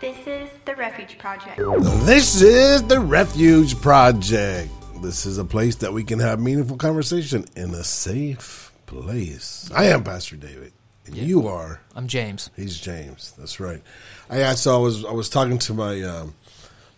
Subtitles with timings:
[0.00, 1.56] This is the Refuge Project.
[2.04, 4.70] This is the Refuge Project.
[5.00, 9.70] This is a place that we can have meaningful conversation in a safe place.
[9.74, 10.74] I am Pastor David,
[11.06, 11.80] and you are.
[11.96, 12.50] I'm James.
[12.54, 13.32] He's James.
[13.38, 13.82] That's right.
[14.28, 16.34] I I- so I was I was talking to my um,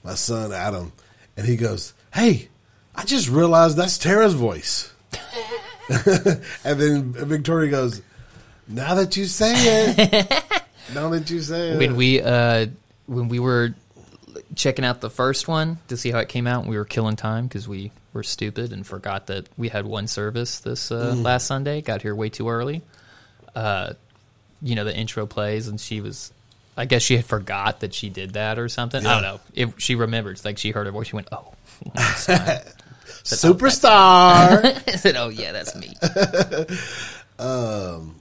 [0.03, 0.93] my son Adam,
[1.37, 2.49] and he goes, "Hey,
[2.97, 4.93] I just realized that's Tara's voice."
[6.65, 8.03] and then Victoria goes,
[8.69, 10.43] "Now that you say it,
[10.95, 12.67] now that you say it, When we uh
[13.07, 13.75] when we were
[14.55, 17.47] checking out the first one to see how it came out, we were killing time
[17.47, 21.25] because we were stupid and forgot that we had one service this uh, Mm.
[21.25, 21.83] last Sunday.
[21.83, 22.83] Got here way too early.
[23.55, 23.93] Uh,
[24.63, 26.33] you know, the intro plays, and she was.
[26.79, 29.05] I guess she had forgot that she did that or something.
[29.07, 29.41] I don't know.
[29.55, 31.55] If she remembered, like she heard her voice, she went, "Oh."
[33.23, 33.55] Smile.
[33.55, 35.95] superstar." I said, "Oh yeah, that's me."
[37.39, 38.17] um.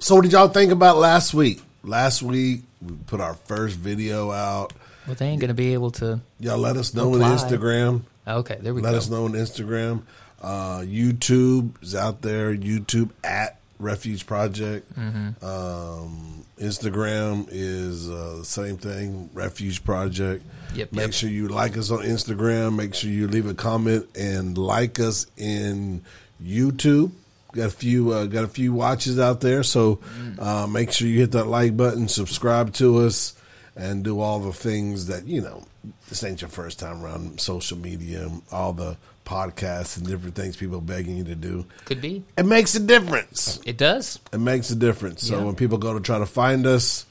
[0.00, 1.62] so, what did y'all think about last week?
[1.84, 4.72] Last week we put our first video out.
[5.06, 6.20] Well, they ain't gonna be able to.
[6.38, 8.02] Y'all let us know on Instagram.
[8.26, 8.92] Okay, there we Let go.
[8.92, 10.02] Let us know on Instagram.
[10.40, 12.54] Uh, YouTube is out there.
[12.54, 14.92] YouTube at Refuge Project.
[14.98, 15.44] Mm-hmm.
[15.44, 19.30] Um, Instagram is uh, the same thing.
[19.32, 20.44] Refuge Project.
[20.74, 21.12] Yep, Make yep.
[21.12, 22.76] sure you like us on Instagram.
[22.76, 26.02] Make sure you leave a comment and like us in
[26.42, 27.12] YouTube.
[27.52, 30.38] Got a few uh, got a few watches out there, so Mm.
[30.40, 33.34] uh, make sure you hit that like button, subscribe to us,
[33.76, 35.62] and do all the things that you know.
[36.08, 40.56] This ain't your first time around social media, and all the podcasts and different things
[40.56, 41.66] people begging you to do.
[41.84, 42.22] Could be.
[42.38, 43.60] It makes a difference.
[43.66, 44.18] It does.
[44.32, 45.26] It makes a difference.
[45.26, 45.44] So Yeah.
[45.44, 47.04] when people go to try to find us,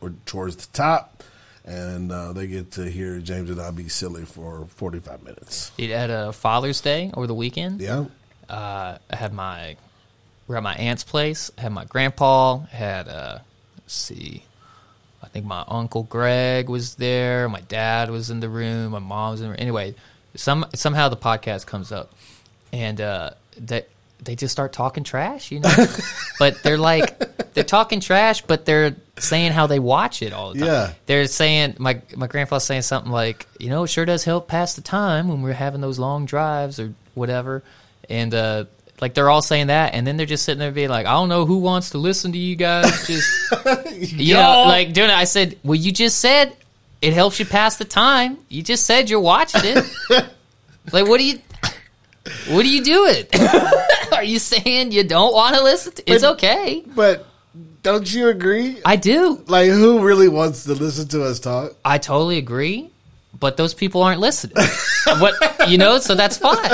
[0.00, 1.15] we're towards the top,
[1.66, 5.72] and uh, they get to hear James and I be silly for forty five minutes.
[5.76, 7.80] It had a Father's Day over the weekend.
[7.80, 8.06] Yeah,
[8.48, 9.76] uh, I had my
[10.46, 11.50] we're at my aunt's place.
[11.58, 12.58] I had my grandpa.
[12.66, 13.38] Had uh,
[13.78, 14.44] let's see,
[15.22, 17.48] I think my uncle Greg was there.
[17.48, 18.92] My dad was in the room.
[18.92, 19.60] My mom was in the room.
[19.60, 19.94] Anyway,
[20.34, 22.12] some somehow the podcast comes up,
[22.72, 23.88] and uh, that
[24.22, 25.86] they just start talking trash, you know.
[26.38, 30.60] but they're like they're talking trash, but they're saying how they watch it all the
[30.60, 30.68] time.
[30.68, 30.92] Yeah.
[31.06, 34.74] They're saying my my grandpa's saying something like, you know, it sure does help pass
[34.74, 37.62] the time when we're having those long drives or whatever.
[38.08, 38.64] And uh
[39.00, 41.28] like they're all saying that and then they're just sitting there being like, I don't
[41.28, 43.30] know who wants to listen to you guys just
[44.12, 45.16] you know, like doing it.
[45.16, 46.56] I said, Well you just said
[47.02, 48.38] it helps you pass the time.
[48.48, 49.84] You just said you're watching it.
[50.92, 51.38] like what do you
[52.48, 53.24] what are you doing?
[54.16, 55.92] Are you saying you don't want to listen?
[55.92, 56.82] To, it's But- okay.
[56.94, 57.26] but
[57.82, 58.78] don't you agree?
[58.84, 59.42] I do.
[59.46, 61.72] Like, who really wants to listen to us talk?
[61.84, 62.90] I totally agree,
[63.38, 64.56] but those people aren't listening.
[65.18, 65.34] what
[65.68, 66.70] you know, so that's fine.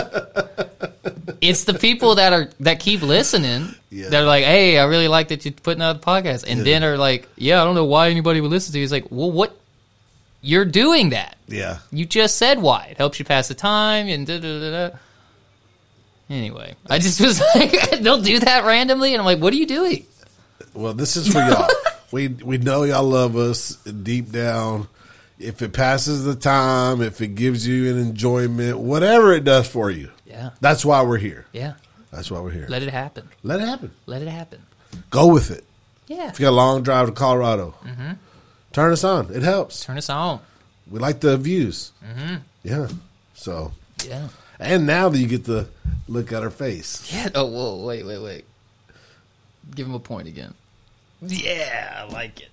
[1.40, 3.74] It's the people that are that keep listening.
[3.90, 4.08] Yeah.
[4.08, 6.64] They're like, "Hey, I really like that you're putting out the podcast," and Yeah.
[6.64, 9.06] then are like, "Yeah, I don't know why anybody would listen to you." It's like,
[9.10, 9.56] "Well, what?
[10.40, 11.36] You're doing that.
[11.46, 12.88] Yeah, You just said why.
[12.90, 14.96] It helps you pass the time." And da da da da.
[16.30, 19.66] Anyway, I just was like, they'll do that randomly, and I'm like, "What are you
[19.66, 20.06] doing?"
[20.74, 21.68] Well, this is for y'all.
[22.12, 24.88] we we know y'all love us deep down.
[25.38, 29.90] If it passes the time, if it gives you an enjoyment, whatever it does for
[29.90, 31.46] you, Yeah, that's why we're here.
[31.52, 31.74] yeah.
[32.12, 32.66] That's why we're here.
[32.68, 33.28] Let it happen.
[33.42, 33.90] Let it happen.
[34.06, 34.62] Let it happen.
[35.10, 35.64] Go with it.
[36.06, 36.28] Yeah.
[36.28, 37.74] If you got a long drive to Colorado,
[38.72, 39.34] turn us on.
[39.34, 39.84] It helps.
[39.84, 40.40] Turn us on.
[40.90, 41.90] We like the views.
[42.04, 42.34] Mm-hmm.
[42.64, 42.88] Yeah.
[43.34, 43.72] So,
[44.06, 44.28] Yeah.
[44.62, 45.66] And now that you get to
[46.08, 47.28] look at her face, Yeah.
[47.34, 48.44] Oh, whoa, wait, wait, wait.
[49.74, 50.54] Give him a point again.
[51.20, 52.48] Yeah, I like it.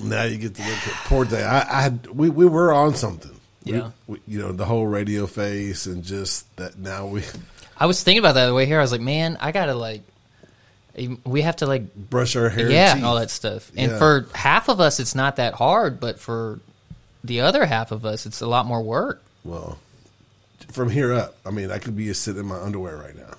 [0.00, 1.44] now you get to look at poor day.
[1.44, 3.30] I, I had we we were on something.
[3.64, 3.90] Yeah.
[4.08, 6.76] we, you know the whole radio face and just that.
[6.78, 7.22] Now we
[7.78, 8.78] I was thinking about that the way here.
[8.78, 10.02] I was like, man, I gotta like,
[11.24, 12.68] we have to like, brush our hair.
[12.70, 13.70] yeah, and and all that stuff.
[13.76, 13.98] And Yeah.
[13.98, 16.60] for half of us, it's not that hard, but for
[17.24, 19.22] the other half of us, it's a lot more work.
[19.44, 19.78] Well,
[20.72, 23.34] from here up, I mean, I could be sitting in my underwear right now.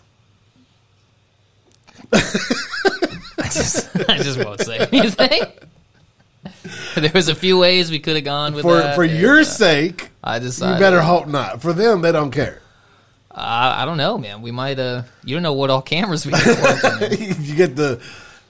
[3.39, 5.41] I just, I just won't say anything.
[6.95, 8.95] there was a few ways we could have gone with For that.
[8.95, 11.61] for your uh, sake, I you better hope not.
[11.61, 12.61] For them, they don't care.
[13.31, 14.41] I, I don't know, man.
[14.41, 14.79] We might.
[14.79, 17.37] uh You don't know what all cameras we working.
[17.41, 18.01] you get the.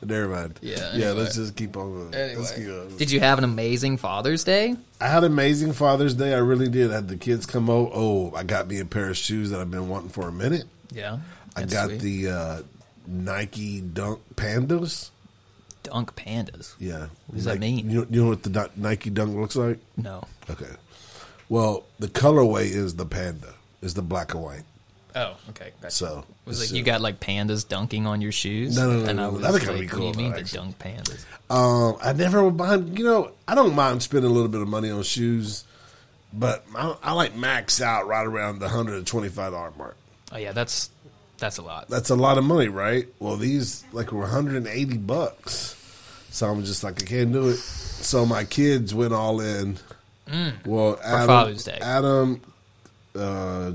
[0.06, 0.60] Never mind.
[0.62, 1.08] Yeah, Yeah.
[1.08, 1.12] anyway.
[1.24, 2.12] Let's just keep on.
[2.12, 2.12] going.
[2.12, 2.98] Let's keep on.
[2.98, 4.76] did you have an amazing Father's Day?
[5.02, 6.34] I had an amazing Father's Day.
[6.34, 6.92] I really did.
[6.92, 7.90] I had the kids come over.
[7.94, 10.66] Oh, I got me a pair of shoes that I've been wanting for a minute.
[10.92, 11.20] Yeah,
[11.56, 12.02] I got sweet.
[12.02, 12.62] the uh,
[13.08, 15.10] Nike Dunk Pandas.
[15.84, 16.76] Dunk Pandas.
[16.80, 17.08] Yeah.
[17.28, 17.90] What does that mean?
[17.90, 19.80] You know, you know what the Nike Dunk looks like?
[19.98, 20.24] No.
[20.50, 20.70] Okay.
[21.50, 23.54] Well, the colorway is the panda.
[23.82, 24.64] Is the black and white.
[25.15, 25.71] Oh, okay.
[25.81, 25.94] Gotcha.
[25.94, 28.75] So was like you uh, got like pandas dunking on your shoes?
[28.77, 30.31] No, no, no, And I no, was that'd like, be what do cool, you mean
[30.33, 31.25] the dunk pandas?
[31.50, 32.98] Um, I never would mind.
[32.98, 35.65] You know, I don't mind spending a little bit of money on shoes,
[36.33, 39.95] but I, I like max out right around the hundred and twenty five dollar mark.
[40.31, 40.89] Oh yeah, that's
[41.38, 41.89] that's a lot.
[41.89, 43.07] That's a lot of money, right?
[43.19, 45.75] Well, these like were one hundred and eighty bucks,
[46.31, 47.57] so I'm just like I can't do it.
[47.57, 49.77] So my kids went all in.
[50.66, 51.77] well, Adam, Father's Day.
[51.81, 52.42] Adam,
[53.16, 53.74] uh,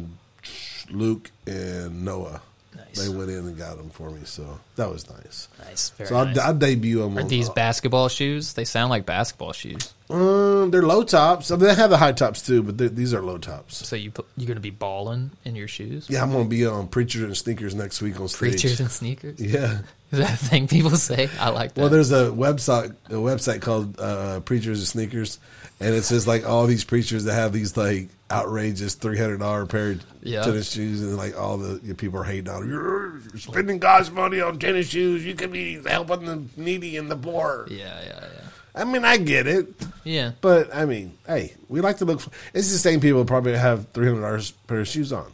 [0.90, 2.40] Luke, and Noah.
[2.76, 3.06] Nice.
[3.06, 5.49] They went in and got them for me, so that was nice.
[5.64, 6.38] Nice, very so nice.
[6.38, 7.19] I, I debut them.
[7.19, 8.52] Are on, these uh, basketball shoes?
[8.52, 9.93] They sound like basketball shoes.
[10.11, 11.50] Um, they're low tops.
[11.50, 13.87] I mean, they have the high tops too, but these are low tops.
[13.87, 16.08] So you put, you're going to be balling in your shoes?
[16.08, 18.52] Yeah, I'm gonna be on Preachers and Sneakers next week on stage.
[18.52, 19.41] Preachers and sneakers?
[19.49, 19.81] Yeah.
[20.11, 21.29] Is that a thing people say?
[21.38, 21.81] I like that.
[21.82, 25.38] Well, there's a website a website called uh, Preachers and Sneakers,
[25.81, 29.65] and it's just like all these preachers that have these like outrageous three hundred dollar
[29.67, 30.43] pair of Yeah.
[30.43, 34.11] tennis shoes, and like all the you know, people are hating on you're spending God's
[34.11, 35.25] money on tennis shoes.
[35.25, 37.67] You could be helping the needy and the poor.
[37.71, 38.41] yeah, yeah, yeah.
[38.75, 39.67] I mean, I get it,
[40.05, 40.33] Yeah.
[40.41, 42.21] but I mean, hey, we like to look.
[42.21, 45.31] For, it's the same people probably have three hundred dollars pair of shoes on.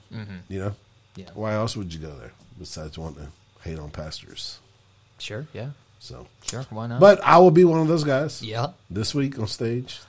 [0.49, 1.21] You know, Mm-hmm.
[1.21, 1.27] Yeah.
[1.35, 3.31] Why else would you go there besides wanting to
[3.69, 4.59] hate on pastors?
[5.19, 5.71] Sure, yeah.
[6.01, 7.01] So, Sure, why not?
[7.01, 8.43] but I will be one of those guys.
[8.43, 8.69] yeah.
[8.91, 10.01] This week on stage,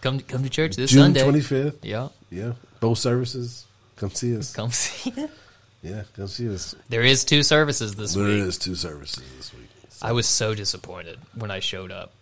[0.00, 1.22] Come come to church this June Sunday.
[1.22, 1.84] twenty fifth.
[1.84, 2.08] Yeah.
[2.30, 3.64] Yeah, both services.
[3.96, 4.52] Come see us.
[4.54, 5.12] Come see.
[5.82, 6.74] Yeah, come see us.
[6.88, 8.42] There is two services this There week.
[8.42, 9.68] is two services this week.
[10.02, 12.12] I was so disappointed when I showed up.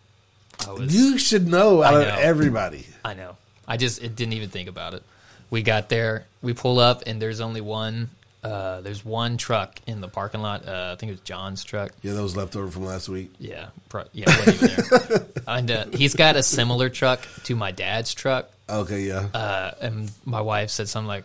[0.66, 2.20] I was You should know out I of know.
[2.20, 2.86] everybody.
[3.04, 3.36] I know.
[3.66, 5.02] I just it didn't even think about it.
[5.50, 8.10] We got there, we pull up, and there's only one.
[8.46, 10.68] Uh, there's one truck in the parking lot.
[10.68, 11.90] Uh, I think it was John's truck.
[12.02, 13.32] Yeah, that was left over from last week.
[13.40, 15.26] Yeah, pro- yeah, wasn't even there.
[15.48, 18.48] and uh, he's got a similar truck to my dad's truck.
[18.68, 19.26] Okay, yeah.
[19.34, 21.24] Uh, and my wife said something like,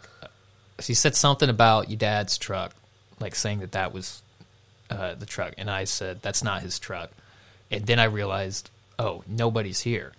[0.80, 2.74] she said something about your dad's truck,
[3.20, 4.24] like saying that that was
[4.90, 7.12] uh, the truck, and I said that's not his truck,
[7.70, 10.14] and then I realized, oh, nobody's here,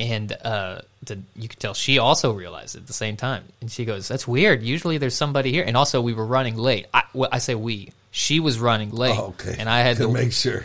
[0.00, 3.70] and uh, the, you could tell she also realized it at the same time, and
[3.70, 4.62] she goes, "That's weird.
[4.62, 6.86] Usually there's somebody here." And also, we were running late.
[6.92, 7.92] I, well, I say we.
[8.10, 9.54] She was running late, oh, okay.
[9.58, 10.64] and I had to to make sure.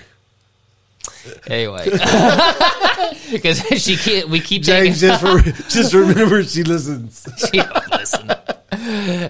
[1.46, 1.86] anyway
[3.32, 4.30] because she can't.
[4.30, 4.64] We keep.
[4.64, 5.40] James, just, for,
[5.70, 7.28] just remember she listens.
[7.52, 8.32] she don't listen.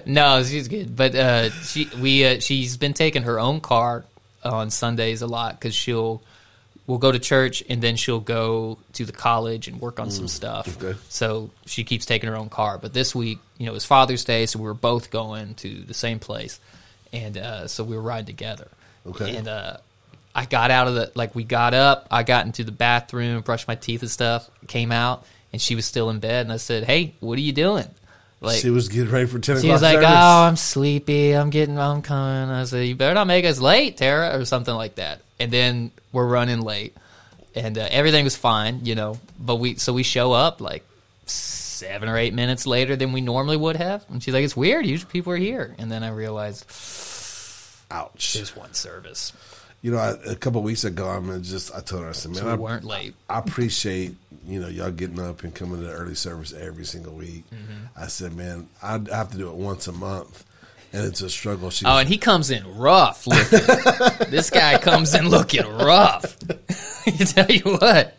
[0.06, 4.04] no, she's good, but uh, she we uh, she's been taking her own car
[4.44, 6.22] on Sundays a lot because she'll
[6.86, 10.28] we'll go to church and then she'll go to the college and work on some
[10.28, 10.82] stuff.
[10.82, 10.98] okay.
[11.08, 12.78] So she keeps taking her own car.
[12.78, 15.82] But this week, you know, it was Father's Day, so we were both going to
[15.82, 16.60] the same place,
[17.12, 18.68] and uh, so we were riding together.
[19.06, 19.36] Okay.
[19.36, 19.76] and uh,
[20.34, 23.68] I got out of the like we got up, I got into the bathroom, brushed
[23.68, 26.84] my teeth and stuff, came out, and she was still in bed, and I said,
[26.84, 27.88] "Hey, what are you doing?"
[28.40, 30.10] Like she was getting ready for 10 she was like, service.
[30.10, 31.32] "Oh, I'm sleepy.
[31.32, 31.78] I'm getting.
[31.78, 35.22] I'm coming." I said, "You better not make us late, Tara, or something like that."
[35.38, 36.96] And then we're running late,
[37.54, 39.18] and uh, everything was fine, you know.
[39.38, 40.84] But we so we show up like
[41.26, 44.86] seven or eight minutes later than we normally would have, and she's like, "It's weird.
[44.86, 46.64] Usually people are here." And then I realized
[47.90, 48.34] Ouch.
[48.34, 49.32] there's one service.
[49.82, 52.40] You know, I, a couple weeks ago, I'm just, I told her, I said, man,
[52.40, 53.14] So we I, weren't late.
[53.28, 54.16] I appreciate
[54.46, 57.44] you know y'all getting up and coming to the early service every single week.
[57.50, 58.00] Mm-hmm.
[58.00, 60.44] I said, man, I have to do it once a month,
[60.96, 61.70] and it's a struggle.
[61.70, 63.60] She Oh, and he comes in rough looking.
[64.30, 66.36] this guy comes in looking rough.
[67.06, 68.16] you tell you what.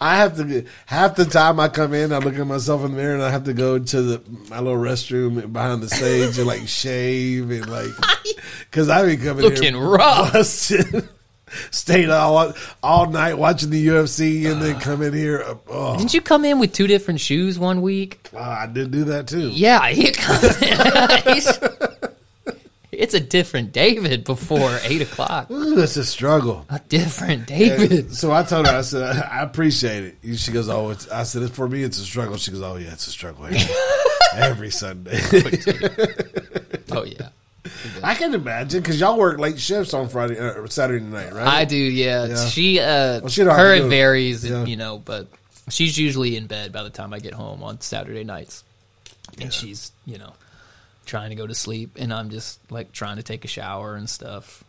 [0.00, 2.96] I have to half the time I come in, I look at myself in the
[2.96, 6.46] mirror, and I have to go to the my little restroom behind the stage and
[6.46, 7.90] like shave and like
[8.70, 10.32] because I be coming Looking here rough.
[10.32, 11.08] busted.
[11.70, 12.52] Stayed all
[12.82, 14.80] all night watching the UFC and then ah.
[14.80, 15.44] come in here.
[15.68, 18.30] Oh, Didn't you come in with two different shoes one week?
[18.36, 19.50] I did do that too.
[19.50, 20.12] Yeah, he.
[22.98, 25.52] It's a different David before eight o'clock.
[25.52, 26.66] Ooh, it's a struggle.
[26.68, 28.12] A different David.
[28.12, 30.36] So I told her, I said, I appreciate it.
[30.36, 32.36] She goes, oh, it's, I said, for me, it's a struggle.
[32.38, 33.60] She goes, oh, yeah, it's a struggle every,
[34.34, 35.20] every Sunday.
[36.90, 37.30] Oh yeah, oh,
[38.02, 41.46] I can imagine because y'all work late shifts on Friday, uh, Saturday night, right?
[41.46, 41.76] I do.
[41.76, 42.48] Yeah, Yeah.
[42.48, 42.80] she.
[42.80, 44.64] Uh, Well, she her it varies, Yeah.
[44.64, 45.28] you know, but
[45.68, 48.64] she's usually in bed by the time I get home on Saturday nights,
[49.40, 50.32] and she's you know
[51.04, 54.08] trying to go to sleep, and I'm just like trying to take a shower and
[54.08, 54.64] stuff.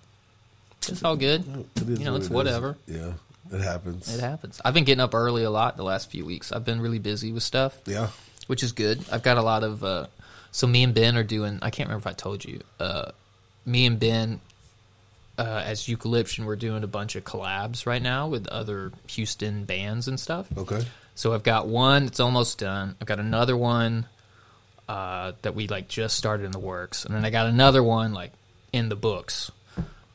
[0.88, 1.44] It's all good.
[1.76, 2.36] It is You know, what it's it is.
[2.36, 2.78] whatever.
[2.88, 3.14] Yeah,
[3.54, 4.14] it happens.
[4.14, 4.60] It happens.
[4.66, 6.52] I've been getting up early a lot the last few weeks.
[6.52, 8.08] I've been really busy with stuff, Yeah.
[8.48, 9.04] which is good.
[9.12, 9.84] I've got a lot of.
[9.84, 10.08] Uh,
[10.52, 11.60] so me and Ben are doing.
[11.62, 12.62] I can't remember if I told you.
[12.80, 13.12] Uh,
[13.66, 14.42] me and Ben,
[15.38, 20.08] uh, as Eucalyptian, we're doing a bunch of collabs right now with other Houston bands
[20.08, 20.48] and stuff.
[20.58, 20.84] Okay.
[21.16, 22.96] So I've got one that's almost done.
[23.02, 24.06] I've got another one
[24.88, 28.14] uh, that we like just started in the works, and then I got another one
[28.14, 28.32] like
[28.74, 29.52] in the books.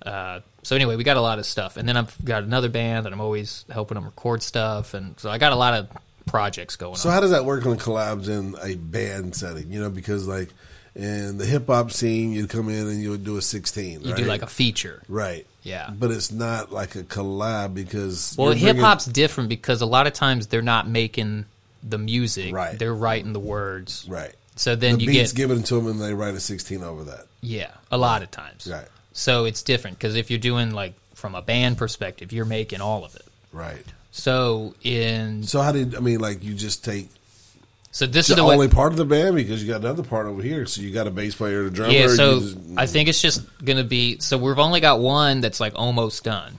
[0.05, 3.07] Uh, so anyway, we got a lot of stuff, and then I've got another band
[3.07, 5.89] that I'm always helping them record stuff, and so I got a lot of
[6.27, 7.03] projects going So on.
[7.03, 9.71] So how does that work on collabs in a band setting?
[9.71, 10.49] You know, because like
[10.95, 14.01] in the hip hop scene, you come in and you would do a sixteen.
[14.03, 14.17] you right?
[14.17, 15.03] do like a feature.
[15.09, 15.91] right, Yeah.
[15.91, 20.07] but it's not like a collab because Well, hip bringing- hop's different because a lot
[20.07, 21.47] of times they're not making
[21.83, 22.79] the music; Right.
[22.79, 24.07] they're writing the words.
[24.09, 24.33] right.
[24.57, 27.03] So then the you beats get given to them and they write a sixteen over
[27.05, 27.27] that.
[27.41, 28.69] yeah, a lot of times.
[28.71, 32.81] Right, So it's different because if you're doing like from a band perspective, you're making
[32.81, 33.25] all of it.
[33.53, 33.85] right.
[34.17, 36.21] So in So how did I mean?
[36.21, 37.09] Like you just take
[37.91, 38.55] so this is the way.
[38.55, 40.67] only part of the band because you got another part over here.
[40.67, 41.93] So you got a bass player, and a drummer.
[41.93, 44.21] Yeah, so just- I think it's just gonna be.
[44.21, 46.57] So we've only got one that's like almost done,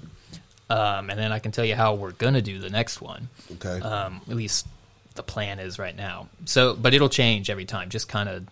[0.70, 3.30] um, and then I can tell you how we're gonna do the next one.
[3.54, 3.80] okay.
[3.80, 4.68] Um, at least
[5.16, 6.28] the plan is right now.
[6.44, 7.90] So, but it'll change every time.
[7.90, 8.46] Just kind of,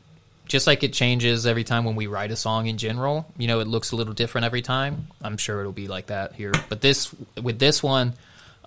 [0.47, 3.25] just like it changes every time when we write a song in general.
[3.37, 5.07] You know, it looks a little different every time.
[5.21, 6.53] I'm sure it'll be like that here.
[6.69, 8.13] But this, with this one,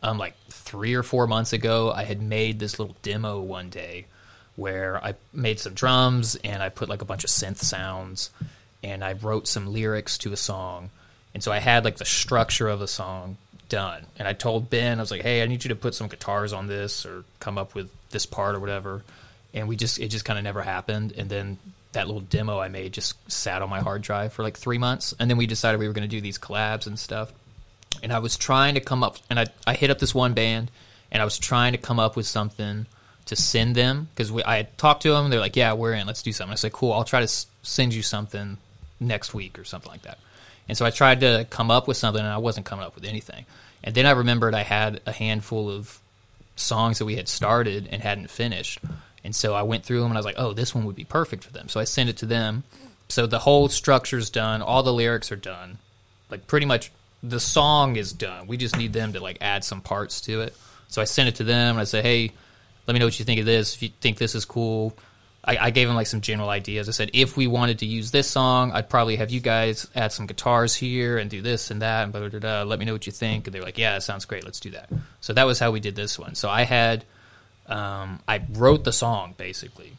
[0.07, 4.07] um, like three or four months ago, I had made this little demo one day
[4.55, 8.31] where I made some drums and I put like a bunch of synth sounds
[8.85, 10.91] and I wrote some lyrics to a song.
[11.35, 13.37] And so I had like the structure of the song
[13.69, 14.07] done.
[14.17, 16.53] And I told Ben, I was like, hey, I need you to put some guitars
[16.53, 19.03] on this or come up with this part or whatever.
[19.53, 21.15] And we just, it just kind of never happened.
[21.19, 21.59] And then
[21.93, 25.15] that little demo I made just sat on my hard drive for like three months.
[25.19, 27.33] And then we decided we were going to do these collabs and stuff
[28.03, 30.71] and I was trying to come up, and I, I hit up this one band,
[31.11, 32.87] and I was trying to come up with something
[33.27, 35.31] to send them because I had talked to them.
[35.31, 36.07] They're like, "Yeah, we're in.
[36.07, 36.93] Let's do something." I said, "Cool.
[36.93, 38.59] I'll try to s- send you something
[39.01, 40.19] next week or something like that."
[40.69, 43.05] And so I tried to come up with something, and I wasn't coming up with
[43.05, 43.47] anything.
[43.85, 46.01] And then I remembered I had a handful of
[46.57, 48.81] songs that we had started and hadn't finished.
[49.23, 51.05] And so I went through them and I was like, oh, this one would be
[51.05, 51.69] perfect for them.
[51.69, 52.65] So I sent it to them.
[53.09, 55.79] So the whole structure's done, all the lyrics are done.
[56.31, 56.91] Like pretty much
[57.23, 58.47] the song is done.
[58.47, 60.57] We just need them to like add some parts to it.
[60.89, 62.33] So I sent it to them and I said, hey,
[62.87, 63.75] let me know what you think of this.
[63.75, 64.97] If you think this is cool,
[65.45, 66.89] I, I gave them like some general ideas.
[66.89, 70.13] I said, if we wanted to use this song, I'd probably have you guys add
[70.13, 72.63] some guitars here and do this and that and blah, blah, blah.
[72.63, 73.47] Let me know what you think.
[73.47, 74.45] And they're like, yeah, sounds great.
[74.45, 74.91] Let's do that.
[75.21, 76.35] So that was how we did this one.
[76.35, 77.05] So I had,
[77.67, 79.93] um, I wrote the song basically.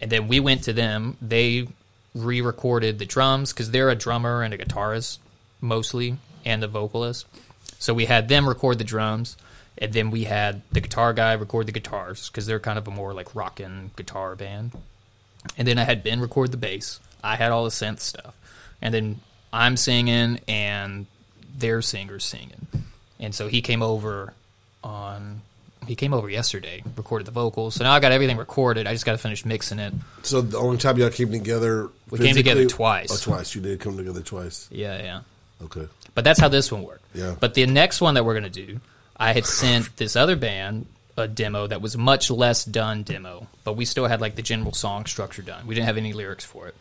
[0.00, 1.16] And then we went to them.
[1.22, 1.68] They
[2.14, 5.18] re recorded the drums because they're a drummer and a guitarist
[5.60, 7.26] mostly and the vocalist.
[7.78, 9.36] So we had them record the drums.
[9.76, 12.92] And then we had the guitar guy record the guitars because they're kind of a
[12.92, 14.70] more like rockin' guitar band.
[15.58, 17.00] And then I had Ben record the bass.
[17.24, 18.34] I had all the synth stuff.
[18.80, 19.20] And then
[19.52, 21.06] I'm singing and
[21.56, 22.68] their singer's singing.
[23.18, 24.32] And so he came over
[24.82, 25.42] on
[25.86, 27.74] he came over yesterday, recorded the vocals.
[27.74, 28.86] So now I got everything recorded.
[28.86, 29.92] I just got to finish mixing it.
[30.22, 33.10] So the only time y'all came together, We came together twice.
[33.10, 33.54] Oh, twice.
[33.54, 34.68] You did come together twice.
[34.70, 35.20] Yeah, yeah.
[35.64, 35.88] Okay.
[36.14, 37.04] But that's how this one worked.
[37.14, 37.34] Yeah.
[37.38, 38.80] But the next one that we're going to do,
[39.16, 43.74] I had sent this other band a demo that was much less done demo, but
[43.74, 45.66] we still had like the general song structure done.
[45.66, 46.74] We didn't have any lyrics for it.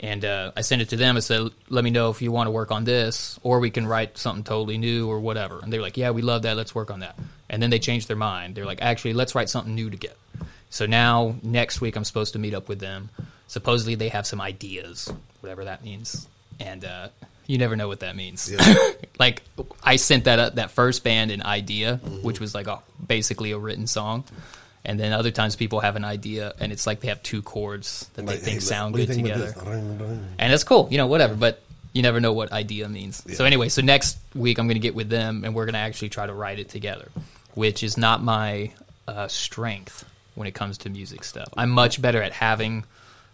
[0.00, 2.46] And uh, I sent it to them and said, let me know if you want
[2.46, 5.60] to work on this, or we can write something totally new or whatever.
[5.62, 6.56] And they're like, yeah, we love that.
[6.56, 7.18] Let's work on that.
[7.50, 8.54] And then they changed their mind.
[8.54, 10.14] They're like, actually, let's write something new together.
[10.70, 13.10] So now, next week, I'm supposed to meet up with them.
[13.46, 16.26] Supposedly, they have some ideas, whatever that means.
[16.58, 17.08] And uh,
[17.50, 18.50] you never know what that means.
[18.50, 18.74] Yeah.
[19.18, 19.42] like,
[19.82, 23.58] I sent that uh, that first band an idea, which was like a, basically a
[23.58, 24.22] written song.
[24.84, 28.08] And then other times people have an idea, and it's like they have two chords
[28.14, 29.62] that they think hey, sound what do you good think together this?
[29.62, 30.26] Ding, ding.
[30.38, 31.34] and it's cool, you know, whatever.
[31.34, 31.60] But
[31.92, 33.22] you never know what idea means.
[33.36, 35.80] So anyway, so next week I'm going to get with them, and we're going to
[35.80, 37.08] actually try to write it together,
[37.54, 38.72] which is not my
[39.08, 40.04] uh, strength
[40.36, 41.48] when it comes to music stuff.
[41.56, 42.84] I'm much better at having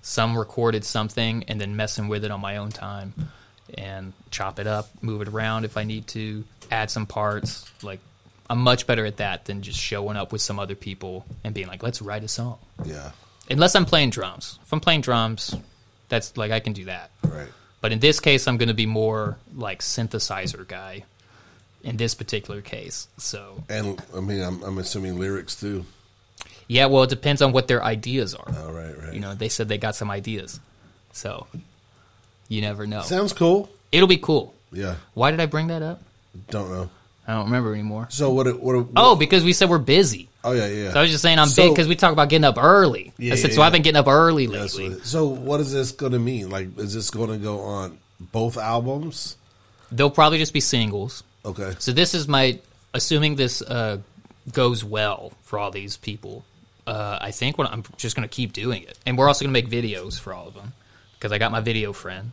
[0.00, 3.12] some recorded something and then messing with it on my own time
[3.74, 7.70] and chop it up, move it around if I need to, add some parts.
[7.82, 8.00] Like
[8.48, 11.68] I'm much better at that than just showing up with some other people and being
[11.68, 13.10] like, "Let's write a song." Yeah.
[13.50, 14.58] Unless I'm playing drums.
[14.64, 15.54] If I'm playing drums,
[16.08, 17.10] that's like I can do that.
[17.22, 17.48] Right.
[17.80, 21.04] But in this case, I'm going to be more like synthesizer guy.
[21.84, 25.84] In this particular case, so And I mean, I'm, I'm assuming lyrics too.
[26.66, 26.86] yeah.
[26.86, 28.48] Well, it depends on what their ideas are.
[28.58, 29.14] All right, right.
[29.14, 30.58] You know, they said they got some ideas,
[31.12, 31.46] so
[32.48, 33.02] you never know.
[33.02, 33.68] Sounds cool.
[33.92, 34.54] It'll be cool.
[34.72, 34.96] Yeah.
[35.14, 36.02] Why did I bring that up?
[36.50, 36.90] Don't know.
[37.26, 38.06] I don't remember anymore.
[38.10, 38.46] So what?
[38.60, 38.76] What?
[38.76, 40.28] what Oh, because we said we're busy.
[40.44, 40.92] Oh yeah, yeah.
[40.92, 43.12] So I was just saying I'm So- big because we talk about getting up early.
[43.18, 43.60] Yeah, I said yeah, so.
[43.62, 43.66] yeah.
[43.66, 44.90] I've been getting up early lately.
[44.90, 46.50] what so what is this going to mean?
[46.50, 49.36] Like, is this going to go on both albums?
[49.90, 51.24] They'll probably just be singles.
[51.44, 51.72] Okay.
[51.78, 52.60] So this is my
[52.94, 53.98] assuming this uh,
[54.52, 56.44] goes well for all these people.
[56.86, 59.52] uh, I think what I'm just going to keep doing it, and we're also going
[59.54, 60.72] to make videos for all of them
[61.18, 62.32] because I got my video friend,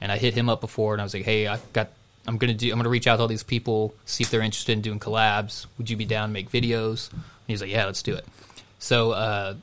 [0.00, 1.88] and I hit him up before, and I was like, hey, I got.
[2.24, 2.70] I'm gonna do.
[2.70, 5.66] I'm gonna reach out to all these people, see if they're interested in doing collabs.
[5.76, 7.10] Would you be down to make videos?
[7.12, 8.24] And he's like, yeah, let's do it.
[8.78, 9.54] So, uh,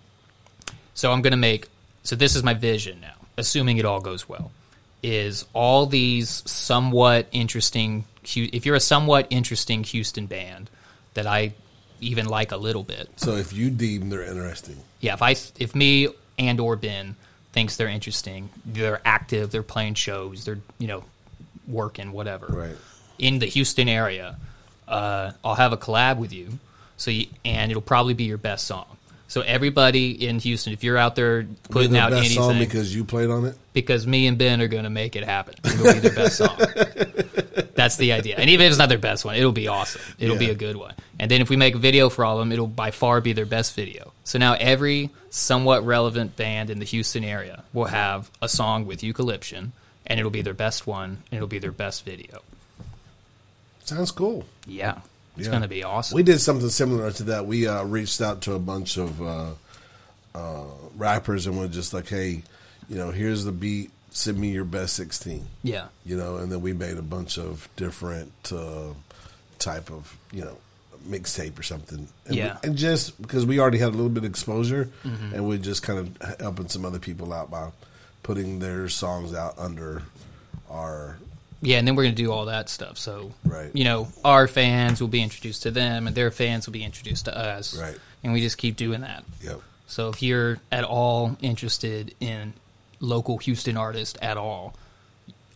[0.93, 1.69] so I'm gonna make.
[2.03, 4.51] So this is my vision now, assuming it all goes well.
[5.01, 8.03] Is all these somewhat interesting?
[8.25, 10.69] If you're a somewhat interesting Houston band
[11.13, 11.53] that I
[12.01, 15.73] even like a little bit, So if you deem they're interesting, yeah, if I if
[15.73, 17.15] me and or Ben
[17.51, 21.03] thinks they're interesting, they're active, they're playing shows, they're you know
[21.67, 22.75] working whatever Right.
[23.17, 24.37] in the Houston area,
[24.87, 26.59] uh, I'll have a collab with you.
[26.97, 28.85] So you, and it'll probably be your best song.
[29.29, 32.93] So everybody in Houston, if you're out there putting the out best anything, song because,
[32.93, 33.55] you played on it.
[33.73, 35.53] Because me and Ben are going to make it happen.
[35.63, 36.57] It'll be their best song.
[37.75, 38.37] That's the idea.
[38.37, 40.01] And even if it's not their best one, it'll be awesome.
[40.17, 40.95] It'll be a good one.
[41.19, 43.33] And then if we make a video for all of them, it'll by far be
[43.33, 44.13] their best video.
[44.23, 49.01] So now every somewhat relevant band in the Houston area will have a song with
[49.01, 49.69] Eucalyptian,
[50.07, 52.41] and it'll be their best one, and it'll be their best video.
[53.83, 54.45] Sounds cool.
[54.65, 55.01] Yeah.
[55.39, 55.51] It's Yeah.
[55.51, 56.15] going to be awesome.
[56.15, 57.45] We did something similar to that.
[57.47, 59.51] We uh, reached out to a bunch of uh,
[60.35, 60.63] uh,
[60.97, 62.43] rappers and we're just like, hey,
[62.89, 63.91] you know, here's the beat.
[64.11, 65.45] Send me your best 16.
[65.63, 65.85] yeah.
[66.05, 68.93] You know, and then we made a bunch of different uh,
[69.59, 70.57] type of, you know,
[71.07, 72.07] mixtape or something.
[72.25, 72.57] And Yeah.
[72.63, 75.83] We, and just because we already had a little bit of exposure and we're just
[75.83, 77.69] kind of helping some other people out by
[78.23, 80.01] putting their songs out under
[80.69, 81.17] our
[81.61, 82.97] Yeah, and then we're going to do all that stuff.
[82.97, 83.69] So, Right.
[83.73, 87.25] you know, our fans will be introduced to them, and their fans will be introduced
[87.25, 87.75] to us.
[87.77, 87.97] Right.
[88.23, 89.23] And we just keep doing that.
[89.43, 89.61] Yep.
[89.87, 92.53] So if you're at all interested in
[92.99, 94.73] local Houston artists at all,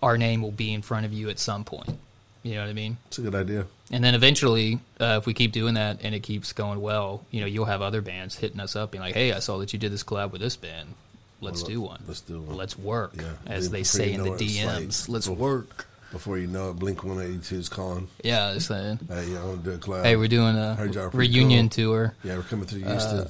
[0.01, 1.98] our name will be in front of you at some point.
[2.41, 2.98] You know what I mean?
[3.07, 3.65] It's a good idea.
[3.89, 7.39] And then eventually, uh, if we keep doing that and it keeps going well, you
[7.39, 9.79] know, you'll have other bands hitting us up, being like, "Hey, I saw that you
[9.79, 10.95] did this collab with this band.
[11.39, 12.03] Let's Well, do one.
[12.07, 13.24] let's do one." Let's work." Yeah.
[13.45, 16.78] As Before they say in the it's like- DMs, "Let's work." Before you know it,
[16.78, 18.08] Blink 182 is calling.
[18.23, 18.99] Yeah, I was saying.
[19.10, 20.04] Hey, yeah, I want to do a collab.
[20.06, 20.78] Hey, we're doing a
[21.12, 21.86] reunion cool.
[21.86, 23.28] tour, Yeah, we're coming through Uh, Houston.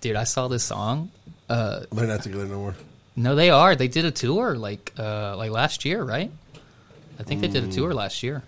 [0.00, 0.14] dude.
[0.16, 1.10] I saw this song.
[1.48, 2.74] They're not together no more.
[3.16, 3.74] No, they are.
[3.76, 6.30] They did a tour like uh, like last year, right?
[7.18, 7.74] I think they did a Mm.
[7.74, 8.42] tour last year.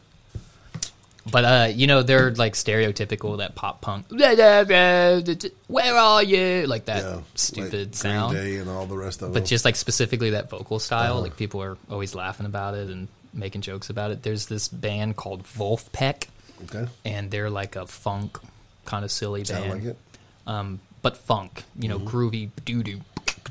[1.30, 4.06] But uh, you know, they're like stereotypical that pop punk.
[4.10, 6.66] Where are you?
[6.66, 8.36] Like that Yeah, stupid like sound.
[8.36, 9.46] And all the rest of But them.
[9.46, 11.22] just like specifically that vocal style, Uh-huh.
[11.22, 14.22] like people are always laughing about it and making jokes about it.
[14.22, 16.28] There's this band called Vulfpeck,
[16.64, 18.38] okay, and they're like a funk
[18.84, 19.98] kind of silly sound band like it.
[20.46, 22.04] um, but funk, you Mm-hmm.
[22.04, 23.00] know, groovy, doo doo,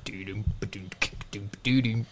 [0.06, 0.44] doo doo,
[1.64, 2.06] doo doo,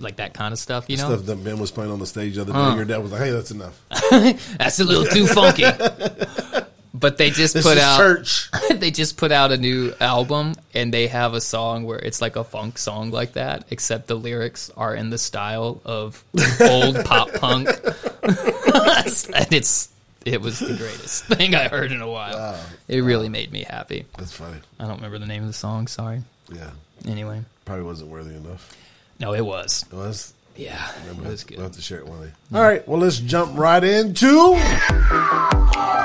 [0.00, 1.08] like that kind of stuff, you know.
[1.14, 2.58] Stuff that Ben was playing on the stage the other day.
[2.58, 2.74] Huh.
[2.76, 3.80] Your dad was like, "Hey, that's enough.
[4.58, 5.64] That's a little too funky.
[6.96, 11.08] But they just put out church." they just put out a new album and they
[11.08, 14.94] have a song where it's like a funk song like that, except the lyrics are
[14.94, 16.22] in the style of
[16.60, 17.68] old pop punk.
[18.22, 19.88] and it's
[20.24, 22.34] it was the greatest thing I heard in a while.
[22.34, 22.60] Wow.
[22.88, 24.06] It really made me happy.
[24.16, 24.58] That's funny.
[24.78, 26.22] I don't remember the name of the song, sorry.
[26.52, 26.70] Yeah,
[27.06, 27.42] Anyway.
[27.64, 28.74] probably wasn't worthy enough.
[29.18, 29.84] No, it was.
[29.92, 30.32] It was.
[30.56, 31.56] Yeah, it We'll was have, good.
[31.58, 32.32] we'll have to share it one day.
[32.54, 32.86] All right.
[32.86, 34.54] Well, let's jump right into.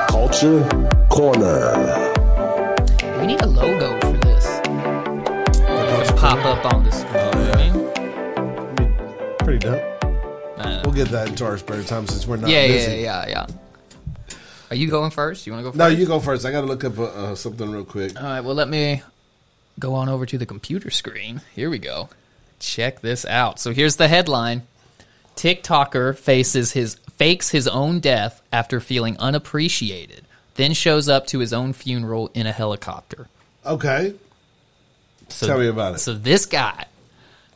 [0.09, 0.67] Culture
[1.09, 2.13] Corner.
[3.19, 4.45] We need a logo for this.
[5.99, 7.13] Just pop up on the screen.
[7.15, 7.57] Oh, yeah.
[7.57, 10.03] I mean, Pretty dope.
[10.57, 13.01] uh, We'll get that into our spare time since we're not yeah, yeah, busy.
[13.01, 13.45] yeah, yeah.
[14.71, 15.45] Are you going first?
[15.47, 15.77] You want to go first?
[15.79, 16.45] No, you go first.
[16.45, 18.15] I got to look up uh, uh, something real quick.
[18.19, 19.01] All right, well, let me
[19.79, 21.41] go on over to the computer screen.
[21.55, 22.09] Here we go.
[22.59, 23.59] Check this out.
[23.59, 24.63] So here's the headline
[25.35, 31.53] TikToker faces his fakes his own death after feeling unappreciated, then shows up to his
[31.53, 33.27] own funeral in a helicopter.
[33.65, 34.13] Okay.
[35.29, 35.99] So, Tell me about it.
[35.99, 36.85] So this guy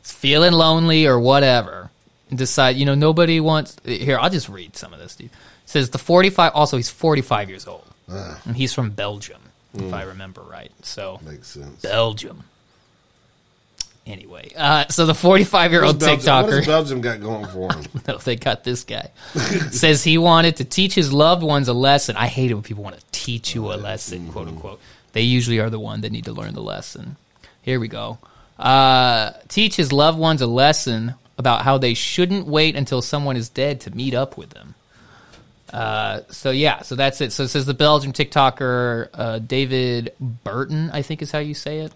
[0.04, 1.90] is feeling lonely or whatever,
[2.30, 3.76] and decide, you know, nobody wants.
[3.84, 5.16] Here, I'll just read some of this.
[5.16, 5.26] Dude.
[5.26, 5.32] It
[5.66, 6.52] says the 45.
[6.54, 8.40] Also, he's 45 years old, Ah.
[8.44, 9.40] and he's from Belgium,
[9.74, 9.92] if Mm.
[9.92, 10.70] I remember right.
[10.82, 11.82] So Makes sense.
[11.82, 12.44] Belgium.
[14.06, 17.84] Anyway, uh, so the 45 year old Belgium- What TikToker, Belgium got going for him?
[18.08, 19.10] no, they got this guy,
[19.70, 22.14] says he wanted to teach his loved ones a lesson.
[22.16, 24.80] I hate it when people want to teach you a lesson, quote unquote.
[25.14, 27.16] They usually are the one that need to learn the lesson.
[27.62, 28.18] Here we go.
[28.58, 33.48] Uh, teach his loved ones a lesson about how they shouldn't wait until someone is
[33.48, 34.74] dead to meet up with them.
[35.72, 37.32] Uh, so yeah, so that's it.
[37.32, 41.80] So it says the Belgian TikToker uh, David Burton, I think is how you say
[41.80, 41.92] it.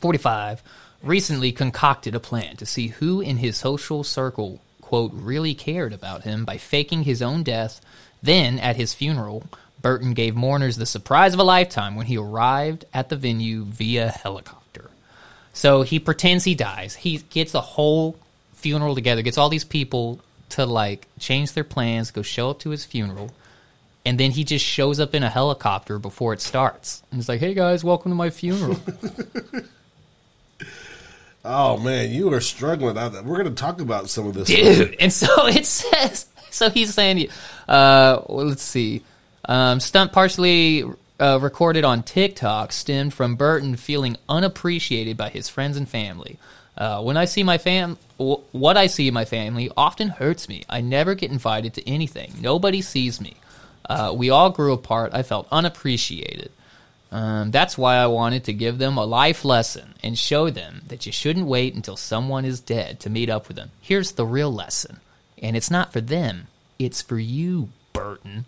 [0.00, 0.62] 45,
[1.02, 6.24] recently concocted a plan to see who in his social circle, quote, really cared about
[6.24, 7.80] him by faking his own death,
[8.22, 9.44] then at his funeral,
[9.82, 14.08] Burton gave mourners the surprise of a lifetime when he arrived at the venue via
[14.08, 14.90] helicopter.
[15.52, 16.96] So he pretends he dies.
[16.96, 18.18] He gets a whole
[18.54, 22.70] funeral together, gets all these people to like change their plans, go show up to
[22.70, 23.30] his funeral,
[24.04, 27.02] and then he just shows up in a helicopter before it starts.
[27.10, 28.78] And he's like, "Hey guys, welcome to my funeral."
[31.46, 33.22] Oh man, you are struggling out there.
[33.22, 34.96] We're going to talk about some of this, dude.
[35.00, 37.28] And so it says, so he's saying,
[37.68, 39.02] uh, well, let's see,
[39.44, 40.84] um, stunt partially
[41.20, 46.38] uh, recorded on TikTok stemmed from Burton feeling unappreciated by his friends and family.
[46.76, 50.48] Uh, when I see my fam, w- what I see in my family often hurts
[50.48, 50.64] me.
[50.68, 52.34] I never get invited to anything.
[52.40, 53.34] Nobody sees me.
[53.88, 55.14] Uh, we all grew apart.
[55.14, 56.50] I felt unappreciated.
[57.12, 61.06] Um, that's why I wanted to give them a life lesson and show them that
[61.06, 63.70] you shouldn't wait until someone is dead to meet up with them.
[63.80, 64.98] Here's the real lesson.
[65.40, 68.44] And it's not for them, it's for you, Burton.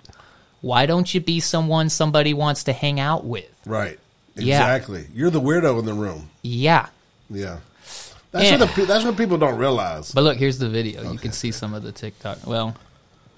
[0.60, 3.48] Why don't you be someone somebody wants to hang out with?
[3.64, 3.98] Right.
[4.34, 4.56] Yeah.
[4.56, 5.06] Exactly.
[5.14, 6.30] You're the weirdo in the room.
[6.42, 6.88] Yeah.
[7.30, 7.58] Yeah.
[8.32, 8.58] That's Yeah.
[8.58, 10.10] what the, that's what people don't realize.
[10.12, 11.10] But look, here's the video.
[11.12, 12.46] You can see some of the TikTok.
[12.46, 12.74] Well,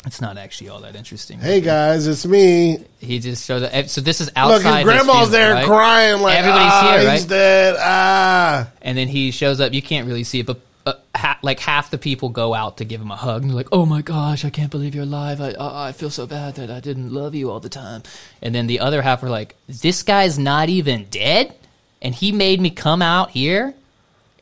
[0.06, 1.38] it's not actually all that interesting.
[1.38, 2.78] Hey guys, it's me.
[2.98, 3.90] He just showed that.
[3.90, 4.76] So this is Look, outside.
[4.78, 5.64] his grandma's funeral, there right?
[5.66, 7.76] crying like Everybody's ah, here, he's dead.
[7.78, 8.68] Ah.
[8.82, 9.72] and then he shows up.
[9.74, 12.84] You can't really see it, but uh, ha- like half the people go out to
[12.86, 13.42] give him a hug.
[13.42, 15.40] And they're like, "Oh my gosh, I can't believe you're alive.
[15.42, 18.02] I, I I feel so bad that I didn't love you all the time."
[18.40, 21.54] And then the other half are like, "This guy's not even dead,
[22.00, 23.74] and he made me come out here."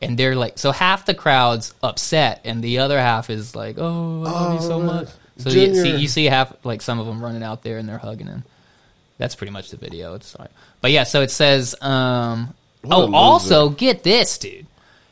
[0.01, 4.23] And they're like, so half the crowd's upset, and the other half is like, "Oh,
[4.25, 7.05] I love you so Oh, much." So you see, you see half like some of
[7.05, 8.43] them running out there and they're hugging him.
[9.17, 10.13] That's pretty much the video.
[10.15, 11.03] It's like, but yeah.
[11.03, 12.53] So it says, um,
[12.85, 14.61] oh, also get this, dude.
[14.61, 14.67] It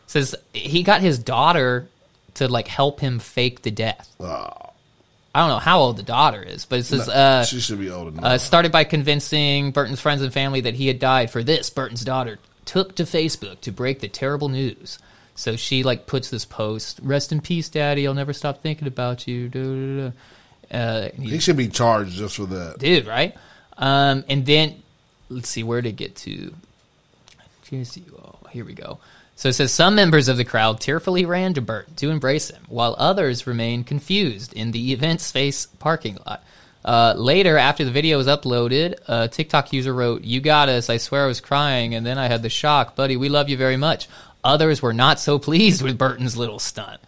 [0.07, 1.87] says he got his daughter
[2.35, 4.13] to like help him fake the death.
[4.19, 4.51] Oh,
[5.35, 7.89] I don't know how old the daughter is, but it says uh, she should be
[7.89, 8.23] old enough.
[8.25, 11.29] uh, started by convincing Burton's friends and family that he had died.
[11.29, 14.99] For this, Burton's daughter took to Facebook to break the terrible news.
[15.37, 18.05] So she like puts this post: "Rest in peace, Daddy.
[18.07, 20.11] I'll never stop thinking about you." Da, da, da.
[20.77, 22.79] Uh, he- he should be charged just for that.
[22.79, 23.33] dude, right?
[23.77, 24.81] Um, and then
[25.29, 26.53] let's see where to get to.
[27.69, 28.03] Here's you.
[28.21, 28.99] Oh, here we go.
[29.35, 32.63] So it says some members of the crowd tearfully ran to Bert to embrace him,
[32.69, 36.43] while others remained confused in the event space parking lot.
[36.83, 40.89] Uh, later, after the video was uploaded, a TikTok user wrote, "You got us.
[40.89, 43.15] I swear I was crying, and then I had the shock, buddy.
[43.17, 44.07] We love you very much."
[44.43, 47.01] Others were not so pleased with Burton's little stunt.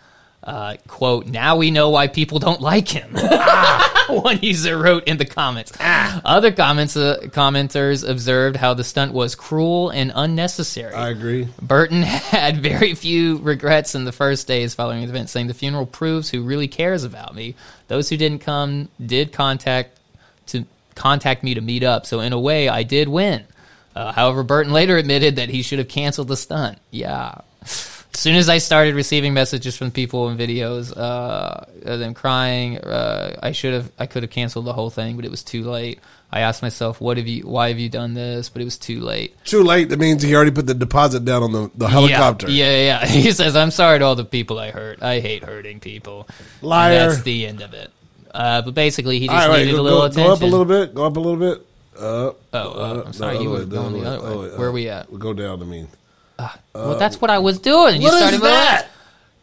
[0.44, 3.14] Uh, quote, now we know why people don't like him.
[4.10, 5.72] One user wrote in the comments.
[5.80, 10.94] Other comments, uh, commenters observed how the stunt was cruel and unnecessary.
[10.94, 11.48] I agree.
[11.62, 15.86] Burton had very few regrets in the first days following the event, saying the funeral
[15.86, 17.56] proves who really cares about me.
[17.88, 20.00] Those who didn't come did contact
[20.48, 20.66] to
[20.96, 22.06] contact me to meet up.
[22.06, 23.46] So in a way, I did win.
[23.96, 26.80] Uh, however, Burton later admitted that he should have canceled the stunt.
[26.92, 27.36] Yeah.
[27.62, 32.78] As soon as I started receiving messages from people and videos, uh, of them crying,
[32.78, 35.64] uh, I should have, I could have canceled the whole thing, but it was too
[35.64, 36.00] late.
[36.32, 37.48] I asked myself, "What have you?
[37.48, 39.36] Why have you done this?" But it was too late.
[39.46, 39.90] Too late.
[39.90, 42.50] That means he already put the deposit down on the, the helicopter.
[42.50, 43.08] Yeah, yeah, yeah.
[43.08, 45.02] He says, "I'm sorry to all the people I hurt.
[45.02, 46.28] I hate hurting people."
[46.62, 47.10] And Liar.
[47.10, 47.90] that's the end of it.
[48.32, 50.28] Uh, but basically, he just right, needed go, a little go, attention.
[50.28, 50.94] go up a little bit.
[50.94, 51.66] Go up a little bit.
[52.00, 54.36] Uh, Oh, uh, I'm sorry, you were going the other way.
[54.50, 54.58] way.
[54.58, 55.10] Where Uh, are we at?
[55.10, 55.88] We'll go down to me.
[56.74, 58.02] well, that's what I was doing.
[58.02, 58.50] You What is started moving.
[58.52, 58.88] that?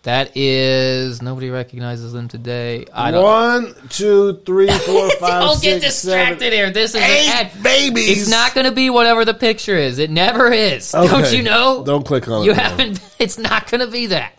[0.05, 2.87] That is nobody recognizes them today.
[2.95, 3.25] I don't.
[3.25, 6.71] One, two, three, four, five, Don't get six, distracted seven, here.
[6.71, 7.62] This is an eight ad.
[7.62, 8.23] babies.
[8.23, 9.99] It's not going to be whatever the picture is.
[9.99, 10.92] It never is.
[10.92, 11.37] Don't Okay.
[11.37, 11.83] you know?
[11.85, 12.57] Don't click on You it.
[12.57, 12.62] now.
[12.71, 13.01] haven't.
[13.19, 14.33] It's not going to be that.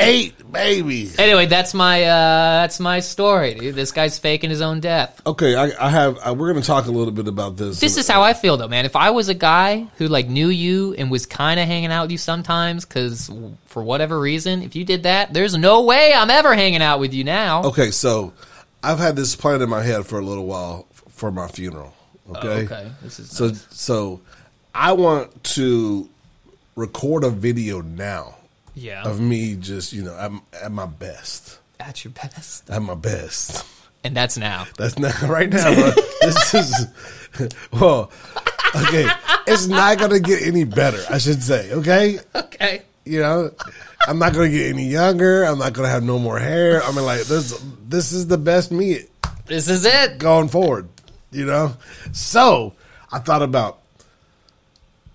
[0.00, 1.18] Eight babies.
[1.18, 3.74] Anyway, that's my uh that's my story, dude.
[3.74, 5.20] This guy's faking his own death.
[5.26, 6.18] Okay, I, I have.
[6.18, 7.80] Uh, we're going to talk a little bit about this.
[7.80, 8.84] This is how I feel though, man.
[8.84, 12.02] If I was a guy who like knew you and was kind of hanging out
[12.02, 13.30] with you sometimes cuz
[13.66, 17.12] for whatever reason, if you did that, there's no way I'm ever hanging out with
[17.14, 17.64] you now.
[17.64, 18.32] Okay, so
[18.82, 21.92] I've had this plan in my head for a little while f- for my funeral.
[22.30, 22.64] Okay.
[22.64, 22.90] okay.
[23.02, 23.66] This is So nice.
[23.70, 24.20] so
[24.74, 26.08] I want to
[26.76, 28.36] record a video now
[28.78, 29.02] Yeah.
[29.02, 31.58] of me just you know I'm at my best.
[31.80, 32.68] At your best.
[32.70, 33.64] At my best.
[34.04, 34.66] And that's now.
[34.78, 35.90] That's not right now, bro.
[36.22, 36.86] this is
[37.72, 38.10] well.
[38.76, 39.06] Okay,
[39.46, 41.02] it's not gonna get any better.
[41.10, 41.72] I should say.
[41.72, 42.82] Okay, Okay.
[43.04, 43.50] you know,
[44.06, 45.44] I'm not gonna get any younger.
[45.44, 46.82] I'm not gonna have no more hair.
[46.82, 47.58] I mean, like this.
[47.88, 49.00] This is the best me
[49.46, 50.18] This is it.
[50.18, 50.88] going forward.
[51.30, 51.76] You know,
[52.12, 52.74] so
[53.12, 53.80] I thought about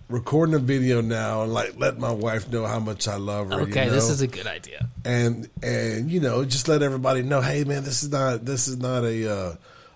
[0.10, 3.62] recording a video now and like let my wife know how much I love her.
[3.62, 4.88] Okay, you this is a good idea.
[5.06, 8.78] and and you know just let everybody know hey man this is not this is
[8.78, 9.56] not a uh,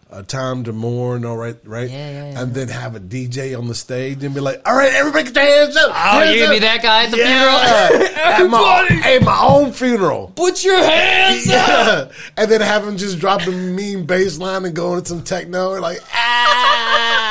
[0.10, 2.41] a time to mourn, all right, right, Yeah, yeah, yeah.
[2.41, 5.36] and then have a DJ on the stage and be like, "All right, everybody, get
[5.36, 7.88] your hands up." Oh, hands you gonna be up." that guy at the Yeah.
[7.89, 8.15] funeral?
[8.17, 10.32] at my, at my own funeral.
[10.34, 12.13] Put your hands up.
[12.38, 15.74] And then have him just drop the mean bass line and go into some techno
[15.74, 17.27] and like, ah!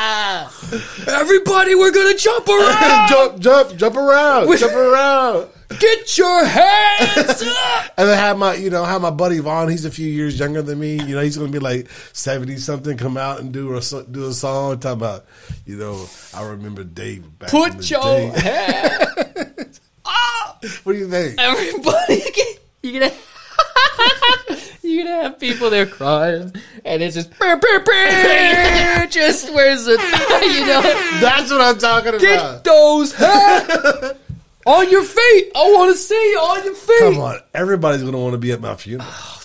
[1.07, 3.09] Everybody, we're gonna jump around.
[3.09, 5.47] jump, jump, jump around, jump around.
[5.79, 7.91] Get your hands up.
[7.97, 9.67] And then have my, you know, have my buddy Vaughn.
[9.69, 10.93] He's a few years younger than me.
[11.03, 12.97] You know, he's to be like seventy something.
[12.97, 15.25] Come out and do a do a song talk about,
[15.65, 17.37] you know, I remember Dave.
[17.37, 18.27] Back in Put your day.
[18.39, 19.81] hands.
[20.05, 20.57] Ah.
[20.83, 21.39] What do you think?
[21.39, 22.23] Everybody,
[22.81, 23.13] you're gonna.
[24.83, 26.53] You're gonna have people there crying,
[26.85, 29.91] and it's just "Brr, brr, brr," just where's the
[30.43, 30.81] you know
[31.19, 32.21] That's what I'm talking about.
[32.21, 34.13] get those hands
[34.65, 35.51] on your feet.
[35.55, 36.99] I want to see you on your feet.
[36.99, 39.09] Come on, everybody's going to want to be at my funeral.
[39.11, 39.37] Oh,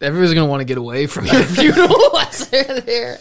[0.00, 1.88] everybody's gonna want to get away from your funeral
[2.50, 3.18] they're there.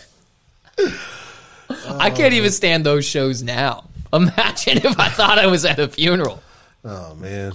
[1.88, 3.86] I can't even stand those shows now.
[4.12, 6.42] Imagine if I thought I was at a funeral.
[6.86, 7.54] Oh man,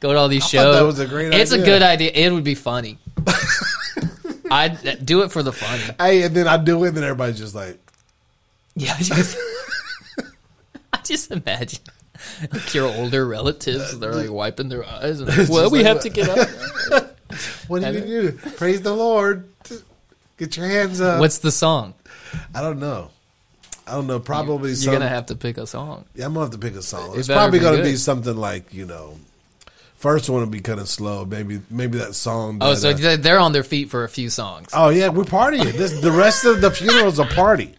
[0.00, 0.76] Go to all these shows.
[0.76, 2.10] that was a great It's a good idea.
[2.12, 2.98] It would be funny.
[4.50, 5.82] I'd do it for the funny.
[5.98, 7.78] hey, and then I do it, and then everybody's just like,
[8.74, 9.38] Yeah, I just,
[10.92, 11.80] I just imagine
[12.52, 13.98] like your older relatives.
[13.98, 15.20] They're like wiping their eyes.
[15.20, 17.16] And, well, we like have to get up.
[17.68, 18.32] "What do you do?
[18.56, 19.48] Praise the Lord!
[20.38, 21.94] Get your hands up." What's the song?
[22.54, 23.10] I don't know.
[23.86, 24.18] I don't know.
[24.20, 26.04] Probably You're some, gonna have to pick a song.
[26.14, 27.14] Yeah, I'm gonna have to pick a song.
[27.14, 27.84] It It's probably be gonna good.
[27.84, 29.18] be something like you know.
[30.06, 31.24] First one will be kind of slow.
[31.24, 32.58] Maybe maybe that song.
[32.60, 34.68] Oh, so uh, they- they're on their feet for a few songs.
[34.72, 35.72] oh yeah, we're partying.
[35.72, 37.74] This the rest of the funeral's a party.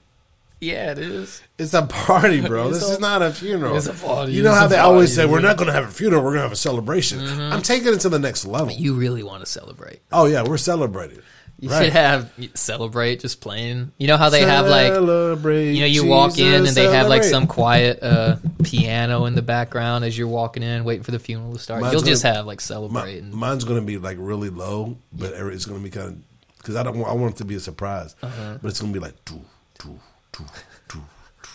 [0.60, 1.42] Yeah, it is.
[1.58, 2.70] It's a party, bro.
[2.70, 3.78] This a- is not a funeral.
[3.78, 4.34] it's a party.
[4.34, 5.48] You know how they always say we're yeah.
[5.48, 6.22] not going to have a funeral.
[6.22, 7.22] We're going to have a celebration.
[7.22, 8.74] I'm taking it to the next level.
[8.74, 10.02] You really want to celebrate.
[10.12, 11.20] oh yeah, we're celebrating.
[11.60, 11.86] You Right.
[11.86, 13.92] should have celebrate just playing.
[13.98, 17.08] You know how they have like you know you walk in and Jesus, they have
[17.08, 21.18] like some quiet uh, piano in the background as you're walking in, waiting for the
[21.20, 21.82] funeral to start.
[21.82, 23.36] Mine's You'll just gonna- have like Mi- celebrating.
[23.36, 26.18] mine's going to be like really low, but every- it's going to be kind of
[26.60, 28.58] because I don't want, I want it to be a surprise, Uh-huh.
[28.62, 29.42] but it's going to be like doo,
[29.80, 30.00] doo,
[30.34, 30.46] doo,
[30.90, 31.00] doo,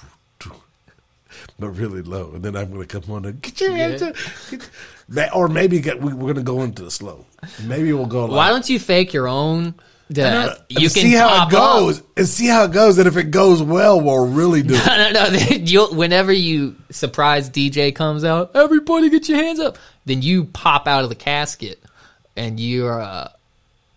[0.01, 0.07] doo,
[0.41, 0.53] doo,
[1.61, 4.17] but really low, and then I'm going to come on and get your hands up.
[5.35, 7.27] Or maybe get, we, we're going to go into the slow.
[7.65, 8.25] Maybe we'll go.
[8.25, 9.75] Like, Why don't you fake your own
[10.13, 10.59] death?
[10.71, 12.07] and You can see how pop it goes up.
[12.17, 14.87] and see how it goes, and if it goes well, we'll really do it.
[14.87, 15.39] No, no, no.
[15.65, 19.79] You'll, whenever you surprise DJ comes out, everybody get your hands up.
[20.05, 21.83] Then you pop out of the casket
[22.37, 23.29] and you're uh,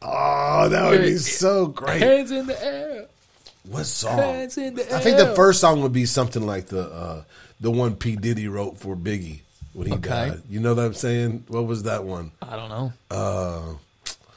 [0.02, 2.02] Oh, that would be so great.
[2.02, 3.06] hands in the air.
[3.68, 4.20] What song?
[4.20, 7.24] Hands in the I think the first song would be something like the uh,
[7.60, 9.40] the one P Diddy wrote for Biggie
[9.74, 10.10] when he Okay.
[10.10, 10.42] died.
[10.48, 11.46] You know what I'm saying?
[11.48, 12.32] What was that one?
[12.44, 12.94] I don't know.
[13.10, 13.62] Uh,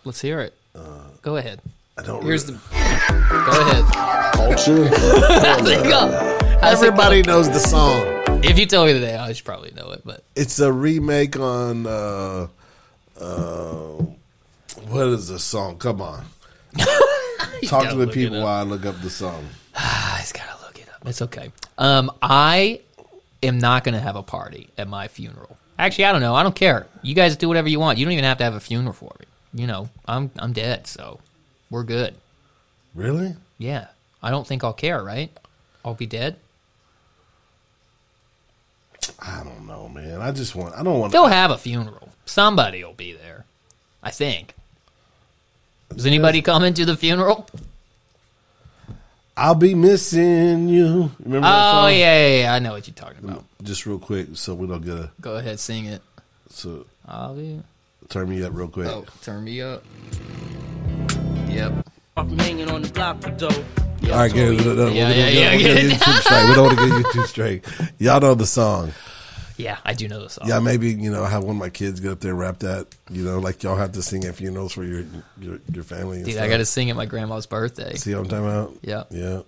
[0.04, 0.54] Let's hear it.
[1.22, 1.60] Go ahead.
[1.96, 2.22] I don't.
[2.24, 2.52] Here's the.
[2.52, 3.84] Go ahead.
[4.34, 4.88] Culture.
[5.44, 6.38] How's it go?
[6.60, 7.32] How's it Everybody go?
[7.32, 8.02] knows the song.
[8.44, 10.02] If you tell me today, I should probably know it.
[10.04, 11.86] But It's a remake on.
[11.86, 12.46] Uh,
[13.20, 14.04] uh,
[14.88, 15.78] what is the song?
[15.78, 16.24] Come on.
[17.66, 19.44] Talk gotta the people while I look up the song.
[19.74, 21.06] I just gotta look it up.
[21.06, 21.50] It's okay.
[21.78, 22.80] Um, I
[23.42, 25.56] am not gonna have a party at my funeral.
[25.78, 26.34] Actually, I don't know.
[26.34, 26.86] I don't care.
[27.02, 27.98] You guys do whatever you want.
[27.98, 29.26] You don't even have to have a funeral for me.
[29.54, 31.20] You know, I'm I'm dead, so
[31.70, 32.14] we're good.
[32.94, 33.34] Really?
[33.58, 33.88] Yeah,
[34.22, 35.02] I don't think I'll care.
[35.02, 35.30] Right?
[35.84, 36.36] I'll be dead.
[39.20, 40.20] I don't know, man.
[40.20, 40.74] I just want.
[40.74, 41.12] I don't want.
[41.12, 42.10] They'll have a funeral.
[42.26, 43.44] Somebody will be there.
[44.02, 44.54] I think.
[45.96, 47.48] Is anybody coming to the funeral?
[49.36, 51.12] I'll be missing you.
[51.20, 53.44] Remember Oh yeah, yeah, yeah, I know what you're talking about.
[53.62, 55.10] Just real quick, so we don't get a.
[55.20, 56.02] Go ahead, sing it.
[56.50, 57.62] So I'll be.
[58.08, 58.86] Turn me up real quick.
[58.88, 59.84] Oh, turn me up.
[61.48, 61.86] Yep.
[62.16, 63.48] I'm hanging on the block for dough.
[64.10, 64.64] All right, get it.
[64.64, 66.00] No, no, Yeah, we're yeah, gonna yeah, get, get we're it.
[66.00, 66.48] gonna get straight.
[66.48, 67.64] We don't want to get YouTube straight.
[67.98, 68.92] Y'all know the song.
[69.56, 70.48] Yeah, I do know the song.
[70.48, 72.86] Yeah, maybe you know have one of my kids get up there and rap that.
[73.10, 75.04] You know, like y'all have to sing at funerals for your
[75.40, 76.18] your, your family.
[76.18, 76.44] And Dude, stuff.
[76.44, 77.94] I got to sing at my grandma's birthday.
[77.96, 78.74] see what I'm talking about.
[78.82, 79.04] Yeah.
[79.10, 79.40] yeah.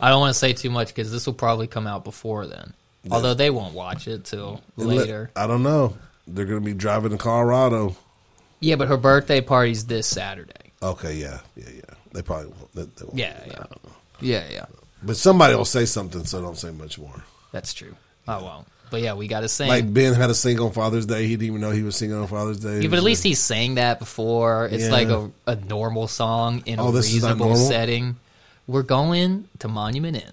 [0.00, 2.72] I don't want to say too much because this will probably come out before then.
[3.10, 5.30] Although they won't watch it till And let- later.
[5.36, 5.96] I don't know.
[6.26, 7.96] They're gonna be driving to Colorado.
[8.60, 10.52] Yeah, but her birthday party's this Saturday.
[10.82, 11.94] Okay, yeah, yeah, yeah.
[12.12, 12.72] They probably won't.
[12.74, 13.18] They, they won't.
[13.18, 13.64] Yeah, yeah.
[14.20, 14.66] Yeah, yeah.
[15.02, 17.24] But somebody will say something, so don't say much more.
[17.50, 17.96] That's true.
[18.28, 18.68] I won't.
[18.90, 19.68] But yeah, we got to sing.
[19.68, 21.22] Like Ben had to sing on Father's Day.
[21.26, 22.82] He didn't even know he was singing on Father's Day.
[22.82, 24.66] Yeah, but at least he sang that before.
[24.70, 24.90] It's Yeah.
[24.92, 27.68] like a, a normal song in Oh, a this is not reasonable normal?
[27.68, 28.16] setting.
[28.68, 30.32] We're going to Monument Inn.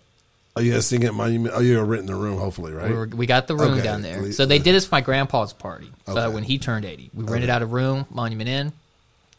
[0.60, 1.54] Oh, you got to sing at Monument.
[1.56, 2.89] Oh, you're written the room, hopefully, right?
[2.89, 3.82] We, were, we got the room Okay.
[3.84, 4.32] down there.
[4.34, 5.89] So they did this for my grandpa's party.
[6.06, 6.34] So Okay.
[6.34, 8.74] when he turned 80, we rented out a room, Monument Inn,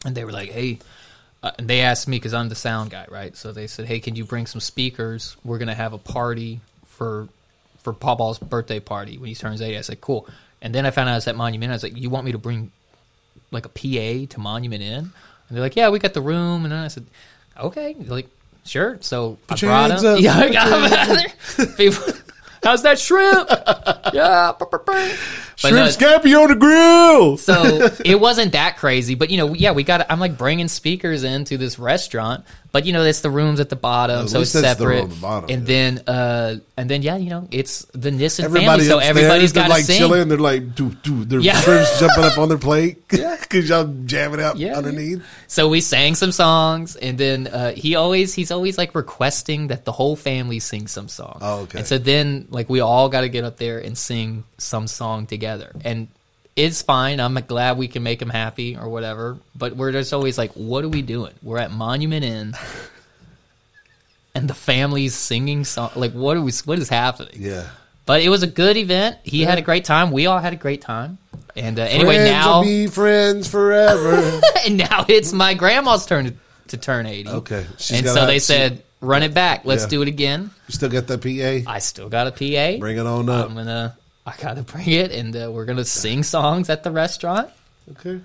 [0.03, 0.79] and they were like, hey,
[1.43, 3.35] uh, and they asked me because I'm the sound guy, right?
[3.37, 5.35] So they said, "Hey, can you bring some speakers?
[5.43, 7.27] We're gonna have a party for
[7.83, 10.27] for Paul Ball's birthday party when he turns 80." I said, "Cool."
[10.61, 11.71] And then I found out I was at Monument.
[11.71, 12.71] I was like, "You want me to bring
[13.49, 15.11] like a PA to Monument Inn?" And
[15.49, 17.05] they're like, "Yeah, we got the room." And then I said,
[17.59, 18.29] "Okay." They're like,
[18.65, 20.13] "Sure." So Put I your brought hands him.
[20.15, 20.19] up.
[20.21, 21.07] Yeah, I got your him out
[21.57, 21.65] there.
[21.77, 22.03] People,
[22.63, 23.49] how's that shrimp?
[24.13, 24.53] yeah.
[25.69, 27.37] Shrimp no, scampi on the grill.
[27.37, 30.05] so it wasn't that crazy, but you know, yeah, we got.
[30.09, 33.75] I'm like bringing speakers into this restaurant, but you know, it's the rooms at the
[33.75, 35.03] bottom, At so it's least that's the room separate.
[35.11, 35.67] at the bottom, and yeah.
[35.67, 39.69] then, uh, and then, yeah, you know, it's the Nissen Everybody family, so everybody's got
[39.69, 39.97] like sing.
[39.99, 40.29] chilling.
[40.29, 41.59] They're like, dude, dude, their Yeah.
[41.61, 45.21] shrimps jumping up on their plate because y'all jamming out Yeah, underneath.
[45.47, 49.85] So we sang some songs, and then uh, he always he's always like requesting that
[49.85, 51.37] the whole family sing some song.
[51.41, 51.79] Oh, okay.
[51.79, 55.25] And so then like we all got to get up there and sing some song
[55.27, 55.50] together,
[55.83, 56.07] and
[56.55, 57.19] it's fine.
[57.19, 59.37] I'm glad we can make him happy or whatever.
[59.55, 61.33] But we're just always like, what are we doing?
[61.41, 62.53] We're at Monument Inn.
[64.33, 65.91] And the family's singing song.
[65.93, 66.53] Like, what are we?
[66.63, 67.33] What is happening?
[67.35, 67.67] Yeah.
[68.05, 69.17] But it was a good event.
[69.23, 70.11] He had a great time.
[70.11, 71.17] We all had a great time.
[71.55, 74.39] And uh, anyway, friends now be friends forever.
[74.65, 76.33] and now it's my grandma's turn to,
[76.69, 77.29] to turn 80.
[77.29, 77.65] Okay.
[77.77, 79.65] She's and so they said, run it back.
[79.65, 79.89] Let's Yeah.
[79.89, 80.49] do it again.
[80.67, 81.69] you still got that PA?
[81.69, 82.79] I still got a PA.
[82.79, 83.49] Bring it on up.
[83.49, 86.83] I'm to, I got to bring it, and uh, we're going to sing songs at
[86.83, 87.49] the restaurant.
[87.91, 88.21] Okay.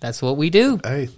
[0.00, 0.80] That's what we do.
[0.84, 1.08] Hey,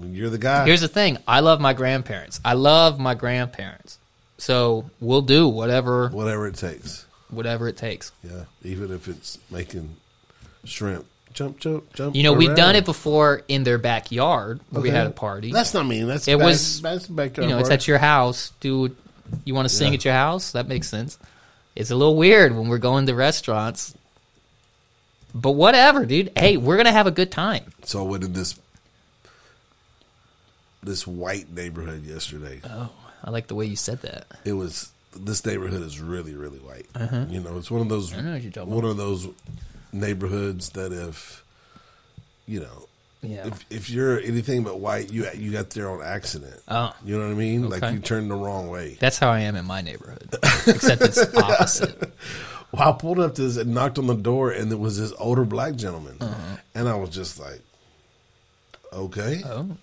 [0.00, 0.64] you're the guy.
[0.66, 2.40] Here's the thing I love my grandparents.
[2.44, 3.98] I love my grandparents.
[4.38, 7.04] So we'll do whatever Whatever it takes.
[7.28, 8.10] whatever it takes.
[8.24, 8.44] Yeah.
[8.64, 9.96] Even if it's making
[10.64, 11.06] shrimp.
[11.32, 12.16] Jump, jump, jump.
[12.16, 14.58] You know, we've done it before in their backyard.
[14.70, 15.52] where We had a party.
[15.52, 16.08] That's not mean.
[16.08, 18.52] That's It back, was- That's backyard you know, it's at your house.
[18.58, 18.96] Do
[19.44, 19.98] you want to sing Yeah.
[19.98, 20.52] at your house?
[20.52, 21.18] That makes sense.
[21.80, 23.94] It's a little weird when we're going to restaurants,
[25.34, 26.30] but whatever, dude.
[26.36, 27.72] Hey, we're gonna have a good time.
[27.84, 28.60] So I went in this
[30.82, 32.60] this white neighborhood yesterday.
[32.64, 32.90] Oh,
[33.24, 34.26] I like the way you said that.
[34.44, 36.84] It was this neighborhood is really really white.
[37.30, 38.20] You know, it's one of those Uh-huh.
[38.20, 39.26] I know what you're talking one of those
[39.90, 41.42] neighborhoods that if
[42.44, 42.89] you know
[43.22, 43.46] Yeah.
[43.48, 46.58] if if you're anything but white, you you got there on accident.
[46.68, 46.94] Oh.
[47.04, 47.68] you know what I mean?
[47.68, 48.96] Like you turned the wrong way.
[48.98, 50.28] That's how I am in my neighborhood,
[50.66, 52.12] except it's opposite.
[52.72, 55.12] Well, I pulled up to this and knocked on the door, and there was this
[55.18, 56.56] older black gentleman, Uh-huh.
[56.72, 57.60] and I was just like,
[58.92, 59.42] okay.
[59.44, 59.76] Oh,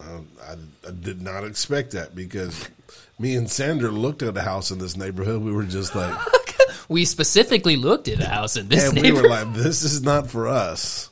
[0.00, 0.52] Um, I,
[0.86, 2.68] I did not expect that because
[3.18, 5.40] me and Sandra looked at a house in this neighborhood.
[5.42, 6.14] We were just like,
[6.90, 10.28] we specifically looked at a house in this and we were like, this is not
[10.28, 11.08] for us.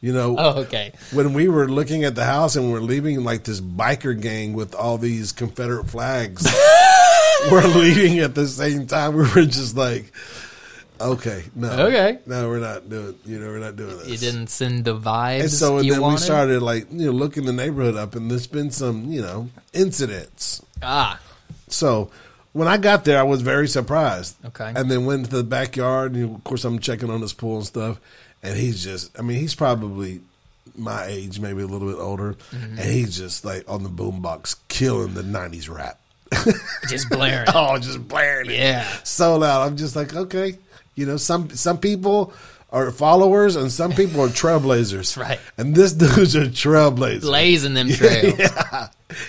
[0.00, 0.92] You know, oh, okay.
[1.12, 4.74] when we were looking at the house and we're leaving like this biker gang with
[4.74, 6.46] all these Confederate flags,
[7.50, 9.14] we're leaving at the same time.
[9.16, 10.12] We were just like,
[11.00, 12.18] okay, no, Okay.
[12.26, 13.16] no, we're not doing.
[13.24, 14.06] You know, we're not doing this.
[14.08, 16.14] You didn't send the vibes And so and then wanted.
[16.14, 19.48] we started like you know looking the neighborhood up, and there's been some you know
[19.72, 20.62] incidents.
[20.80, 21.18] Ah,
[21.66, 22.10] So
[22.52, 24.36] when I got there, I was very surprised.
[24.46, 24.72] Okay.
[24.76, 27.66] And then went to the backyard, and of course I'm checking on this pool and
[27.66, 28.00] stuff.
[28.42, 30.20] And he's just, I mean, he's probably
[30.76, 32.78] my age, maybe a little bit older, Mm-hmm.
[32.78, 35.98] and he's just like on the boombox killing the '90s rap.
[36.88, 37.48] just blaring.
[37.54, 38.86] Oh, just blaring it, Yeah.
[39.02, 39.66] so loud.
[39.66, 40.56] I'm just like, okay,
[40.94, 42.32] you know, some some people
[42.70, 45.16] are followers and some people are trailblazers.
[45.16, 45.40] right.
[45.56, 47.22] And this dude's a trailblazer.
[47.22, 48.36] blazing them trails.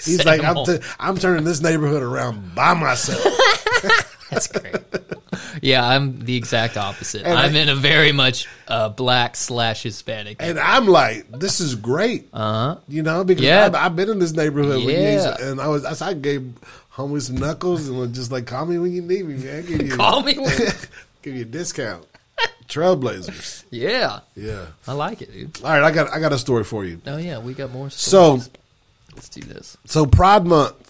[0.04, 3.24] He's Same like, I'm, t- I'm turning this neighborhood around by myself.
[4.32, 4.76] That's great.
[5.62, 7.24] Yeah, I'm the exact opposite.
[7.24, 10.38] And I'm I- in a very much uh, black slash Hispanic.
[10.40, 12.30] And I'm like, this is great.
[12.34, 12.38] Uh
[12.76, 12.80] huh.
[12.88, 13.66] You know, because Yeah.
[13.66, 15.38] I've, I've been in this neighborhood with Yeah.
[15.40, 16.54] you, and I was, I gave
[16.94, 19.66] homies knuckles and was just like, call me when you need me, man.
[19.66, 20.38] Give you, Call me.
[20.38, 20.58] When,
[21.22, 22.06] give you a discount.
[22.70, 24.68] Trailblazers, yeah, yeah.
[24.88, 25.60] I like it, dude.
[25.64, 27.02] All right, I got, I got a story for you.
[27.08, 27.90] Oh yeah, we got more.
[27.90, 28.40] So,
[29.16, 29.76] let's do this.
[29.86, 30.89] so Pride Month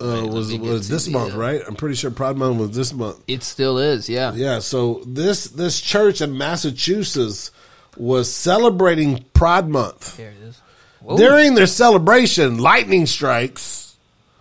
[0.00, 1.62] uh, was was this month, uh, right?
[1.66, 3.18] I'm pretty sure Pride Month was this month.
[3.26, 4.08] It still is.
[4.08, 4.32] Yeah.
[4.34, 7.50] Yeah, so this this church in Massachusetts
[7.96, 10.16] was celebrating Pride Month.
[10.16, 10.60] There it is.
[11.00, 11.16] Whoa.
[11.16, 13.96] During their celebration, lightning strikes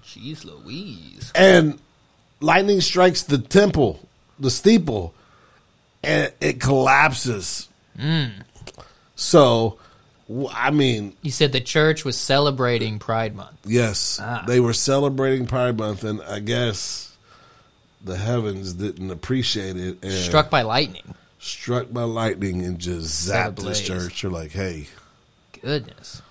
[0.06, 1.32] Jeez Louise.
[1.36, 1.80] and
[2.40, 4.00] lightning strikes the temple,
[4.40, 5.14] the steeple,
[6.04, 7.68] and it collapses.
[9.16, 9.80] So, w-
[10.54, 13.58] I mean, You said the church was celebrating Pride Month.
[13.66, 14.44] yes, Ah.
[14.48, 17.16] they were celebrating Pride Month, and I guess
[18.04, 21.16] the heavens didn't appreciate it and Struck by lightning.
[21.40, 24.22] struck by lightning and just zapped this church.
[24.24, 24.88] You're like, hey,
[25.62, 26.22] Goodness.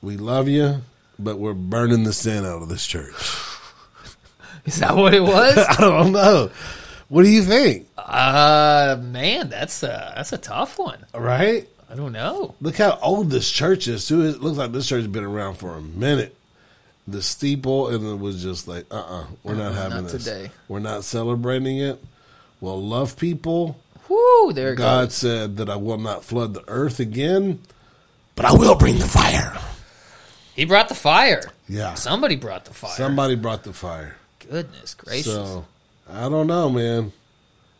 [0.00, 0.82] we love you,
[1.18, 3.14] but we're burning the sin out of this church.
[4.64, 5.56] Is that what it was?
[5.68, 6.50] I don't know.
[7.08, 7.86] What do you think?
[7.98, 10.98] uh man, that's a that's a tough one.
[11.14, 11.68] Right?
[11.92, 12.54] I don't know.
[12.62, 14.22] Look how old this church is too.
[14.22, 16.34] It looks like this church has been around for a minute.
[17.06, 20.12] The steeple and it was just like, uh, uh-uh, uh, we are not having not
[20.12, 20.24] this.
[20.24, 20.50] today.
[20.68, 22.02] We're not celebrating it.
[22.60, 23.76] We'll love people.
[24.08, 25.14] Whoo, there it God goes.
[25.14, 27.60] said that I will not flood the earth again,
[28.36, 29.58] but I will bring the fire.
[30.54, 31.50] He brought the fire.
[31.68, 32.90] Yeah, Somebody brought the fire.
[32.92, 34.16] somebody brought the fire.
[34.48, 35.26] Goodness gracious.
[35.32, 35.66] So
[36.10, 37.12] I don't know, man.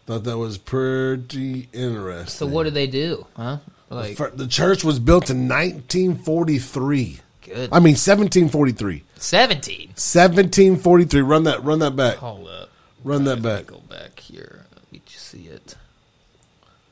[0.07, 2.27] Thought that was pretty interesting.
[2.29, 3.27] So what do they do?
[3.37, 3.59] Huh?
[3.93, 7.21] Like Fir- the church was built in 1943.
[7.43, 7.69] good.
[7.73, 9.05] I mean 1743.
[9.17, 9.89] Seventeen.
[9.91, 11.21] 1743.
[11.21, 11.63] Run that.
[11.63, 12.17] Run that back.
[12.17, 12.71] Hold up.
[13.05, 13.67] Run that back.
[13.67, 14.65] Go back here.
[14.75, 15.77] Let me see it.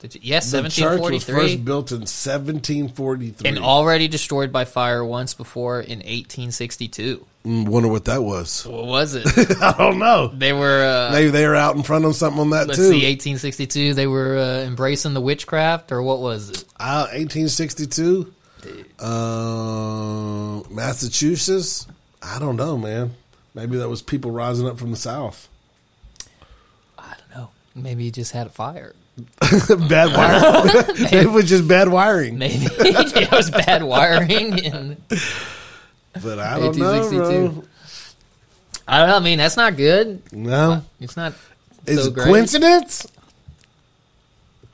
[0.01, 3.49] Did you, yes, The church was first built in 1743.
[3.49, 7.19] And already destroyed by fire once before in eighteen sixty two.
[7.19, 8.67] Mm, wonder what that was.
[8.71, 9.27] What was it?
[9.63, 10.29] I don't know.
[10.29, 12.91] they were uh, Maybe they were out in front of something on that let's too.
[12.91, 13.95] see, eighteen sixty two.
[13.95, 16.65] They were uh, embracing the witchcraft, or what was it?
[16.79, 18.33] Uh, 1862.
[18.99, 21.87] Uh, Massachusetts.
[22.23, 23.15] I don't know, man.
[23.55, 25.49] Maybe that was people rising up from the south.
[26.99, 27.51] I don't know.
[27.75, 28.95] Maybe he just had a fire.
[29.41, 31.07] bad wiring.
[31.13, 32.39] it was just bad wiring.
[32.39, 34.65] Maybe it was bad wiring.
[34.65, 34.97] And
[36.15, 37.61] But I don't know, 1862.
[37.61, 37.65] bro.
[38.89, 39.17] I don't know.
[39.17, 40.21] I mean, that's not good.
[40.33, 40.73] No.
[40.73, 41.35] Uh, it's not
[41.87, 42.27] Is so it great.
[42.27, 43.07] coincidence?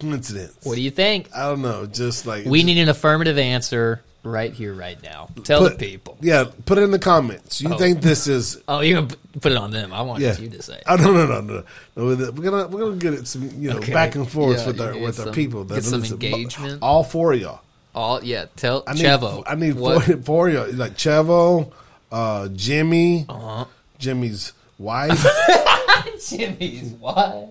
[0.01, 0.55] Coincidence.
[0.63, 1.29] What do you think?
[1.35, 1.87] I don't know.
[1.87, 5.29] Just like We need an affirmative answer right here, right now.
[5.45, 6.19] Tell put, the people.
[6.21, 7.61] Yeah, put it in the comments.
[7.63, 7.79] You Oh.
[7.79, 8.61] think this is?
[8.69, 9.93] Oh, you're gonna put it on them.
[9.93, 10.37] I want Yeah.
[10.39, 10.83] you to say.
[10.87, 11.63] Oh no no no no!
[11.97, 13.93] no we're gonna we're gonna get it some you know Okay.
[13.93, 15.65] back and forth Yeah, with our with our some- people.
[15.65, 16.83] get some engagement.
[16.83, 17.61] All four of y'all.
[17.97, 18.45] All yeah.
[18.57, 19.43] Tell I need Chevo.
[19.47, 20.05] I need what?
[20.05, 20.71] four, four y'all.
[20.73, 21.73] Like Chevo,
[22.13, 23.65] uh, Jimmy, Uh-huh.
[23.99, 25.27] Jimmy's wife.
[26.29, 27.49] Jimmy's wife.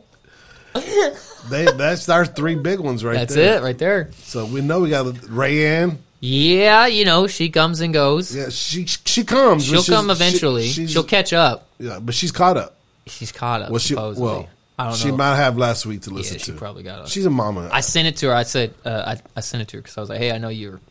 [1.50, 3.58] they that's our three big ones right That's there.
[3.58, 4.12] it right there.
[4.24, 5.98] So we know we got Rayanne.
[6.20, 8.36] Yeah, you know she comes and goes.
[8.36, 9.66] Yeah, she she comes.
[9.66, 10.68] She'll come eventually.
[10.68, 11.68] She, she'll catch up.
[11.80, 12.78] Yeah, but she's caught up.
[13.08, 13.70] She's caught up.
[13.70, 14.24] Well, she supposedly.
[14.28, 15.18] well, I don't she know.
[15.18, 16.58] might have last week to listen yeah, she to.
[16.58, 17.08] probably got up.
[17.08, 17.70] She's a mama.
[17.72, 18.34] I sent it to her.
[18.36, 20.38] I said uh, I, I sent it to her because I was like, "Hey, I
[20.38, 20.82] know you're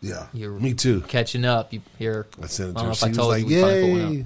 [0.00, 1.02] yeah, you're me too.
[1.02, 1.72] catching up.
[1.72, 2.26] You here?
[2.42, 2.94] I sent it to her.
[2.94, 4.24] She was like, you we finally put one "Yay!"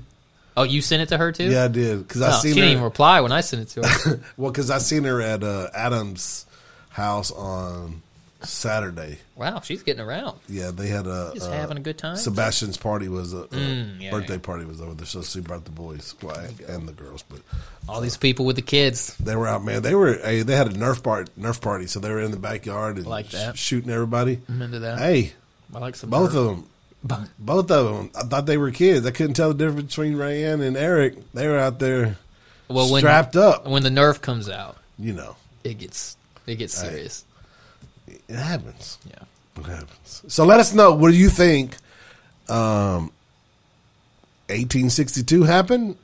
[0.57, 1.50] Oh, you sent it to her too?
[1.50, 3.68] Yeah, I did because I Oh, she seen didn't even reply when I sent it
[3.82, 4.20] to her.
[4.36, 6.44] Well, because I seen her at uh, Adam's
[6.90, 8.03] house on
[8.45, 9.18] Saturday.
[9.36, 10.38] wow, she's getting around.
[10.49, 12.16] Yeah, they had a Just uh, having a good time.
[12.16, 14.38] Sebastian's party was a, a Mm, yeah, birthday yeah.
[14.40, 16.36] party was over there, so she brought the boys, well,
[16.68, 17.40] and the girls, but
[17.88, 19.16] All these people with the kids.
[19.18, 19.82] they were out, man.
[19.82, 22.38] They were hey, they had a Nerf part Nerf party, so they were in the
[22.38, 23.57] backyard and Like that.
[23.57, 24.40] sh- shooting everybody.
[24.49, 24.99] I'm into that.
[24.99, 25.32] Hey,
[25.74, 26.36] I like some both Nerf.
[26.36, 27.28] of them.
[27.38, 28.11] Both of them.
[28.14, 29.05] I thought they were kids.
[29.07, 31.16] I couldn't tell the difference between Rayanne and Eric.
[31.34, 32.16] They were out there
[32.68, 33.66] Well, when strapped up.
[33.66, 35.34] when the Nerf comes out, You know,
[35.64, 36.16] it gets
[36.47, 37.09] it gets Hey.
[38.29, 38.99] It happens.
[39.09, 39.25] Yeah.
[39.59, 40.23] It happens.
[40.29, 40.93] So let us know.
[40.95, 41.77] What do you think?
[42.49, 43.11] Um,
[44.49, 45.97] 1862 happened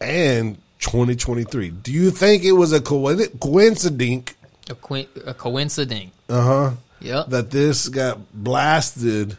[0.00, 1.70] and 2023.
[1.70, 4.34] Do you think it was a coinc- coincidence?
[4.68, 6.12] A, qu- a coincidence.
[6.28, 6.70] Uh huh.
[7.00, 7.28] Yep.
[7.28, 9.36] That this got blasted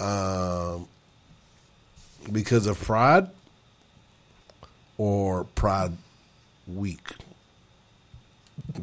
[0.00, 0.88] um,
[2.32, 3.28] because of Pride
[4.96, 5.92] or Pride
[6.66, 7.08] Week.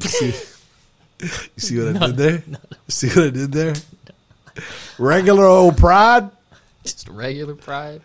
[1.20, 2.42] You see, what I did there?
[2.88, 3.74] See what I did there?
[4.98, 6.30] Regular old Pride
[6.82, 8.00] Just regular pride,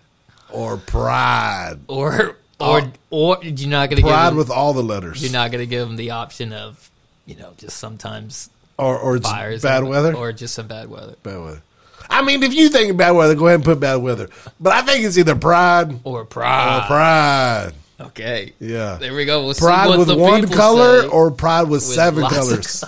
[0.49, 1.77] or Pride?
[1.87, 5.21] or uh, or or you're not gonna give Pride them, with all the letters.
[5.23, 6.89] you're not gonna give them the option of
[7.25, 10.13] you know just sometimes or or it's fires, bad weather.
[10.15, 11.61] or just some bad weather, bad weather.
[12.09, 14.29] I mean, if you think bad weather, go ahead and put bad weather.
[14.59, 16.83] But I think it's either Pride or or pride.
[16.87, 17.71] Pride.
[17.99, 18.95] Okay, Yeah.
[18.99, 19.43] there we go.
[19.45, 22.83] We'll see Pride with one color say or pride with, with seven colors.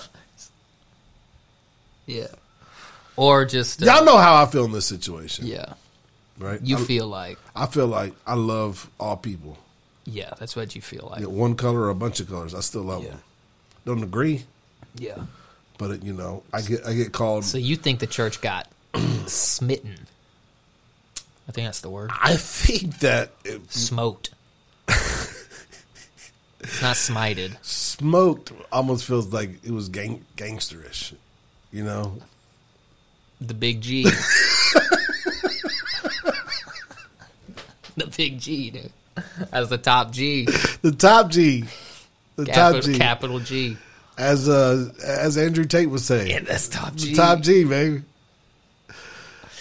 [2.05, 2.27] Yeah,
[3.15, 5.73] or just uh, Y'all know how I feel in this situation, Yeah,
[6.37, 6.59] right?
[6.61, 9.57] you I, feel like I feel like I love all people.
[10.05, 11.21] yeah, that's what you feel like.
[11.21, 13.09] Yeah, one color or a bunch of colors, I still love Yeah.
[13.11, 13.21] them.
[13.85, 14.43] Don't agree,
[14.95, 15.17] Yeah.
[15.77, 17.45] but it, you know, I get I get called.
[17.45, 18.67] So you think the church got
[19.27, 20.07] smitten?
[21.47, 22.09] I think that's the word.
[22.21, 24.29] I think that it, Smoked.
[24.87, 27.57] it's not smited.
[27.63, 31.13] smoked almost feels like it was gang gangsterish,
[31.73, 32.15] you know.
[33.41, 34.03] The big G.
[37.97, 38.91] the big G, dude.
[39.51, 40.45] As the top G.
[40.81, 41.65] The top G,
[42.37, 43.77] the Capital, top G, capital G.
[44.17, 47.09] as uh as Andrew Tate was saying, Yeah, that's top G.
[47.11, 48.03] the top G, baby.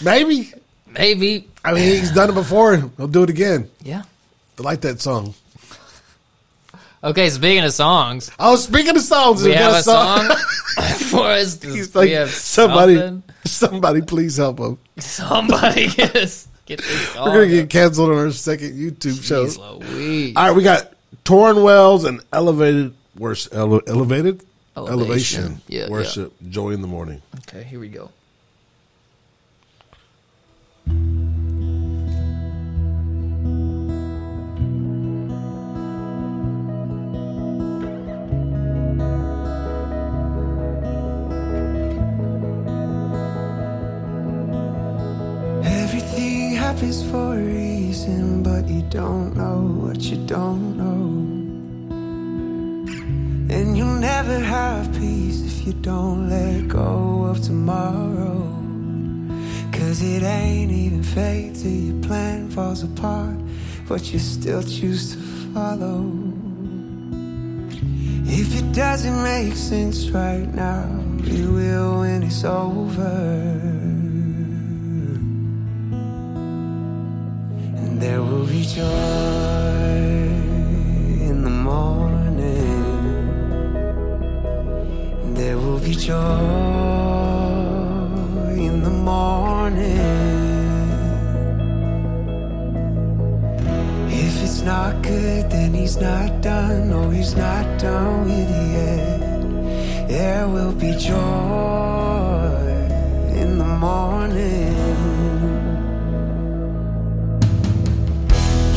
[0.03, 0.53] Maybe
[0.95, 1.49] Maybe.
[1.65, 2.77] I mean he's done it before.
[2.77, 3.71] He'll do it again.
[3.83, 4.03] Yeah.
[4.59, 5.35] I like that song.
[7.05, 10.29] Okay, speaking of songs, Oh, speaking of songs, we have a song
[11.11, 11.57] for us.
[11.57, 13.23] To, He's like, have somebody, something.
[13.45, 14.79] somebody, please help him.
[14.99, 17.25] Somebody get, us, get this song.
[17.33, 19.47] We're gonna get canceled on our second YouTube show.
[19.47, 20.35] Jeez Louise.
[20.37, 20.93] All right, we got
[21.25, 23.53] Tauren Wells and Elevated Worship.
[23.53, 24.45] Ele- elevated?
[24.77, 25.61] Elevation.
[25.67, 25.91] Yeah, yeah.
[25.91, 26.33] Worship.
[26.49, 27.21] Joy in the morning.
[27.49, 28.11] Okay, here we go.
[46.73, 51.05] Happens for a reason, but you don't know what you don't know.
[53.55, 58.41] And you'll never have peace if you don't let go of tomorrow.
[59.71, 63.37] Cause it ain't even fate till your plan falls apart,
[63.87, 65.19] but you still choose to
[65.53, 66.11] follow.
[68.25, 73.92] If it doesn't make sense right now, it will when it's over.
[78.03, 78.83] There will be joy
[81.29, 82.83] in the morning.
[85.35, 86.19] There will be joy
[88.67, 90.01] in the morning.
[94.11, 96.91] If it's not good, then he's not done.
[96.91, 100.09] No, he's not done with it yet.
[100.09, 101.19] There will be joy
[103.41, 105.12] in the morning.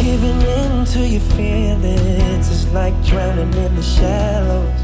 [0.05, 4.81] Giving in to your feelings is like drowning in the shallows.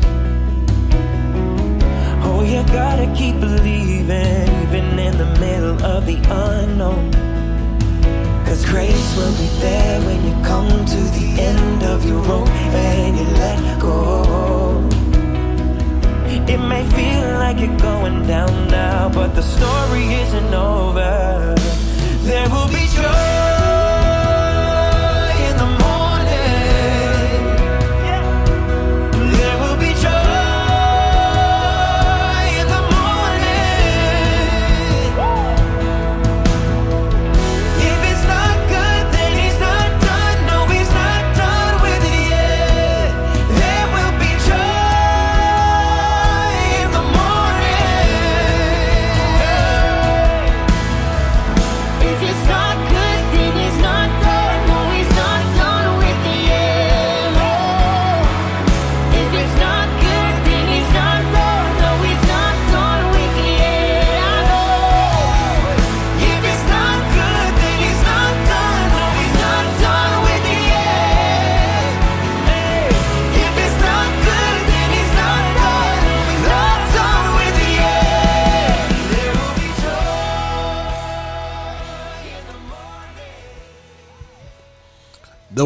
[2.25, 7.11] Oh, you gotta keep believing, even in the middle of the unknown.
[8.45, 13.15] Cause grace will be there when you come to the end of your rope and
[13.19, 14.89] you let go.
[16.51, 21.53] It may feel like you're going down now, but the story isn't over.
[22.23, 23.40] There will be joy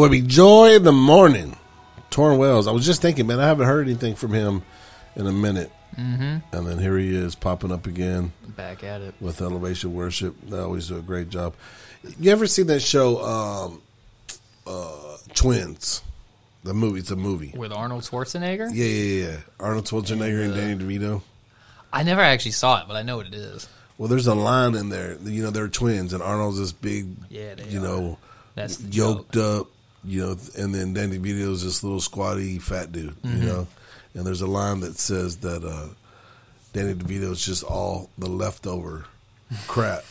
[0.05, 1.57] Will be joy in the morning.
[2.11, 2.67] Tauren Wells.
[2.67, 4.63] I was just thinking, man, I haven't heard anything from him
[5.15, 5.71] in a minute.
[5.97, 6.55] Mm-hmm.
[6.55, 9.15] And then here he is popping up again Back at it.
[9.21, 10.35] with Elevation Worship.
[10.49, 11.53] They always do a great job.
[12.19, 13.81] You ever seen that show, um,
[14.67, 16.01] uh, Twins?
[16.63, 16.99] The movie.
[16.99, 17.53] It's a movie.
[17.55, 18.69] With Arnold Schwarzenegger?
[18.73, 19.37] Yeah, yeah, yeah.
[19.59, 21.21] Arnold Schwarzenegger and Danny DeVito.
[21.93, 23.67] I never actually saw it, but I know what it is.
[23.97, 25.17] Well, there's a line in there.
[25.23, 27.83] You know, they're twins, and Arnold's this big, Yeah, you are.
[27.83, 28.17] know,
[28.55, 29.61] That's yoked joke.
[29.61, 29.67] up,
[30.05, 33.41] you know, and then Danny DeVito is this little squatty fat dude, Mm-hmm.
[33.41, 33.67] you know.
[34.13, 35.87] And there's a line that says that uh,
[36.73, 39.05] Danny is just all the leftover
[39.67, 40.03] crap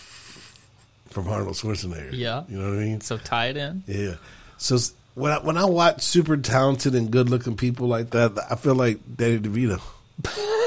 [1.08, 2.10] from Arnold Schwarzenegger.
[2.12, 2.44] Yeah.
[2.48, 3.00] you know what I mean.
[3.00, 3.82] So tie it in.
[3.86, 4.14] Yeah.
[4.58, 4.76] So
[5.14, 8.74] when I, when I watch super talented and good looking people like that, I feel
[8.74, 9.80] like Danny DeVito.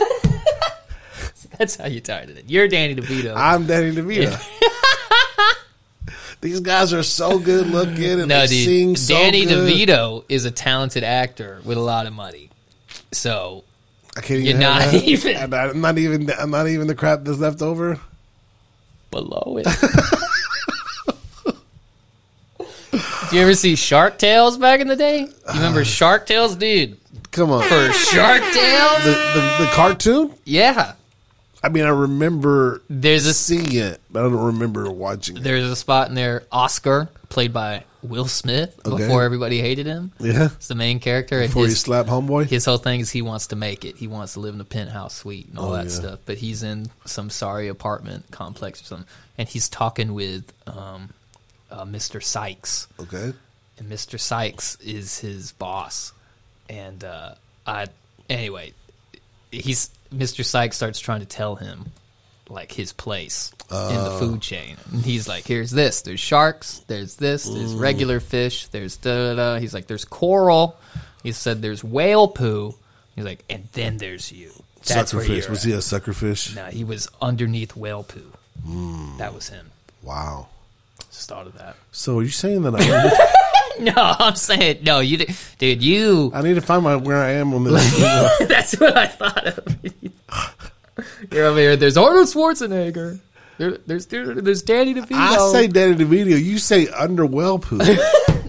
[1.58, 2.44] That's how you tied it in.
[2.48, 3.34] You're Danny DeVito.
[3.36, 4.57] I'm Danny DeVito.
[6.42, 8.66] These guys are so good looking and no, they dude.
[8.66, 9.68] sing so Danny good.
[9.72, 12.50] DeVito is a talented actor with a lot of money.
[13.12, 13.64] So
[14.16, 14.62] I can't You're even.
[14.62, 14.94] not that.
[15.04, 16.30] even- I'm not, I'm not even.
[16.38, 18.00] I'm not even the crap that's left over.
[19.12, 19.68] below it.
[22.92, 25.20] Did you ever see Shark Tales back in the day?
[25.22, 26.98] You remember uh, Shark Tales, dude?
[27.32, 29.04] Come on, For Shark Tales?
[29.04, 30.34] the, the the cartoon.
[30.46, 30.94] Yeah.
[31.68, 35.44] I mean, I remember There's a seeing it, but I don't remember watching it.
[35.44, 36.44] there's a spot in there.
[36.50, 39.04] Oscar, played by Will Smith, Okay.
[39.04, 40.14] before everybody hated him.
[40.20, 42.46] Yeah, It's the main character, before his, slap homeboy.
[42.48, 43.98] his whole thing is he wants to make it.
[43.98, 45.92] He wants to live in a penthouse suite and all Oh, that yeah.
[45.92, 46.20] stuff.
[46.26, 49.08] But he's in some sorry apartment complex or something,
[49.38, 51.10] and he's talking with um,
[51.70, 52.24] uh, Mr.
[52.24, 53.34] Sykes, Okay,
[53.78, 54.18] and Mr.
[54.18, 56.14] Sykes is his boss.
[56.70, 57.32] and uh,
[57.66, 57.88] I
[58.30, 58.72] anyway,
[59.52, 60.44] he's Mr.
[60.44, 61.92] Sykes starts trying to tell him
[62.50, 64.40] like his place in the food oh.
[64.40, 64.78] chain.
[64.92, 66.02] And he's like, "Here's this.
[66.02, 66.82] There's sharks.
[66.88, 67.46] There's this.
[67.46, 68.68] There's regular fish.
[68.68, 70.78] There's da da da." He's like, "There's coral."
[71.24, 72.76] He said, "There's whale poo."
[73.16, 74.52] He's like, "And then there's you."
[74.86, 75.42] That's where suckerfish.
[75.42, 75.70] you're Was at.
[75.70, 76.56] he a suckerfish?
[76.56, 78.32] No, he was underneath whale poo.
[78.66, 79.18] Hmm.
[79.18, 79.72] That was him.
[80.02, 80.48] Wow.
[81.10, 81.76] Just thought of that.
[81.92, 83.12] So are you saying that I need,
[83.82, 85.00] No, I'm saying no.
[85.00, 85.26] You,
[85.60, 86.32] dude, you.
[86.34, 87.98] I need to find my where I am on this?
[88.48, 89.78] That's what I thought of.
[91.32, 91.76] You're over here.
[91.76, 93.20] There's Arnold Schwarzenegger.
[93.58, 95.12] There, there's there's Danny DeVito.
[95.14, 96.42] I say Danny DeVito.
[96.44, 97.80] You say under well poo.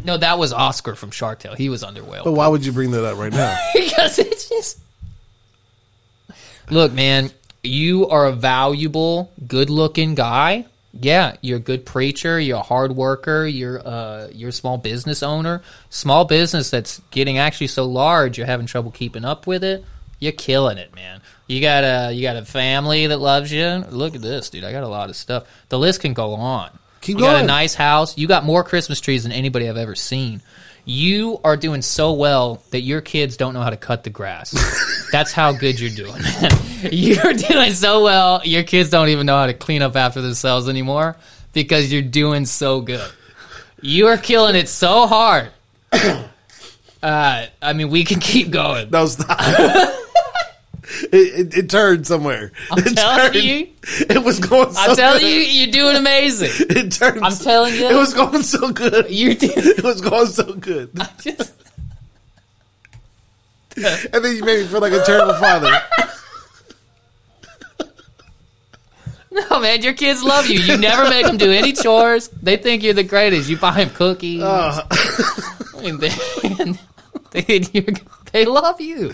[0.04, 0.16] no.
[0.16, 1.54] That was Oscar from Shark Tale.
[1.54, 2.24] He was under whale.
[2.24, 3.56] but why would you bring that up right now?
[3.74, 4.78] because it's just
[6.70, 7.30] look man
[7.62, 12.96] you are a valuable good looking guy yeah you're a good preacher you're a hard
[12.96, 15.62] worker you're uh you're a small business owner.
[15.90, 19.84] Small business that's getting actually so large you're having trouble keeping up with it
[20.18, 21.20] you're killing it man.
[21.46, 23.84] You got a you got a family that loves you.
[23.90, 25.46] Look at this dude i got a lot of stuff.
[25.68, 26.70] The list can go on.
[27.00, 28.18] Keep you got a nice house.
[28.18, 30.42] You got more christmas trees than anybody i've ever seen.
[30.84, 34.54] You are doing so well that your kids don't know how to cut the grass.
[35.12, 36.50] That's how good you're doing, man.
[36.92, 40.68] You're doing so well, your kids don't even know how to clean up after themselves
[40.68, 41.16] anymore
[41.52, 43.10] because you're doing so good.
[43.80, 45.50] You are killing it so hard.
[47.00, 48.90] Uh, I mean, we can keep going.
[48.90, 49.38] No, stop.
[49.40, 49.94] it,
[51.12, 52.50] it, it turned somewhere.
[52.72, 53.68] I'm it telling turned- you.
[54.10, 55.28] It was going so I'm telling good.
[55.28, 56.50] you, you're doing amazing.
[56.76, 57.24] It turned.
[57.24, 57.86] I'm telling you.
[57.88, 59.10] It was going so good.
[59.10, 59.56] You did.
[59.58, 60.90] It was going so good.
[61.20, 61.52] Just,
[64.12, 65.70] And then you made me feel like a terrible father.
[69.30, 70.60] no, man, your kids love you.
[70.60, 72.28] You never make them do any chores.
[72.28, 73.48] They think you're the greatest.
[73.48, 74.42] You buy them cookies.
[74.42, 74.84] I
[75.82, 77.58] mean, they,
[78.32, 79.12] they, love you.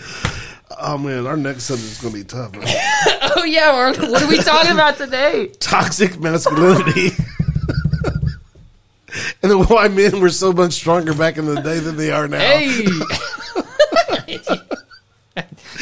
[0.79, 2.53] Oh man, our next subject's gonna be tough.
[3.37, 5.47] Oh yeah, we're, what are we talking about today?
[5.59, 7.07] Toxic masculinity.
[9.43, 12.27] and then why men were so much stronger back in the day than they are
[12.27, 12.39] now.
[12.39, 12.85] Hey,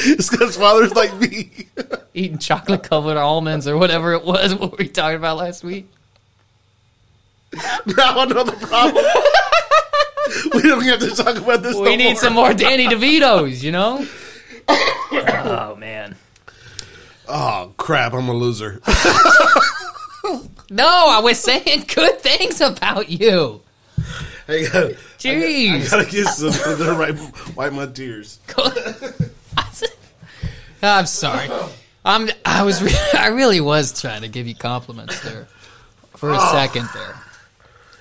[0.06, 1.51] It's because fathers like me.
[2.14, 4.56] eating chocolate covered almonds or whatever it was.
[4.56, 5.89] What were we talking about last week?
[7.54, 9.06] now I know the problem.
[10.56, 11.76] we don't have to talk about this.
[11.76, 12.16] We no need more.
[12.16, 14.06] some more Danny DeVitos, you know?
[14.68, 16.16] oh man,
[17.28, 18.14] Oh crap!
[18.14, 18.82] I'm a loser.
[20.70, 23.62] no, I was saying good things about you.
[24.47, 28.39] I gotta, Jeez, I gotta get some to wipe, wipe my tears.
[30.88, 31.50] I'm sorry.
[32.04, 32.30] I'm.
[32.44, 32.84] I was.
[32.84, 35.48] Re- I really was trying to give you compliments there
[36.18, 36.52] for a oh.
[36.52, 37.16] second there.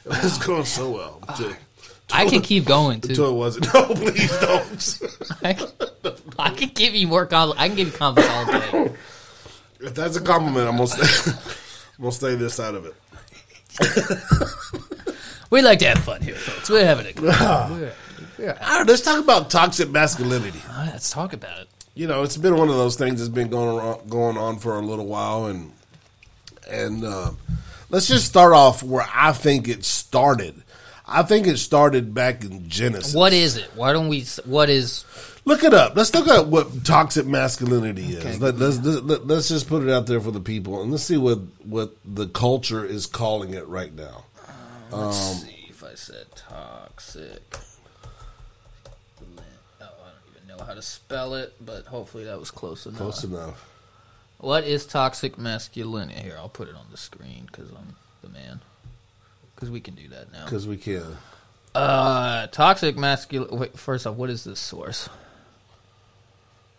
[0.05, 1.21] It was going so well.
[1.29, 1.53] Until,
[2.13, 3.27] I can keep going until too.
[3.27, 3.67] it wasn't.
[3.75, 5.01] No, please don't.
[5.45, 5.57] I,
[6.39, 7.63] I can give you more compliments.
[7.63, 8.93] I can give you compliments all day.
[9.81, 11.31] if that's a compliment, I'm gonna stay.
[11.99, 12.95] I'm gonna stay this side of it.
[15.51, 16.69] We like to have fun here, folks.
[16.69, 17.79] We're having a good time.
[17.79, 17.93] We're-
[18.39, 20.61] we're- All right, let's talk about toxic masculinity.
[20.69, 21.69] all right, let's talk about it.
[21.95, 24.79] You know, it's been one of those things that's been going on, going on for
[24.79, 25.73] a little while, and
[26.71, 27.33] and uh,
[27.91, 30.63] let's just start off where I think it started.
[31.07, 33.15] I think it started back in Genesis.
[33.15, 33.71] What is it?
[33.75, 34.23] Why don't we?
[34.45, 35.05] What is?
[35.45, 35.95] Look it up.
[35.97, 38.41] Let's look at what toxic masculinity is.
[38.41, 41.17] Let, let's, let, us just put it out there for the people, and let's see
[41.17, 44.25] what what the culture is calling it right now.
[44.91, 47.59] Let's see if I said toxic.
[50.73, 52.99] How to spell it, but hopefully that was close enough.
[52.99, 53.69] Close enough.
[54.39, 56.19] What is toxic masculinity?
[56.19, 58.61] Here, I'll put it on the screen because I'm the man.
[59.55, 60.45] Because we can do that now.
[60.47, 61.05] Because we can.
[61.75, 63.55] Uh, toxic masculinity.
[63.55, 65.11] Wait, first off, what is this source?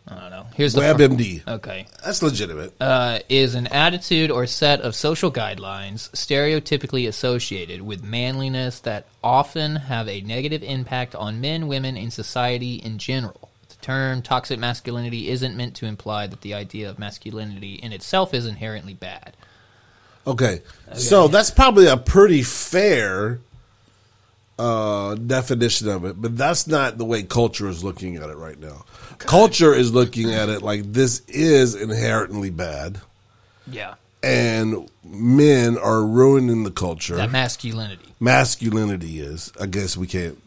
[0.08, 0.48] I don't know.
[0.56, 1.48] Here's the WebMD.
[1.48, 1.86] Okay.
[2.04, 2.74] That's legitimate.
[2.82, 9.76] uh, is an attitude or set of social guidelines stereotypically associated with manliness that often
[9.76, 13.52] have a negative impact on men, women, and society in general.
[13.84, 18.48] Term toxic masculinity isn't meant to imply that the idea of masculinity in itself is
[18.48, 19.36] inherently bad.
[20.26, 20.62] Okay.
[20.96, 23.42] So that's probably a pretty fair
[24.58, 28.58] uh, definition of it, but that's not the way culture is looking at it right
[28.60, 28.86] now.
[29.18, 33.02] Culture is looking at it like this is inherently bad,
[33.68, 33.96] Yeah.
[34.24, 37.16] and men are ruining the culture.
[37.18, 38.14] That masculinity.
[38.20, 39.52] Masculinity is.
[39.60, 40.40] I guess we can't.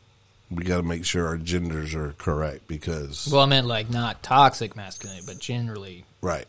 [0.51, 4.23] We got to make sure our genders are correct because Well, I meant like not
[4.23, 6.47] toxic masculinity, but generally right.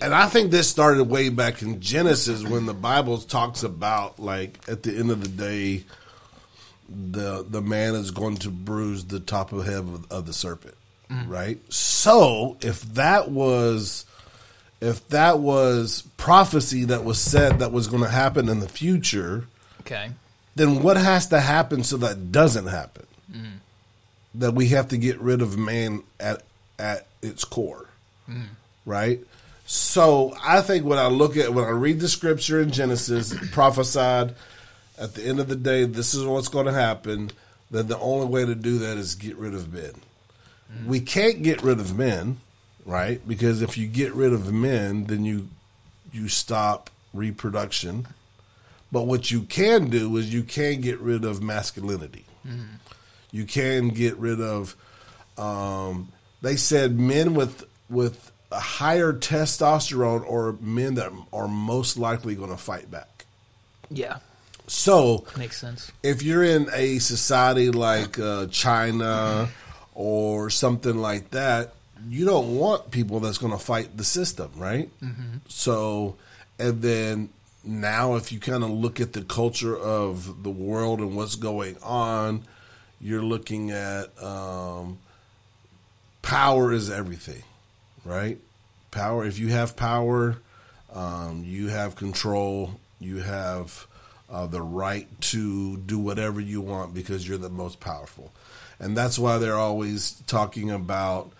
[0.00, 4.58] And I think this started way back in Genesis when the Bible talks about like
[4.68, 5.84] at the end of the day
[6.88, 10.32] the the man is going to bruise the top of the head of, of the
[10.32, 10.74] serpent,
[11.10, 11.28] mm.
[11.28, 11.58] right?
[11.72, 14.04] So if that was
[14.80, 19.46] if that was prophecy that was said that was going to happen in the future,
[19.80, 20.10] Okay.
[20.56, 23.06] then what has to happen so that doesn't happen?
[24.34, 26.42] That we have to get rid of man at
[26.78, 27.86] at its core,
[28.86, 29.20] right?
[29.66, 34.34] So I think when I look at when I read the scripture in Genesis, prophesied
[34.98, 37.30] at the end of the day, this is what's going to happen.
[37.70, 39.92] Then the only way to do that is get rid of men.
[40.86, 42.38] We can't get rid of men,
[42.86, 43.26] right?
[43.26, 45.48] Because if you get rid of men, then you
[46.12, 48.06] you stop reproduction.
[48.90, 52.26] But what you can do is you can get rid of masculinity.
[52.46, 52.66] Mm.
[53.32, 54.76] You can get rid of.
[55.36, 56.12] Um,
[56.42, 62.50] they said men with with a higher testosterone or men that are most likely going
[62.50, 63.24] to fight back.
[63.90, 64.18] Yeah.
[64.66, 65.90] So Makes sense.
[66.02, 69.48] if you're in a society like uh, China
[69.94, 71.74] or something like that,
[72.08, 74.88] you don't want people that's going to fight the system, right?
[75.48, 76.16] So,
[76.58, 77.28] and then
[77.64, 81.76] now, if you kind of look at the culture of the world and what's going
[81.82, 82.42] on,
[83.02, 84.98] you're looking at um,
[86.22, 87.42] power is everything,
[88.04, 88.38] right?
[88.92, 89.26] Power.
[89.26, 90.36] If you have power,
[90.94, 92.78] um, you have control.
[93.00, 93.86] You have
[94.30, 98.32] uh, the right to do whatever you want because you're the most powerful,
[98.78, 101.32] and that's why they're always talking about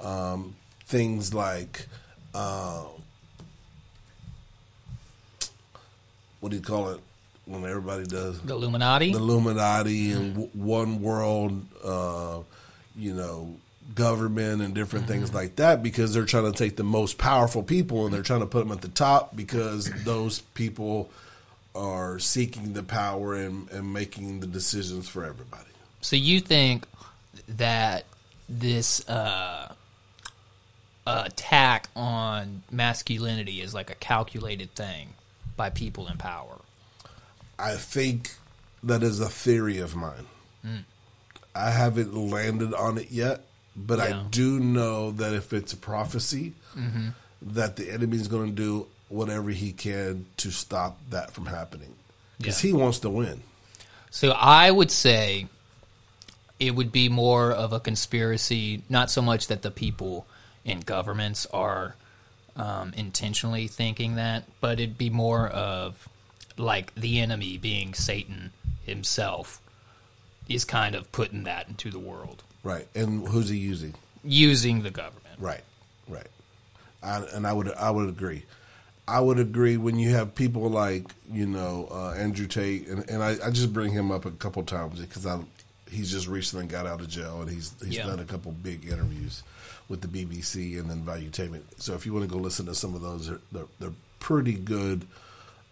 [0.00, 0.54] um,
[0.86, 1.86] things like.
[2.34, 2.84] Uh,
[6.40, 7.00] what do you call it
[7.48, 9.12] when everybody does The Illuminati.
[9.12, 12.40] the Illuminati and w- one world, uh,
[12.96, 13.56] you know,
[13.94, 18.04] government and different things like that because they're trying to take the most powerful people
[18.04, 21.10] and they're trying to put them at the top because those people
[21.74, 25.64] are seeking the power and, and making the decisions for everybody.
[26.00, 26.86] So you think
[27.48, 28.04] that
[28.48, 29.72] this uh,
[31.06, 35.08] attack on masculinity is like a calculated thing
[35.56, 36.58] by people in power?
[37.58, 38.32] I think
[38.82, 40.26] that is a theory of mine.
[41.54, 43.44] I haven't landed on it yet,
[43.74, 46.52] but I do know that if it's a prophecy,
[47.42, 51.94] that the enemy is going to do whatever he can to stop that from happening
[52.38, 52.68] because Yeah.
[52.68, 53.42] he wants to win.
[54.10, 55.48] So I would say
[56.60, 60.26] it would be more of a conspiracy, not so much that the people
[60.64, 61.96] in governments are
[62.56, 66.08] um, intentionally thinking that, but it'd be more of
[66.58, 68.52] like the enemy being Satan
[68.84, 69.60] himself
[70.48, 73.94] is kind of putting that into the world Right, and who's he using?
[74.24, 75.36] using the government.
[75.38, 75.62] Right,
[76.08, 76.26] right.
[77.02, 78.42] I, and I would I would agree.
[79.06, 83.22] I would agree when you have people like you know uh, Andrew Tate, and, and
[83.22, 85.38] I, I just bring him up a couple times because I
[85.90, 88.06] he's just recently got out of jail and he's he's Yeah.
[88.06, 89.42] done a couple big interviews
[89.88, 91.62] with the BBC and then Valuetainment.
[91.78, 94.52] So if you want to go listen to some of those, they're they're, they're pretty
[94.54, 95.06] good,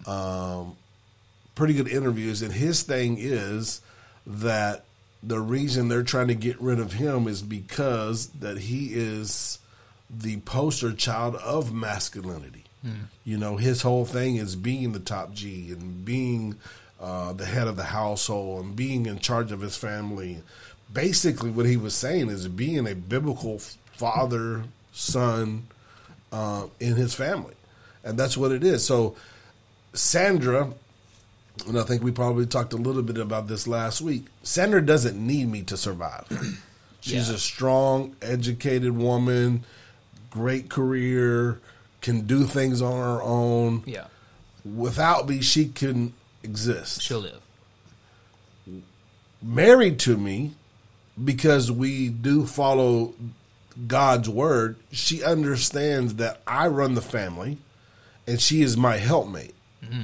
[0.06, 0.76] um,
[1.54, 2.42] pretty good interviews.
[2.42, 3.80] And his thing is
[4.26, 4.84] that
[5.22, 9.58] the reason they're trying to get rid of him is because that he is
[10.08, 12.64] the poster child of masculinity.
[13.24, 16.54] You know, his whole thing is being the top G and being
[17.00, 20.42] uh, the head of the household and being in charge of his family.
[20.92, 25.66] Basically, what he was saying is being a biblical father, son
[26.30, 27.54] uh, in his family.
[28.04, 28.84] And that's what it is.
[28.84, 29.16] So,
[29.96, 30.72] Sandra,
[31.66, 34.26] and I think we probably talked a little bit about this last week.
[34.42, 36.26] Sandra doesn't need me to survive.
[37.00, 37.34] She's Yeah.
[37.36, 39.64] a strong, educated woman,
[40.30, 41.60] great career,
[42.02, 43.82] can do things on her own.
[43.86, 44.06] Yeah,
[44.64, 47.00] Without me, she can exist.
[47.02, 47.40] she'll live.
[49.42, 50.52] Married to me,
[51.22, 53.14] because we do follow
[53.86, 57.58] God's word, she understands that I run the family
[58.26, 59.54] and she is my helpmate.
[59.90, 60.02] Mm-hmm.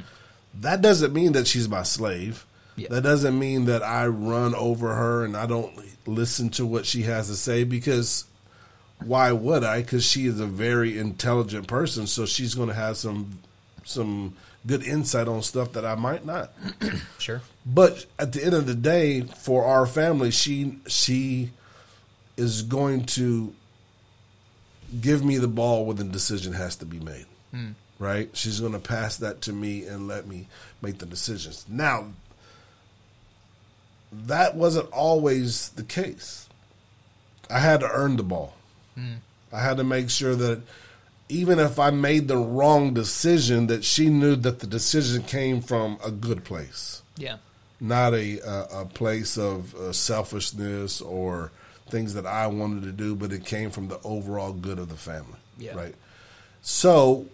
[0.60, 2.46] That doesn't mean that she's my slave.
[2.76, 2.88] Yeah.
[2.90, 5.72] That doesn't mean that I run over her and I don't
[6.06, 8.24] listen to what she has to say because
[9.04, 9.82] why would I?
[9.82, 13.40] Because she is a very intelligent person, so she's going to have some
[13.84, 16.52] some good insight on stuff that I might not.
[17.18, 17.40] Sure.
[17.64, 21.50] But at the end of the day, for our family, she she
[22.36, 23.54] is going to
[25.00, 27.26] give me the ball when the decision has to be made.
[27.52, 27.70] Hmm.
[28.02, 28.28] Right?
[28.32, 30.48] She's going to pass that to me and let me
[30.82, 31.64] make the decisions.
[31.68, 32.06] Now,
[34.26, 36.48] that wasn't always the case.
[37.48, 38.54] I had to earn the ball.
[39.52, 40.62] I had to make sure that
[41.28, 45.98] even if I made the wrong decision, that she knew that the decision came from
[46.04, 47.02] a good place.
[47.16, 47.36] Yeah.
[47.80, 51.50] not a a, a place of uh, selfishness or
[51.90, 54.96] things that I wanted to do, but it came from the overall good of the
[54.96, 55.38] family.
[55.58, 55.74] Yeah.
[55.74, 55.94] Right.
[56.62, 57.26] So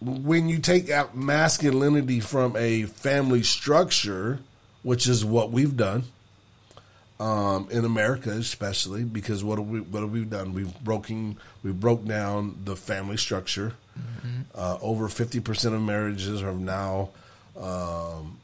[0.00, 4.40] when you take out masculinity from a family structure,
[4.82, 6.04] which is what we've done
[7.18, 10.54] um, in America, especially because what have we what have we done?
[10.54, 13.74] We've broken we broke down the family structure.
[14.54, 17.10] Uh, over fifty percent of marriages have now
[17.60, 18.38] um,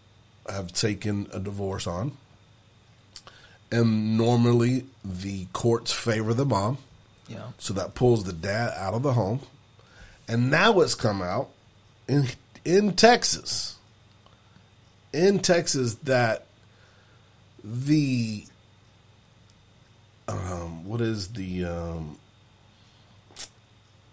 [0.49, 2.13] have taken a divorce on,
[3.73, 6.77] and normally the courts favor the mom.
[7.29, 7.47] Yeah.
[7.59, 9.41] So that pulls the dad out of the home.
[10.29, 11.51] And now it's come out
[12.09, 12.27] in
[12.65, 13.77] in Texas.
[15.13, 16.47] In Texas that
[17.63, 18.45] the
[20.29, 22.19] um what is the um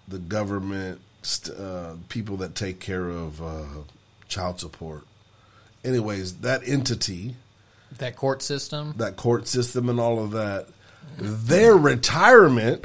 [0.08, 3.64] the government st- uh, people that take care of uh,
[4.28, 5.04] child support.
[5.84, 7.36] Anyways, that entity
[7.98, 8.94] That court system.
[8.98, 10.68] that court system and all of that,
[11.18, 12.84] their retirement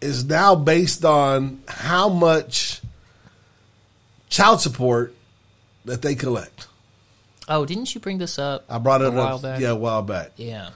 [0.00, 2.80] is now based on how much
[4.28, 5.14] child support
[5.84, 6.66] that they collect.
[7.48, 8.64] Oh, didn't you bring this up?
[8.68, 9.60] I brought it a while up, back.
[9.60, 10.32] yeah, a while back.
[10.36, 10.70] Yeah.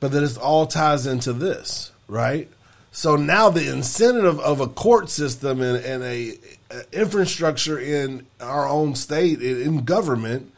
[0.00, 2.48] But then it all ties into this, right?
[2.92, 6.34] So now the incentive of a court system and, and a,
[6.70, 10.52] a infrastructure in our own state in, in government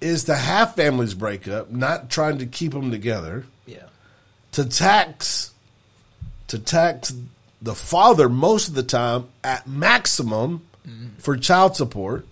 [0.00, 3.46] is to have families break up, not trying to keep them together.
[3.66, 3.84] Yeah.
[4.52, 5.53] to tax
[6.48, 7.14] to tax
[7.62, 10.66] the father most of the time at maximum
[11.18, 12.26] for child support.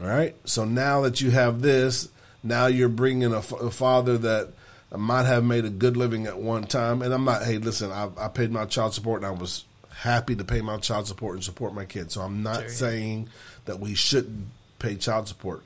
[0.00, 0.34] All right.
[0.44, 2.08] So now that you have this,
[2.42, 4.48] now you're bringing a, father that
[4.96, 7.02] might have made a good living at one time.
[7.02, 7.42] And I'm not.
[7.44, 10.78] Hey, listen, I, I paid my child support and I was happy to pay my
[10.78, 12.14] child support and support my kids.
[12.14, 12.68] So I'm not Sure.
[12.70, 13.28] saying
[13.66, 14.46] that we shouldn't
[14.78, 15.62] pay child support.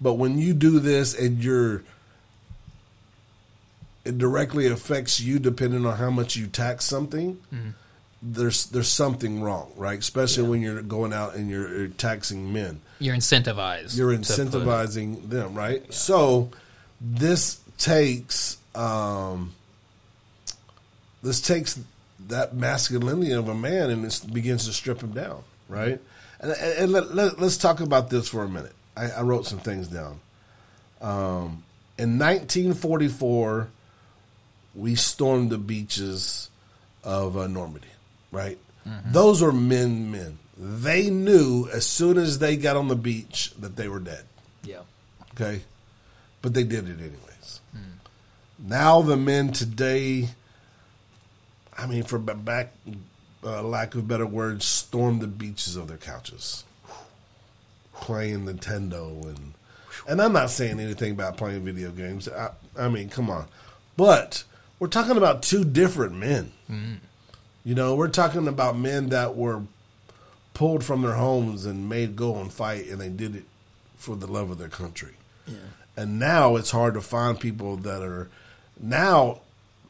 [0.00, 1.82] But when you do this and you're
[4.04, 7.40] it directly affects you depending on how much you tax something.
[8.22, 9.98] There's there's something wrong, right?
[9.98, 12.80] Especially when you're going out and you're, you're taxing men.
[12.98, 13.96] You're incentivized.
[13.96, 15.92] You're to put it- incentivizing them, right?
[15.92, 16.50] So
[17.00, 19.54] this takes um,
[21.22, 21.80] this takes
[22.28, 26.00] that masculinity of a man and it begins to strip him down, right?
[26.40, 28.72] And, and, let, let, us talk about this for a minute.
[28.96, 30.20] I, I wrote some things down.
[31.00, 31.64] Um,
[31.98, 33.68] in 1944,
[34.74, 36.50] we stormed the beaches
[37.02, 37.88] of uh, Normandy,
[38.30, 38.58] right?
[39.06, 40.38] Those were men, men.
[40.56, 44.24] They knew as soon as they got on the beach that they were dead.
[44.64, 44.80] Yeah.
[45.34, 45.62] Okay,
[46.42, 47.60] but they did it anyways.
[48.58, 50.28] Now the men today,
[51.76, 52.74] I mean, for back,
[53.44, 56.64] uh, lack of better words, storm the beaches of their couches,
[57.94, 59.54] playing Nintendo and
[60.06, 62.28] and I'm not saying anything about playing video games.
[62.28, 63.46] I, I mean, come on,
[63.96, 64.44] but
[64.80, 66.50] we're talking about two different men.
[66.68, 66.94] Mm-hmm.
[67.64, 69.62] You know, we're talking about men that were
[70.54, 73.44] pulled from their homes and made go and fight, and they did it
[73.96, 75.14] for the love of their country.
[75.96, 78.30] And now it's hard to find people that are
[78.80, 79.40] now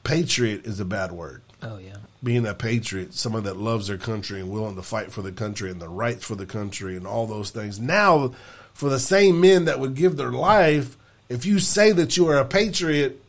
[0.03, 1.43] patriot is a bad word.
[1.63, 1.97] Oh yeah.
[2.23, 5.71] Being a patriot, someone that loves their country and willing to fight for the country
[5.71, 7.79] and the rights for the country and all those things.
[7.79, 8.33] Now,
[8.73, 10.97] for the same men that would give their life,
[11.29, 13.23] if you say that you are a patriot,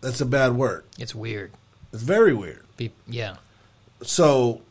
[0.00, 0.84] that's a bad word.
[0.98, 1.52] It's weird.
[1.92, 2.64] It's very weird.
[2.76, 3.36] Be- yeah.
[4.02, 4.62] So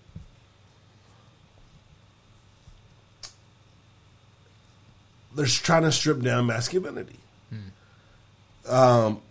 [5.36, 7.16] they're trying to strip down masculinity.
[8.68, 9.22] Um,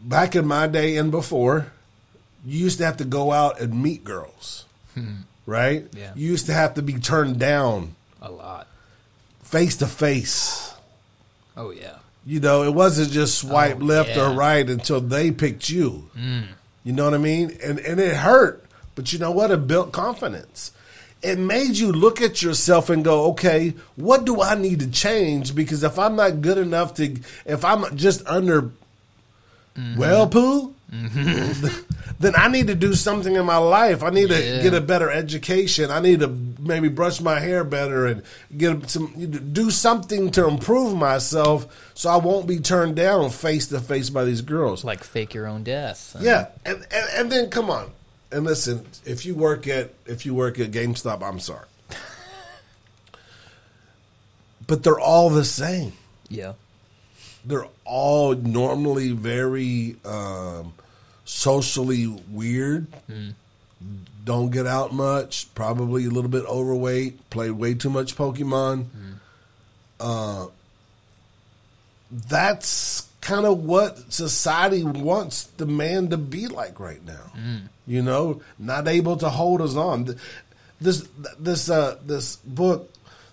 [0.00, 1.72] back in my day and before,
[2.44, 4.66] you used to have to go out and meet girls,
[5.46, 5.86] right?
[5.96, 6.12] Yeah.
[6.14, 8.66] You used to have to be turned down A lot.
[9.42, 10.74] face to face.
[11.56, 11.96] Oh yeah.
[12.26, 16.08] You know, it wasn't just oh, swipe Oh, left or right until they picked you.
[16.16, 16.44] Mm.
[16.82, 17.56] You know what I mean?
[17.62, 18.64] And and it hurt,
[18.94, 19.50] but you know what?
[19.50, 20.72] It built confidence.
[21.22, 25.54] It made you look at yourself and go, okay, what do I need to change?
[25.54, 27.16] Because if I'm not good enough to,
[27.46, 29.96] if I'm just under mm-hmm.
[29.96, 30.73] well poo,
[32.20, 34.02] then I need to do something in my life.
[34.02, 35.90] I need to get a better education.
[35.90, 38.22] I need to maybe brush my hair better and
[38.56, 39.12] get some
[39.52, 44.24] do something to improve myself so I won't be turned down face to face by
[44.24, 44.84] these girls.
[44.84, 46.16] Like fake your own death.
[46.20, 47.90] Yeah, and, and and then come on,
[48.30, 48.86] and listen.
[49.04, 51.66] If you work at if you work at GameStop, I'm sorry,
[54.66, 55.92] but they're all the same.
[56.28, 56.52] Yeah.
[57.46, 60.72] They're all normally very um,
[61.24, 62.86] socially weird.
[64.24, 65.52] Don't get out much.
[65.54, 67.28] Probably a little bit overweight.
[67.30, 68.86] Played way too much Pokemon.
[70.00, 70.46] Uh,
[72.10, 77.32] that's kind of what society wants the man to be like right now.
[77.86, 80.16] You know, not able to hold us on.
[80.80, 81.06] This
[81.38, 82.90] this uh, this book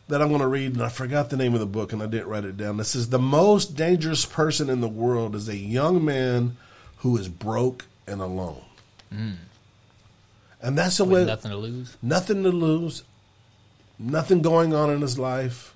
[0.07, 2.05] that I'm going to read, and I forgot the name of the book, and I
[2.05, 2.77] didn't write it down.
[2.77, 6.57] This is the most dangerous person in the world is a young man
[7.01, 8.61] who is broke and alone.
[10.61, 11.97] And that's the way nothing to lose.
[12.01, 13.03] nothing to lose,
[13.99, 15.73] nothing going on in his life.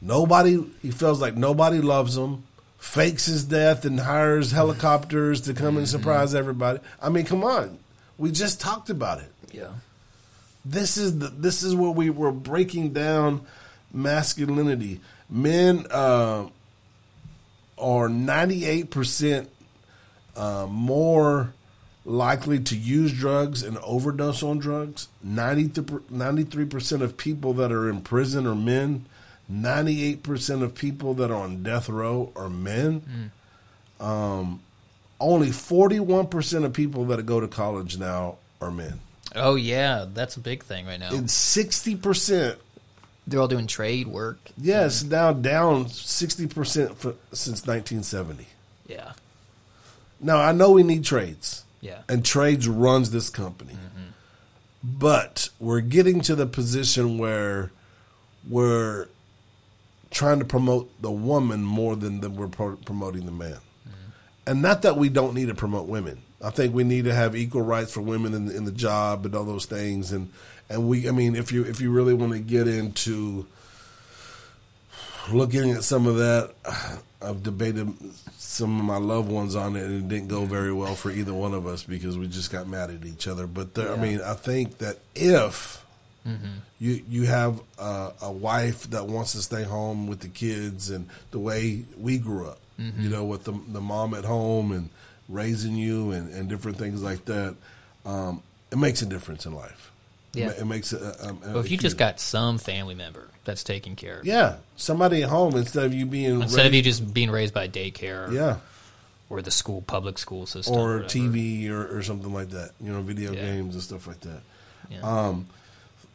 [0.00, 2.42] Nobody, he feels like nobody loves him.
[2.78, 6.80] Fakes his death and hires helicopters to come and surprise everybody.
[7.00, 7.78] I mean, come on,
[8.18, 9.32] we just talked about it.
[9.52, 9.68] Yeah.
[10.64, 13.46] This is the this is where we were breaking down
[13.92, 15.00] masculinity.
[15.30, 16.48] Men uh,
[17.78, 19.48] are ninety eight percent
[20.36, 21.52] uh, more
[22.04, 25.08] likely to use drugs and overdose on drugs.
[25.22, 29.06] 93 percent of people that are in prison are men.
[29.48, 33.32] Ninety eight percent of people that are on death row are men.
[34.00, 34.62] Um,
[35.20, 39.00] only forty one percent of people that go to college now are men.
[39.34, 41.10] Oh yeah, that's a big thing right now.
[41.12, 42.58] And sixty percent
[43.26, 44.38] They're all doing trade work.
[44.56, 46.96] Yes, now down sixty percent
[47.32, 48.46] since nineteen seventy.
[48.86, 49.12] Yeah.
[50.22, 51.98] Now I know we need trades, Yeah.
[52.08, 54.10] and trades runs this company, mm-hmm.
[54.82, 57.72] but we're getting to the position where
[58.48, 59.08] we're
[60.10, 63.52] trying to promote the woman more than that we're pro- promoting the man.
[63.88, 64.10] Mm-hmm.
[64.46, 66.22] And not that we don't need to promote women.
[66.40, 69.34] I think we need to have equal rights for women in, in the job and
[69.34, 70.12] all those things.
[70.12, 70.30] And
[70.68, 73.46] and we, I mean, if you if you really want to get into
[75.32, 76.52] looking at some of that,
[77.22, 77.92] I've debated
[78.52, 81.32] some of my loved ones on it, and it didn't go very well for either
[81.32, 83.46] one of us because we just got mad at each other.
[83.46, 85.82] But there, I mean, I think that if
[86.78, 91.08] you you have a, a wife that wants to stay home with the kids and
[91.30, 94.90] the way we grew up, you know, with the the mom at home and
[95.28, 97.54] raising you and, and different things like that,
[98.04, 99.91] um, it makes a difference in life.
[100.34, 100.50] Yeah.
[100.50, 103.96] It, ma- it makes a, Well, if you just got some family member that's taking
[103.96, 107.12] care of you, yeah somebody at home instead of you being instead of you just
[107.12, 108.56] being raised by daycare yeah
[109.28, 111.08] or the school public school system or whatever.
[111.08, 112.70] TV or, or something like that.
[112.80, 113.40] You know, video Yeah.
[113.40, 114.40] games and stuff like that.
[114.90, 115.00] Yeah.
[115.00, 115.46] Um,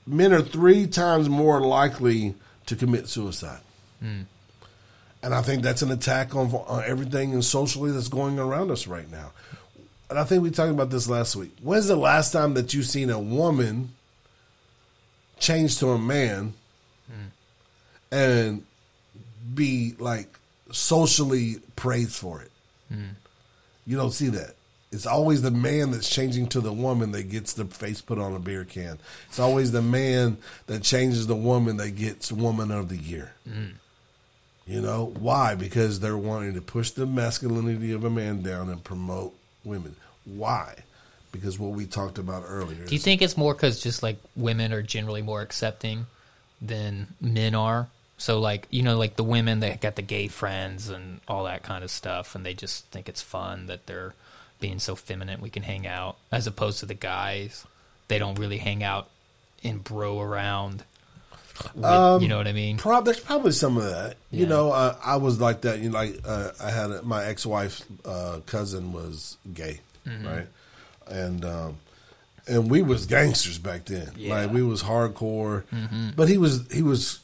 [0.06, 2.36] men are three times more likely
[2.68, 3.62] to commit suicide.
[4.02, 4.22] Hmm.
[5.24, 8.86] And I think that's an attack on, on everything and socially that's going around us
[8.86, 9.32] right now.
[10.12, 11.52] And I think we talked about this last week.
[11.64, 13.94] When's the last time that you've seen a woman
[15.40, 16.54] change to a man
[17.12, 17.30] mm.
[18.12, 18.64] and
[19.54, 20.28] be like
[20.72, 22.52] socially praised for it?
[22.92, 23.16] Mm.
[23.86, 24.56] You don't see that.
[24.92, 28.34] It's always the man that's changing to the woman that gets the face put on
[28.34, 28.98] a beer can.
[29.28, 33.34] It's always the man that changes the woman that gets woman of the year.
[33.48, 33.74] Mm.
[34.66, 35.56] You know why?
[35.56, 39.34] Because they're wanting to push the masculinity of a man down and promote
[39.64, 39.96] women.
[40.26, 40.76] Why?
[41.32, 42.86] Because what we talked about earlier.
[42.86, 46.06] Do you think it's more because just like women are generally more accepting
[46.62, 47.88] than men are?
[48.18, 51.64] So like you know like the women that got the gay friends and all that
[51.64, 54.14] kind of stuff, and they just think it's fun that they're
[54.60, 55.40] being so feminine.
[55.42, 57.66] We can hang out as opposed to the guys.
[58.08, 59.10] They don't really hang out
[59.64, 60.84] and bro around.
[61.76, 62.78] with- you know what I mean?
[62.78, 64.16] Prob- there's probably some of that.
[64.32, 65.80] You know, uh, I was like that.
[65.80, 70.28] You know, like uh, I had a, my ex-wife's uh, cousin was gay, Mm-hmm.
[70.28, 70.48] right?
[71.10, 71.78] And um,
[72.48, 74.12] and we was gangsters back then.
[74.16, 74.36] Yeah.
[74.36, 76.10] Like we was hardcore, mm-hmm.
[76.16, 77.20] but he was he was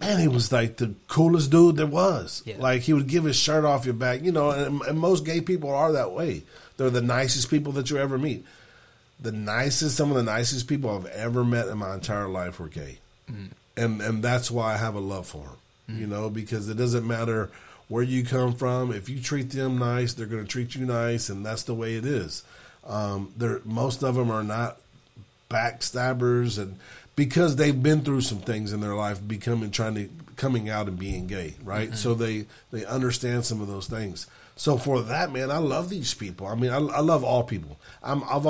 [0.00, 2.42] man, he was like the coolest dude there was.
[2.44, 2.56] Yeah.
[2.58, 4.50] Like he would give his shirt off your back, you know.
[4.50, 6.42] And, and most gay people are that way.
[6.76, 8.44] They're the nicest people that you ever meet.
[9.20, 12.68] The nicest, some of the nicest people I've ever met in my entire life were
[12.68, 12.98] gay
[13.30, 13.48] mm.
[13.76, 15.56] and and that's why I have a love for them.
[15.90, 15.98] Mm.
[15.98, 17.50] You know, because it doesn't matter
[17.88, 18.92] where you come from.
[18.92, 21.94] If you treat them nice, they're going to treat you nice, and that's the way
[21.94, 22.42] it is.
[22.86, 24.78] Um, they're most of them are not
[25.50, 26.76] backstabbers, and
[27.16, 30.98] because they've been through some things in their life, becoming trying to coming out and
[30.98, 31.94] being gay, right?
[31.96, 34.26] So they they understand some of those things.
[34.56, 36.46] So for that man, I love these people.
[36.46, 37.78] I mean, I, I love all people.
[38.02, 38.46] I'm I've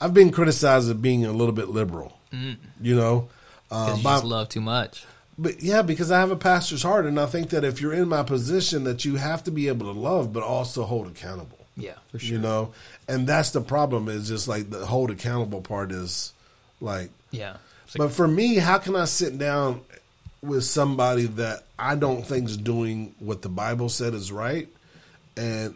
[0.00, 2.18] I've been criticized of being a little bit liberal.
[2.32, 3.28] You know.
[3.70, 5.04] Um, you by- just love too much.
[5.38, 8.08] but yeah, because I have a pastor's heart, and I think that if you're in
[8.08, 11.58] my position, that you have to be able to love, but also hold accountable.
[11.76, 12.36] Yeah, for sure.
[12.36, 12.72] You know,
[13.08, 14.08] and that's the problem.
[14.08, 16.32] Is just like the hold accountable part is
[16.80, 17.10] like.
[17.30, 17.52] Yeah.
[17.52, 17.58] Like-
[17.98, 19.80] But for me, how can I sit down
[20.42, 24.68] with somebody that I don't think is doing what the Bible said is right,
[25.36, 25.74] and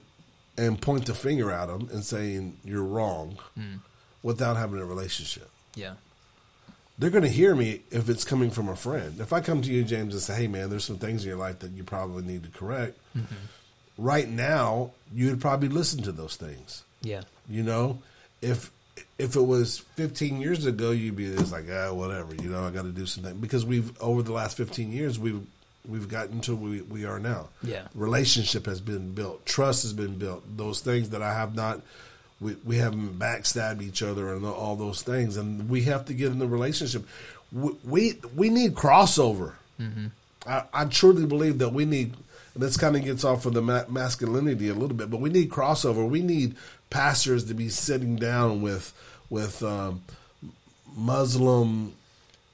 [0.58, 3.76] and point the finger at them and saying you're wrong, Hmm.
[4.22, 5.48] without having a relationship?
[5.74, 5.94] yeah.
[6.98, 9.18] they're going to hear me if it's coming from a friend.
[9.18, 11.38] If I come to you, James, and say, "Hey, man, there's some things in your
[11.38, 12.96] life that you probably need to correct,"
[13.98, 16.84] right now you'd probably listen to those things.
[17.02, 17.22] Yeah.
[17.48, 17.98] You know,
[18.40, 18.70] if
[19.18, 22.34] if it was 15 years ago, you'd be just like, ah, whatever.
[22.34, 25.40] You know, I got to do something because we've over the last 15 years we've
[25.88, 27.48] we've gotten to where we, we are now.
[27.62, 27.88] Yeah.
[27.94, 30.42] relationship has been built, trust has been built.
[30.56, 31.80] Those things that I have not.
[32.40, 36.32] We, we haven't backstabbed each other and all those things, and we have to get
[36.32, 37.06] in the relationship.
[37.52, 39.52] We we, we need crossover.
[40.46, 42.14] I, I truly believe that we need.
[42.54, 45.30] And this kind of gets off of the ma- masculinity a little bit, but we
[45.30, 46.06] need crossover.
[46.08, 46.56] We need
[46.92, 48.92] pastors to be sitting down with
[49.30, 50.02] with um,
[50.94, 51.94] Muslim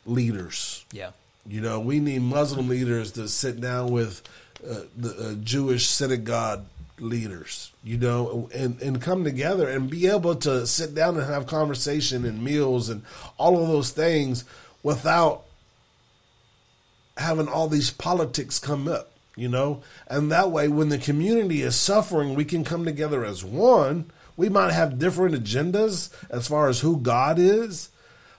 [0.06, 0.84] leaders.
[0.92, 1.10] Yeah.
[1.46, 4.22] You know, we need Muslim leaders to sit down with
[4.64, 6.64] uh, the uh, Jewish synagogue
[6.98, 7.72] leaders.
[7.82, 12.24] You know, and and come together and be able to sit down and have conversation
[12.24, 13.02] and meals and
[13.36, 14.44] all of those things
[14.82, 15.44] without
[17.18, 19.82] having all these politics come up, you know?
[20.06, 24.10] And that way, when the community is suffering, we can come together as one.
[24.38, 27.90] We might have different agendas as far as who God is,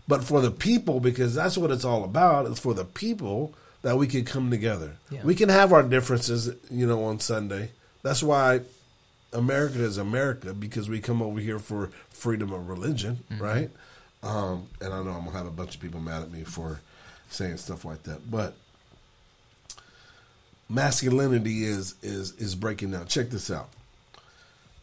[0.07, 3.97] but for the people, because that's what it's all about, it's for the people that
[3.97, 4.95] we can come together.
[5.11, 5.21] Yeah.
[5.23, 7.71] We can have our differences, you know, on Sunday.
[8.01, 8.61] That's why
[9.33, 13.69] America is America because we come over here for freedom of religion, right?
[14.23, 16.79] Um, and I know I'm gonna have a bunch of people mad at me for
[17.29, 18.55] saying stuff like that, but
[20.69, 23.07] masculinity is is is breaking down.
[23.07, 23.69] Check this out.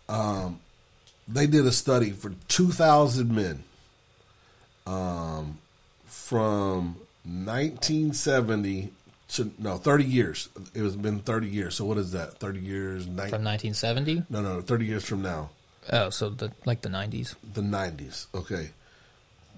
[0.08, 0.60] Um,
[1.28, 3.64] they did a study for 2,000 men
[4.86, 5.58] um,
[6.06, 8.92] from 1970
[9.28, 10.48] to no 30 years.
[10.74, 11.74] It was been 30 years.
[11.74, 12.38] So what is that?
[12.38, 13.06] 30 years.
[13.06, 14.24] Nine, From 1970?
[14.30, 15.50] no, no, 30 years from now.
[15.92, 17.34] Oh, so the like the 90s.
[17.54, 18.26] the 90s.
[18.34, 18.70] Okay.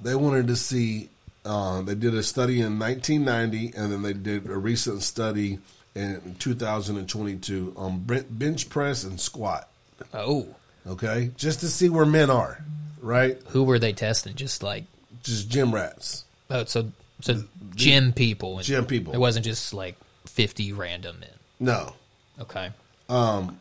[0.02, 1.08] They wanted to see,
[1.44, 5.58] uh, they did a study in 1990, and then they did a recent study
[5.94, 9.68] in 2022 on bench press and squat.
[10.14, 10.54] Oh.
[10.88, 11.30] Okay.
[11.36, 12.64] Just to see where men are,
[13.00, 13.38] right?
[13.48, 14.34] Who were they testing?
[14.34, 14.84] Just like
[15.22, 16.24] Just gym rats.
[16.50, 17.42] oh, so so
[17.74, 18.56] gym people.
[18.56, 19.12] and- Gym people.
[19.12, 21.30] It wasn't just like 50 random men.
[21.60, 21.94] No.
[22.40, 22.70] Okay.
[23.08, 23.60] Um.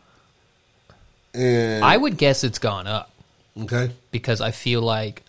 [1.33, 3.11] And, I would guess it's gone up
[3.59, 3.91] okay.
[4.11, 5.23] because I feel like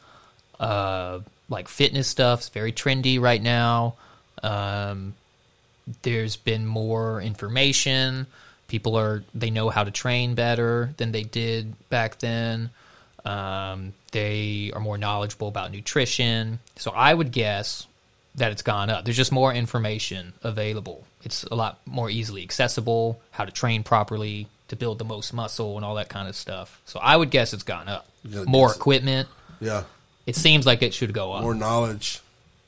[0.58, 1.20] uh
[1.50, 3.94] like fitness stuff's very trendy right now.
[4.42, 5.14] Um
[6.02, 8.26] there's been more information.
[8.68, 12.70] People are they know how to train better than they did back then.
[13.24, 16.60] Um, they are more knowledgeable about nutrition.
[16.76, 17.86] So I would guess
[18.36, 19.04] that it's gone up.
[19.04, 21.04] There's just more information available.
[21.24, 25.76] It's a lot more easily accessible, how to train properly, to build the most muscle
[25.76, 26.80] and all that kind of stuff.
[26.86, 28.06] So I would guess it's gone up.
[28.24, 29.28] Yeah, More equipment.
[29.60, 29.84] Yeah.
[30.26, 31.42] It seems like it should go up.
[31.42, 32.20] More knowledge,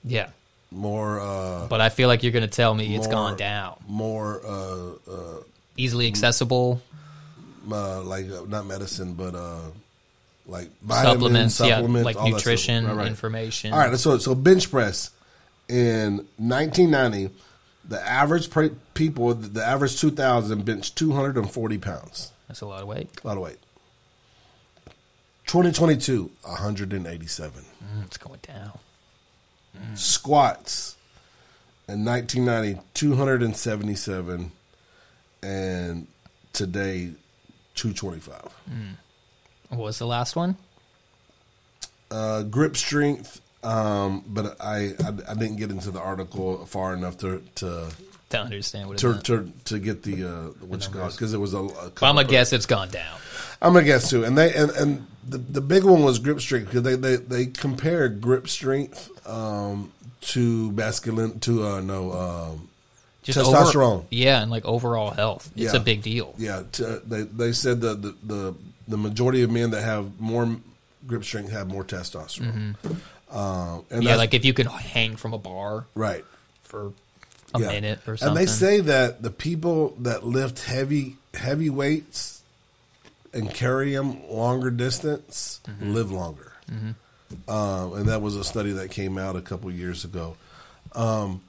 [0.03, 0.31] yeah.
[0.71, 3.77] more, uh, But I feel like you're going to tell me it's gone down.
[3.87, 5.43] more, uh, uh,
[5.81, 6.81] Easily accessible.
[7.71, 9.61] uh, like uh, not medicine, but uh,
[10.47, 12.47] like vitamins, Supplements, supplements, yeah, like all that stuff.
[12.47, 13.07] nutrition Right, right.
[13.09, 13.73] information.
[13.73, 15.11] All right, so so bench press
[15.69, 17.31] in 1990,
[17.89, 23.09] the average pre- people, the average 2,000 bench 240 pounds, That's a lot of weight.
[23.23, 23.59] a lot of weight.
[25.47, 28.79] 2022, 187 Mm, it's going down.
[29.95, 30.97] squats
[31.89, 34.53] in 1990, 277,
[35.43, 36.07] and
[36.53, 37.13] today
[37.75, 38.53] 225.
[39.69, 40.57] What was the last one?
[42.11, 47.19] uh, grip strength, um, but I, I I didn't get into the article far enough
[47.19, 47.91] to to
[48.31, 51.55] To understand what it to to, to get the uh, what you because it was
[51.55, 51.59] a.
[51.59, 53.19] a But I'm to guess it's gone down.
[53.63, 56.67] I'm gonna guess too, and they and, and the the big one was grip strength
[56.67, 59.93] because they they they compared grip strength um,
[60.23, 62.69] to masculine to uh, no um,
[63.23, 63.93] Just Testosterone.
[63.99, 65.51] Over, yeah, and like overall health.
[65.55, 65.81] It's Yeah.
[65.81, 66.35] a big deal.
[66.39, 68.55] yeah to, they they said that the, the
[68.89, 70.57] the majority of men that have more
[71.07, 72.77] grip strength have more testosterone.
[72.85, 74.03] Uh, and Mm-hmm.
[74.03, 76.25] Yeah, like if you could hang from a bar right.
[76.63, 76.93] for
[77.55, 77.69] a Yeah.
[77.69, 78.29] minute or something.
[78.29, 82.43] And they say that the people that lift heavy heavy weights
[83.33, 85.93] and carry them longer distance Mm-hmm.
[85.95, 86.53] live longer.
[87.49, 90.37] Um, and that was a study that came out a couple years ago.
[90.95, 91.43] Um,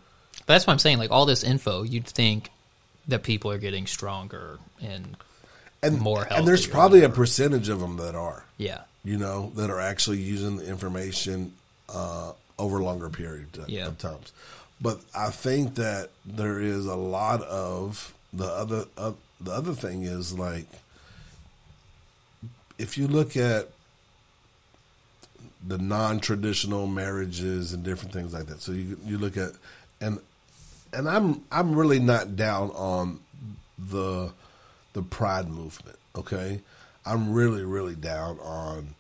[0.46, 0.98] But that's what I'm saying.
[0.98, 2.50] Like all this info, you'd think
[3.08, 5.18] that people are getting stronger and
[5.84, 9.72] and More and there's probably a percentage of them that are, yeah, you know, that
[9.72, 11.54] are actually using the information
[11.90, 13.90] uh, over longer period of, Yeah.
[13.98, 14.32] times.
[14.80, 20.04] But I think that there is a lot of the other uh, the other thing
[20.04, 20.68] is like
[22.78, 23.70] if you look at
[25.66, 28.62] the non traditional marriages and different things like that.
[28.62, 29.52] So you you look at
[30.00, 30.20] and
[30.94, 33.20] and I'm I'm really not down on
[33.78, 34.32] the
[34.94, 35.98] the pride movement.
[36.16, 36.62] Okay,
[37.06, 38.96] I'm really really down on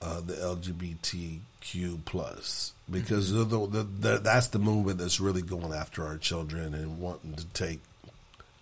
[0.00, 6.18] uh, the LGBTQ plus because they're the, that's the movement that's really going after our
[6.18, 7.80] children and wanting to take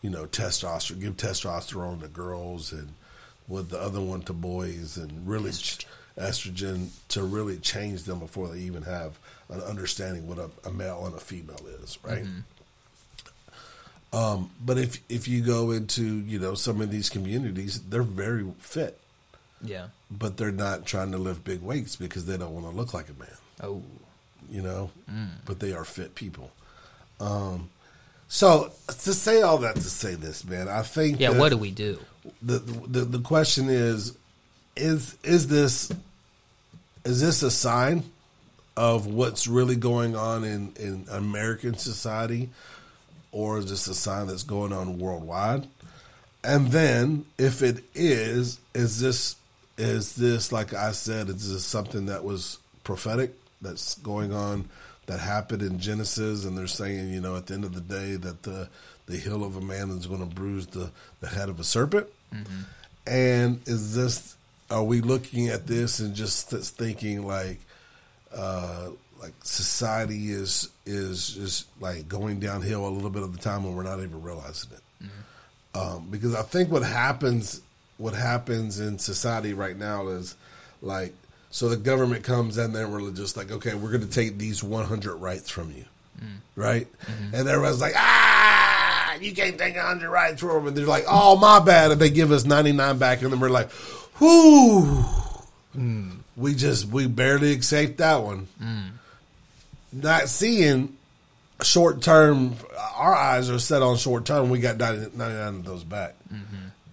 [0.02, 2.94] you know testosterone, give testosterone to girls and
[3.48, 5.84] with the other one to boys and really estrogen,
[6.16, 9.18] estrogen to really change them before they even have
[9.48, 12.24] an understanding what a, a male and a female is, right?
[14.12, 18.44] Um, but if if you go into you know some of these communities, they're very
[18.58, 18.98] fit,
[19.62, 19.86] Yeah.
[20.10, 23.08] but they're not trying to lift big weights because they don't want to look like
[23.08, 23.28] a man,
[23.62, 23.82] Oh.
[24.50, 24.90] you know.
[25.44, 26.50] But they are fit people.
[27.20, 27.70] Um,
[28.26, 31.30] so to say all that to say this, man, I think Yeah.
[31.30, 31.98] What do we do?
[32.42, 34.14] the, the the question is
[34.76, 35.90] is is this
[37.04, 38.02] is this a sign
[38.76, 42.48] of what's really going on in in American society
[43.32, 45.66] or is this a sign that's going on worldwide?
[46.42, 49.36] And then if it is is this
[49.76, 54.68] is this like I said is this something that was prophetic that's going on
[55.06, 56.44] that happened in Genesis?
[56.44, 58.68] And they're saying you know at the end of the day that the
[59.06, 60.90] the heel of a man is going to bruise the
[61.20, 62.06] the head of a serpent?
[63.06, 64.36] And is this
[64.70, 67.60] are we looking at this and just thinking like
[68.34, 68.90] uh
[69.20, 73.74] like society is is just like going downhill a little bit of the time when
[73.74, 75.04] we're not even realizing it.
[75.04, 75.80] Mm-hmm.
[75.80, 77.62] Um, because I think what happens
[77.98, 80.34] what happens in society right now is
[80.80, 81.12] like
[81.50, 84.38] so the government comes in there and we're just like okay we're going to take
[84.38, 85.84] these 100 rights from you.
[86.20, 86.38] Mm.
[86.56, 86.88] Right?
[87.02, 87.34] Mm-hmm.
[87.34, 91.36] And everyone's like ah you can't take 100 rights from them and they're like oh
[91.36, 91.92] my bad.
[91.92, 93.70] And they give us 99 back and then we're like
[94.18, 95.04] whoo
[95.76, 96.16] mm.
[96.36, 98.90] we just we barely escaped that one mm.
[99.92, 100.96] Not seeing
[101.62, 102.54] short term
[102.94, 104.50] our eyes are set on short term.
[104.50, 106.14] We got 99 of those back.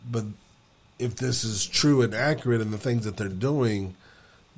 [0.09, 0.25] But
[0.99, 3.95] if this is true and accurate and the things that they're doing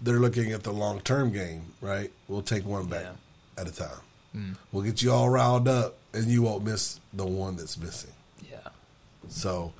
[0.02, 2.12] they're looking at the long term game right?
[2.28, 3.62] We'll take one back Yeah.
[3.62, 4.56] at a time.
[4.72, 8.12] We'll get you all riled up and you won't miss the one that's missing.
[8.50, 8.58] Yeah.
[9.28, 9.74] so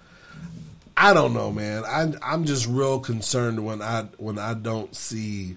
[0.98, 1.86] I don't know, man.
[1.86, 5.56] I I'm just real concerned when I when I don't see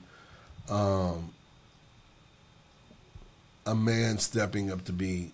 [0.69, 1.33] um
[3.66, 5.32] a man stepping up to be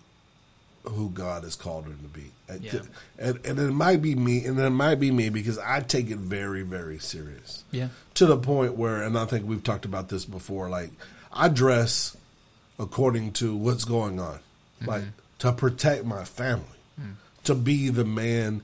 [0.83, 2.31] who God has called him to be.
[2.47, 2.81] And- Yeah.
[3.17, 6.17] And and it might be me and it might be me because I take it
[6.17, 7.89] very very serious Yeah.
[8.15, 10.91] to the point where, and I think we've talked about this before, like
[11.33, 12.15] I dress
[12.79, 14.39] according to what's going on,
[14.85, 15.03] like
[15.39, 16.65] to protect my family,
[17.43, 18.61] to be the man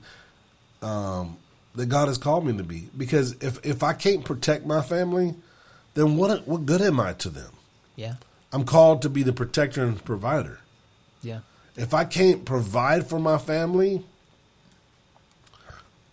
[0.82, 1.36] um,
[1.74, 2.88] that God has called me to be.
[2.96, 5.34] Because if if I can't protect my family,
[5.94, 7.52] then what what good am I to them?
[7.94, 8.14] Yeah.
[8.52, 10.60] I'm called to be the protector and provider.
[11.22, 11.40] Yeah.
[11.76, 14.02] If I can't provide for my family,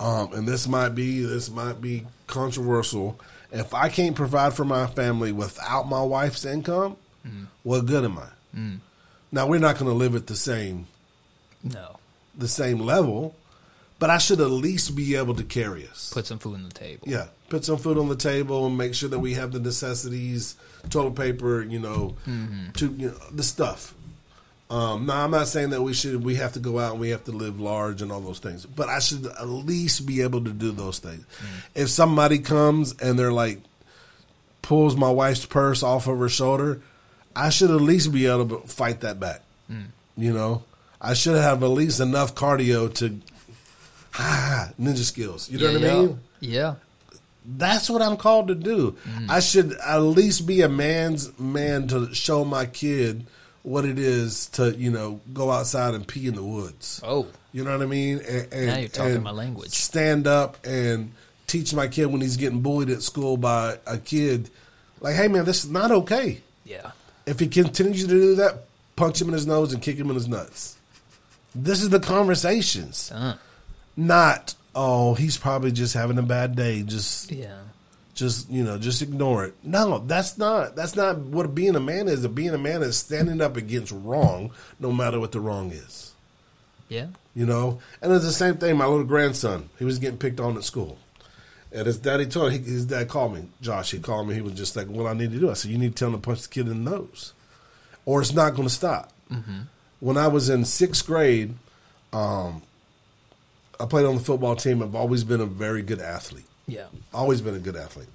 [0.00, 3.18] um, and this might be this might be controversial.
[3.52, 6.96] If I can't provide for my family without my wife's income,
[7.62, 8.28] what good am I?
[9.32, 10.86] Now we're not going to live at the same
[11.62, 11.96] No.
[12.36, 13.34] the same level,
[13.98, 16.12] but I should at least be able to carry us.
[16.12, 17.06] Put some food on the table.
[17.06, 20.56] Yeah, put some food on the table and make sure that we have the necessities,
[20.90, 22.70] toilet paper, you know, mm-hmm.
[22.72, 23.94] to you know the stuff.
[24.70, 27.10] Um, now I'm not saying that we should we have to go out and we
[27.10, 30.42] have to live large and all those things, but I should at least be able
[30.44, 31.24] to do those things.
[31.24, 31.82] Mm.
[31.82, 33.60] If somebody comes and they're like
[34.62, 36.80] pulls my wife's purse off of her shoulder,
[37.36, 39.42] I should at least be able to fight that back.
[39.70, 39.88] Mm.
[40.16, 40.64] You know,
[41.00, 43.20] I should have at least enough cardio to
[44.18, 45.50] ah, ninja skills.
[45.50, 46.00] You know yeah, what I yeah.
[46.00, 46.20] mean?
[46.40, 46.74] Yeah.
[47.46, 48.96] That's what I'm called to do.
[49.28, 53.26] I should at least be a man's man to show my kid
[53.62, 57.00] what it is to, you know, go outside and pee in the woods.
[57.02, 57.26] Oh.
[57.52, 58.20] You know what I mean?
[58.26, 59.70] And, and, Now you're talking my language.
[59.70, 61.12] Stand up and
[61.46, 64.50] teach my kid when he's getting bullied at school by a kid,
[65.00, 66.40] like, hey man, this is not okay.
[66.64, 66.92] Yeah.
[67.26, 68.64] If he continues to do that,
[68.96, 70.76] punch him in his nose and kick him in his nuts.
[71.54, 73.36] This is the conversations, Uh,
[73.96, 76.82] not oh he's probably just having a bad day.
[76.82, 77.58] Just yeah.
[78.14, 79.54] just you know just ignore it.
[79.62, 82.26] No that's not that's not what being a man is.
[82.26, 86.12] Being a man is standing up against wrong no matter what the wrong is.
[86.88, 87.06] Yeah.
[87.34, 87.80] you know?
[88.02, 90.98] And it's the same thing my little grandson he was getting picked on at school.
[91.72, 94.52] And his daddy told him his dad called me josh he called me he was
[94.52, 96.20] just like what i need to do i said you need to tell him to
[96.20, 97.32] punch the kid in the nose
[98.04, 99.12] or it's not going to stop
[99.98, 101.52] when i was in sixth grade
[102.12, 102.62] um,
[103.80, 106.86] i played on the football team i've always been a very good athlete Yeah.
[107.12, 108.08] always been a good athlete.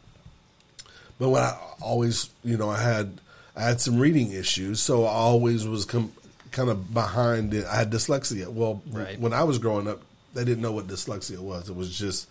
[1.20, 3.20] But when I always, you know, I had
[3.56, 6.14] I had some reading issues, so I always was com-
[6.52, 7.66] kind of behind it.
[7.66, 8.48] I had dyslexia.
[8.48, 9.20] Well, Right.
[9.20, 10.02] when I was growing up,
[10.34, 11.68] they didn't know what dyslexia was.
[11.70, 12.28] It was just,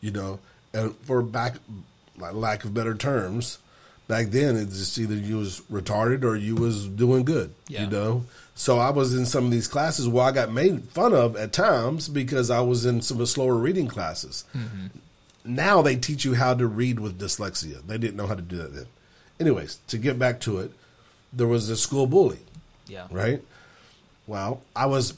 [0.00, 0.38] you know,
[0.72, 1.56] and for back,
[2.16, 3.58] like lack of better terms,
[4.06, 7.52] back then it's just either you was retarded or you was doing good.
[7.66, 7.82] Yeah.
[7.84, 8.24] You know,
[8.54, 11.52] so I was in some of these classes where I got made fun of at
[11.52, 14.44] times because I was in some of the slower reading classes.
[14.56, 14.86] Mm-hmm.
[15.44, 17.86] Now they teach you how to read with dyslexia.
[17.86, 18.86] They didn't know how to do that then.
[19.40, 20.70] Anyways, to get back to it,
[21.32, 22.38] there was a school bully
[22.86, 23.06] Yeah.
[23.10, 23.42] right?
[24.26, 25.14] Well, I was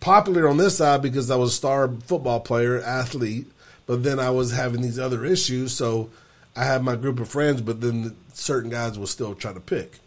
[0.00, 3.46] popular on this side because I was a star football player, athlete,
[3.86, 5.72] but then I was having these other issues.
[5.72, 6.10] So
[6.56, 10.00] I had my group of friends, but then certain guys will still try to pick.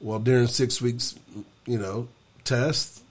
[0.00, 1.14] Well, during six weeks,
[1.72, 2.06] you know,
[2.44, 3.02] test,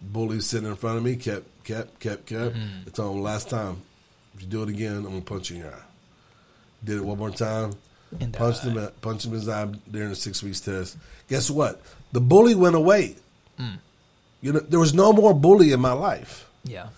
[0.00, 2.54] bully sitting in front of me, kept, kept, kept, kept.
[2.54, 2.86] Mm-hmm.
[2.86, 3.82] It's on last time.
[4.36, 5.82] If you do it again, I'm gonna punch you in your eye.
[6.84, 7.72] Did it one more time.
[8.32, 10.96] Punched him, punched him in his eye during the six weeks test.
[11.28, 11.82] Guess what?
[12.12, 13.16] The bully went away.
[13.58, 13.74] Hmm.
[14.40, 16.48] You know, there was no more bully in my life.
[16.62, 16.90] Yeah.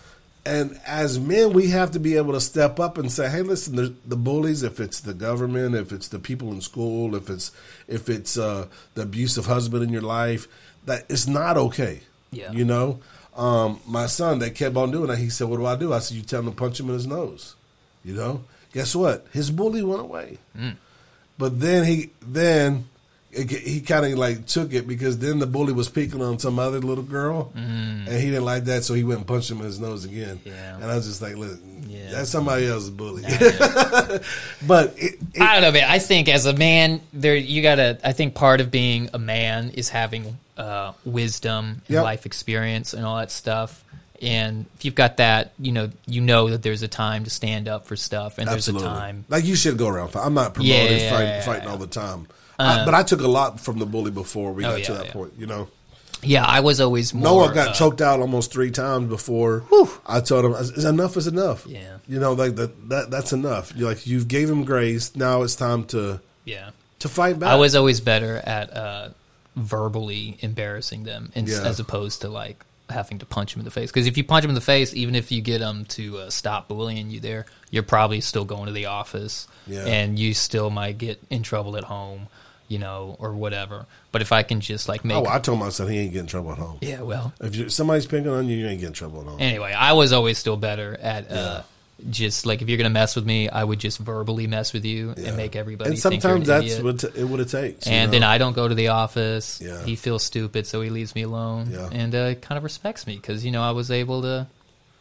[0.47, 3.75] And as men, we have to be able to step up and say, "Hey, listen,
[3.75, 4.63] the, the bullies.
[4.63, 7.51] If it's the government, if it's the people in school, if it's
[7.89, 10.47] if it's uh, the abusive husband in your life,
[10.85, 12.01] that it's not okay."
[12.31, 12.53] Yeah.
[12.53, 13.01] You know,
[13.37, 15.19] um, my son, they kept on doing that.
[15.19, 16.95] He said, "What do I do?" I said, "You tell him to punch him in
[16.95, 17.57] his nose."
[18.05, 19.27] You know, guess what?
[19.33, 20.39] His bully went away.
[21.39, 22.87] But then he then
[23.37, 26.59] it, he kind of like took it because then the bully was picking on some
[26.59, 29.65] other little girl, and he didn't like that, so he went and punched him in
[29.65, 30.41] his nose again.
[30.45, 30.75] Yeah.
[30.77, 32.11] And I was just like, listen, Yeah.
[32.13, 33.23] that's somebody else's bully.
[34.67, 35.89] but it, it, I don't know, man.
[35.91, 37.99] I think as a man, there you gotta.
[38.05, 42.05] I think part of being a man is having uh, wisdom, and Yep.
[42.05, 43.83] life experience, and all that stuff.
[44.23, 47.69] And if you've got that, you know, you know that there's a time to stand
[47.69, 49.25] up for stuff, and absolutely, there's a time.
[49.29, 50.17] like you should go around.
[50.17, 52.27] I'm not promoting Yeah, fighting, fighting all the time,
[52.59, 55.07] I, but I took a lot from the bully before we Oh, got to that
[55.07, 55.13] yeah.
[55.13, 55.33] point.
[55.39, 55.69] You know.
[56.23, 57.23] Yeah, I was always more.
[57.25, 59.65] Noah got uh, choked out almost three times before.
[60.07, 61.99] I told him, "Is enough is enough." Yeah.
[62.09, 63.73] you know, like that, that that's enough.
[63.77, 65.15] You're like you've gave him grace.
[65.15, 66.71] Now it's time to Yeah,
[67.01, 67.51] to fight back.
[67.51, 69.09] I was always better at uh,
[69.57, 71.63] verbally embarrassing them, in, Yeah.
[71.65, 73.91] as opposed to like having to punch them in the face.
[73.91, 76.31] Because if you punch them in the face, even if you get them to uh,
[76.31, 79.85] stop bullying you, there, you're probably still going to the office, Yeah.
[79.87, 82.29] and you still might get in trouble at home,
[82.69, 83.87] you know, or whatever.
[84.13, 86.53] But if I can just like make, Oh, I told myself he ain't getting trouble
[86.53, 86.79] at home.
[86.81, 89.41] yeah, well, If you somebody's picking on you, you ain't getting trouble at home.
[89.41, 91.31] anyway, I was always still better at.
[91.31, 91.63] Uh,
[92.11, 95.15] just like if you're gonna mess with me, I would just verbally mess with you
[95.17, 95.29] Yeah.
[95.29, 95.91] and make everybody.
[95.93, 97.87] And sometimes an that's what it what it takes.
[97.87, 98.13] and know?
[98.19, 99.63] then I don't go to the office.
[99.65, 99.83] Yeah.
[99.83, 101.89] He feels stupid, so he leaves me alone, Yeah.
[101.91, 104.47] and uh, kind of respects me because you know I was able to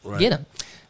[0.06, 0.20] Right.
[0.22, 0.46] get him.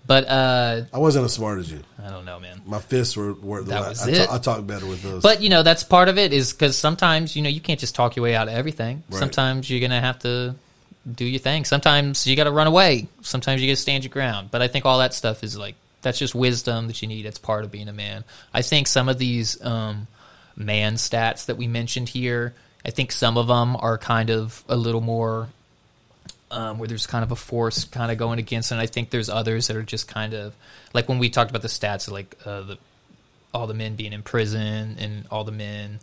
[0.07, 1.81] But uh, I wasn't as smart as you.
[2.03, 2.61] I don't know, man.
[2.65, 4.29] My fists were, were the That was I, it.
[4.29, 5.23] I talk better with those.
[5.23, 7.95] But you know that's part of it is because sometimes you know you can't just
[7.95, 9.03] talk your way out of everything.
[9.09, 9.19] Right.
[9.19, 10.55] Sometimes you're gonna have to
[11.11, 11.65] do your thing.
[11.65, 13.07] Sometimes you got to run away.
[13.21, 14.49] Sometimes you got to stand your ground.
[14.51, 17.25] But I think all that stuff is like that's just wisdom that you need.
[17.25, 18.23] It's part of being a man.
[18.53, 20.07] I think some of these um,
[20.55, 22.53] man stats that we mentioned here,
[22.85, 25.49] I think some of them are kind of a little more
[26.55, 29.29] um, where there's kind of a force kind of going against, and I think there's
[29.29, 30.53] others that are just kind of
[30.93, 32.77] like when we talked about the stats, like uh, the
[33.53, 35.99] all the men being in prison and all the men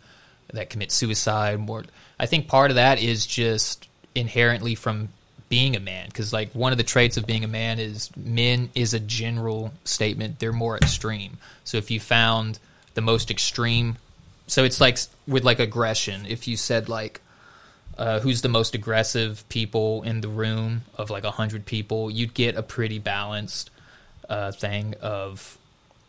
[0.53, 1.59] that commit suicide.
[1.59, 1.83] More,
[2.19, 5.09] I think part of that is just inherently from
[5.49, 8.69] being a man, because like one of the traits of being a man is men
[8.75, 10.39] is a general statement.
[10.39, 11.37] They're more extreme.
[11.63, 12.59] So if you found
[12.93, 13.97] the most extreme,
[14.45, 16.27] so it's like with like aggression.
[16.27, 17.21] If you said like
[17.97, 22.33] uh, who's the most aggressive people in the room of like a hundred people, you'd
[22.33, 23.69] get a pretty balanced
[24.29, 25.57] uh, thing of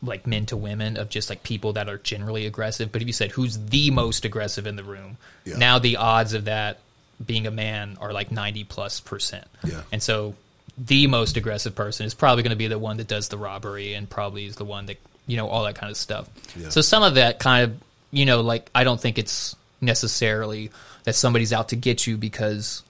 [0.02, 2.93] like men to women of just like people that are generally aggressive.
[2.93, 5.56] But if you said who's the most aggressive in the room, Yeah.
[5.56, 6.78] now the odds of that
[7.24, 9.47] being a man are like ninety plus percent.
[9.65, 9.82] Yeah.
[9.93, 10.35] and so
[10.77, 13.94] the most aggressive person is probably going to be the one that does the robbery
[13.94, 14.97] and probably is the one that
[15.27, 16.28] you know all that kind of stuff.
[16.56, 16.69] Yeah.
[16.70, 17.81] So some of that kind of
[18.11, 20.70] you know like I don't think it's necessarily
[21.05, 22.82] that somebody's out to get you because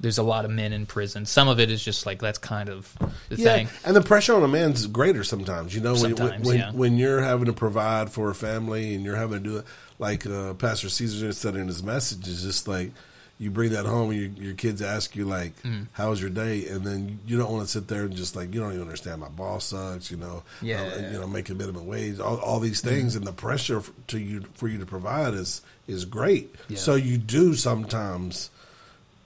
[0.00, 1.26] there's a lot of men in prison.
[1.26, 2.92] Some of it is just like that's kind of
[3.28, 3.68] the yeah, thing.
[3.84, 5.74] and the pressure on a man's greater sometimes.
[5.74, 6.72] You know, when, Sometimes, when, yeah.
[6.72, 9.64] when you're having to provide for a family and you're having to do it,
[9.98, 12.90] like uh, Pastor Caesar said in his message, is just like
[13.38, 15.86] you bring that home and your, your kids ask you like, Mm.
[15.92, 18.52] "How was your day?" and then you don't want to sit there and just like
[18.52, 19.20] you don't even understand.
[19.20, 20.10] My boss sucks.
[20.10, 20.82] You know, Yeah.
[20.82, 24.42] uh, you know, making minimum wage, all, all these things, and the pressure to you
[24.54, 26.54] for you to provide is is great.
[26.68, 26.78] Yeah.
[26.78, 28.50] So you do sometimes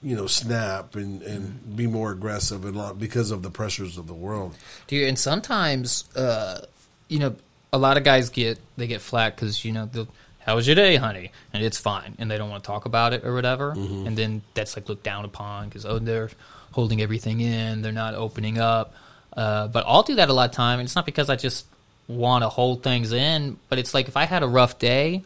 [0.03, 4.05] you know, snap and, and be more aggressive and lot because of the pressures of
[4.05, 4.55] the world.
[4.85, 6.61] Dude, and sometimes, uh,
[7.07, 7.35] you know,
[7.73, 10.07] a lot of guys get they get flack because you know the
[10.39, 13.11] how was your day, honey, and it's fine, and they don't want to talk about
[13.13, 14.07] it or whatever, Mm-hmm.
[14.07, 16.29] and then that's like looked down upon because oh they're
[16.73, 18.93] holding everything in, they're not opening up.
[19.35, 21.65] Uh, but I'll do that a lot of time, and it's not because I just
[22.07, 25.23] want to hold things in, but it's like if I had a rough day.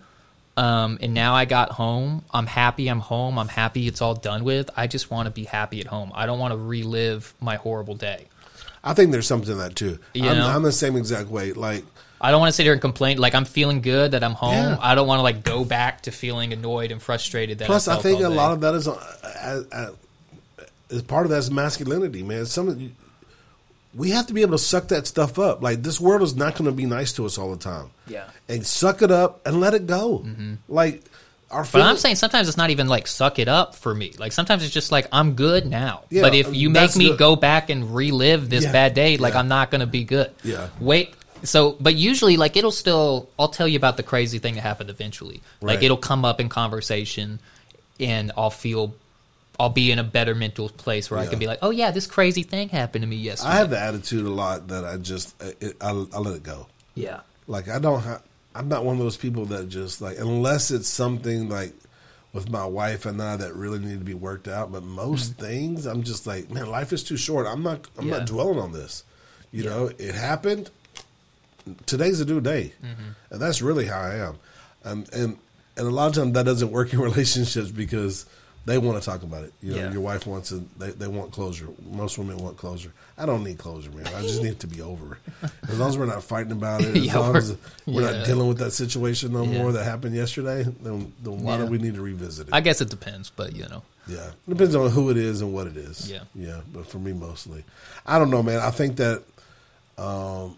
[0.57, 2.25] Um, and now I got home.
[2.31, 3.39] I'm happy I'm home.
[3.39, 4.69] I'm happy it's all done with.
[4.75, 6.11] I just want to be happy at home.
[6.13, 8.25] I don't want to relive my horrible day.
[8.83, 9.99] I think there's something to that too.
[10.13, 10.41] You I'm.
[10.41, 11.53] I'm the same exact way.
[11.53, 11.85] Like,
[12.19, 13.17] I don't want to sit here and complain.
[13.17, 14.53] Like I'm feeling good that I'm home.
[14.53, 14.77] Yeah.
[14.81, 17.59] I don't want to like go back to feeling annoyed and frustrated.
[17.59, 21.25] That plus, I, I think a lot of that is, uh, uh, uh, is part
[21.25, 22.45] of that's masculinity, man.
[22.45, 22.93] Some
[23.93, 25.61] we have to be able to suck that stuff up.
[25.61, 27.91] Like this world is not going to be nice to us all the time.
[28.07, 28.25] Yeah.
[28.49, 30.19] and suck it up and let it go.
[30.19, 30.53] Mm-hmm.
[30.67, 31.03] Like
[31.51, 34.13] our, But I'm saying sometimes it's not even like suck it up for me.
[34.17, 36.03] Like sometimes it's just like I'm good now.
[36.09, 37.19] Yeah, but if you um, make me good.
[37.19, 39.39] go back and relive this Yeah, bad day, like yeah.
[39.39, 40.31] I'm not going to be good.
[40.43, 40.69] Yeah.
[40.79, 41.13] Wait.
[41.43, 43.27] So, but usually, like it'll still.
[43.39, 45.41] I'll tell you about the crazy thing that happened eventually.
[45.59, 47.39] Like it'll come up in conversation,
[47.99, 48.93] and I'll feel.
[49.61, 52.07] I'll be in a better mental place where I can be like, "Oh yeah, this
[52.07, 55.35] crazy thing happened to me yesterday." I have the attitude a lot that I just
[55.41, 56.67] I, I, I let it go.
[56.95, 57.21] yeah.
[57.47, 58.01] Like I don't.
[58.01, 58.21] Ha-
[58.53, 61.73] I'm not one of those people that just like unless it's something like
[62.33, 64.71] with my wife and I that really need to be worked out.
[64.71, 67.47] But most things, I'm just like, man, life is too short.
[67.47, 67.87] I'm not.
[67.97, 68.09] I'm Mm-hmm.
[68.09, 68.17] Yeah.
[68.19, 69.03] not dwelling on this.
[69.51, 70.69] You know, it happened.
[71.85, 73.09] Today's a new day, Mm-hmm.
[73.33, 74.35] and that's really how I am.
[74.83, 75.37] And and
[75.77, 78.25] and a lot of times that doesn't work in relationships because
[78.65, 79.53] they want to talk about it.
[79.61, 79.91] You know, Yeah.
[79.91, 80.63] your wife wants to.
[80.77, 81.67] They, they want closure.
[81.91, 82.91] Most women want closure.
[83.17, 84.05] I don't need closure, man.
[84.07, 85.17] I just need it to be over.
[85.67, 87.57] As long as we're not fighting about it, as Yeah, long we're- as
[87.87, 88.17] we're yeah.
[88.17, 91.77] not dealing with that situation no more that happened yesterday, then, then why do we
[91.79, 92.53] need to revisit it?
[92.53, 93.81] I guess it depends, but you know.
[94.07, 96.09] yeah, it depends on who it is and what it is.
[96.11, 96.21] Yeah.
[96.35, 96.61] yeah.
[96.71, 97.63] But for me, mostly,
[98.05, 98.59] I don't know, man.
[98.59, 99.23] I think that
[99.97, 100.55] um,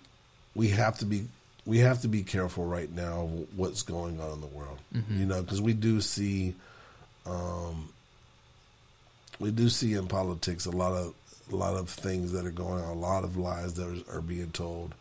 [0.55, 1.25] we have to be
[1.65, 4.77] we have to be careful right now of what's going on in the world.
[4.93, 5.19] Mm-hmm.
[5.19, 6.55] You know, because we do see,
[7.25, 7.87] um,
[9.43, 11.13] we do see in politics a lot of
[11.51, 14.21] a lot of things that are going on, a lot of lies that are, are
[14.21, 14.95] being told.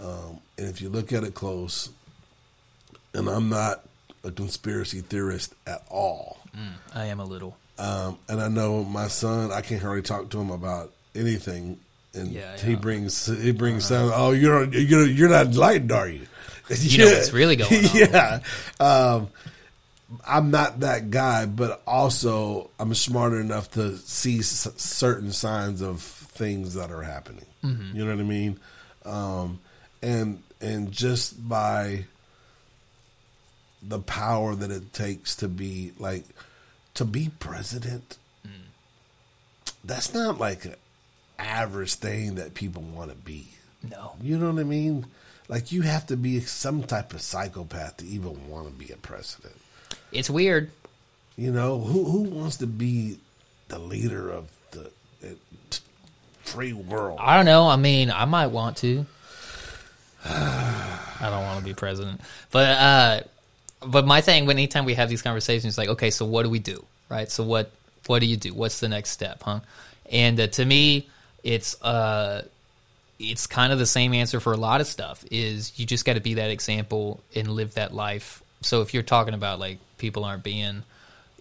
[0.00, 1.90] Um, and if you look at it close,
[3.12, 3.84] and I'm not
[4.24, 6.38] a conspiracy theorist at all.
[6.94, 7.56] I am a little.
[7.78, 11.78] Um, and I know my son, I can't hardly talk to him about anything.
[12.14, 12.76] And Yeah, he yeah.
[12.78, 14.10] brings he brings some.
[14.14, 16.26] Oh, you're you're you're not enlightened, are you?
[16.70, 17.90] You know what's really going on.
[17.94, 18.40] Yeah.
[18.80, 19.28] Um,
[20.26, 26.00] I'm not that guy, but also I'm smart enough to see s- certain signs of
[26.02, 27.46] things that are happening.
[27.62, 27.96] Mm-hmm.
[27.96, 28.60] You know what I mean?
[29.04, 29.60] Um,
[30.02, 32.04] and and just by
[33.82, 36.24] the power that it takes to be like
[36.94, 38.16] to be president,
[39.84, 40.74] that's not like an
[41.38, 43.48] average thing that people want to be.
[43.82, 44.12] No.
[44.22, 45.06] You know what I mean?
[45.48, 48.96] Like you have to be some type of psychopath to even want to be a
[48.96, 49.56] president.
[50.14, 50.70] It's weird.
[51.36, 53.18] You know who who wants to be
[53.68, 54.90] the leader of the
[55.22, 55.34] uh,
[56.42, 57.18] free world?
[57.20, 57.66] I don't know.
[57.68, 59.06] I mean, I might want to.
[60.24, 62.20] I don't want to be president,
[62.50, 63.20] but uh,
[63.86, 66.58] but my thing when anytime we have these conversations, like, okay, so what do we
[66.58, 67.30] do, right?
[67.30, 67.70] So what
[68.06, 68.54] what do you do?
[68.54, 69.60] What's the next step, huh?
[70.10, 71.08] And uh, to me,
[71.42, 72.42] it's uh,
[73.18, 75.24] it's kind of the same answer for a lot of stuff.
[75.30, 78.42] Is you just got to be that example and live that life.
[78.60, 80.82] So if you're talking about like people aren't being,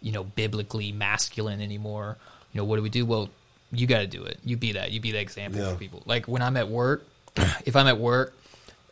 [0.02, 2.18] you know, biblically masculine anymore,
[2.52, 3.06] you know, what do we do?
[3.06, 3.30] Well,
[3.72, 4.40] you got to do it.
[4.46, 4.92] You be that.
[4.92, 5.72] You be that example Yeah.
[5.74, 6.02] for people.
[6.06, 7.06] Like when I'm at work,
[7.66, 8.34] if I'm at work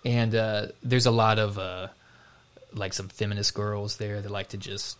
[0.03, 1.88] and uh, there's a lot of uh,
[2.73, 4.98] like some feminist girls there that like to just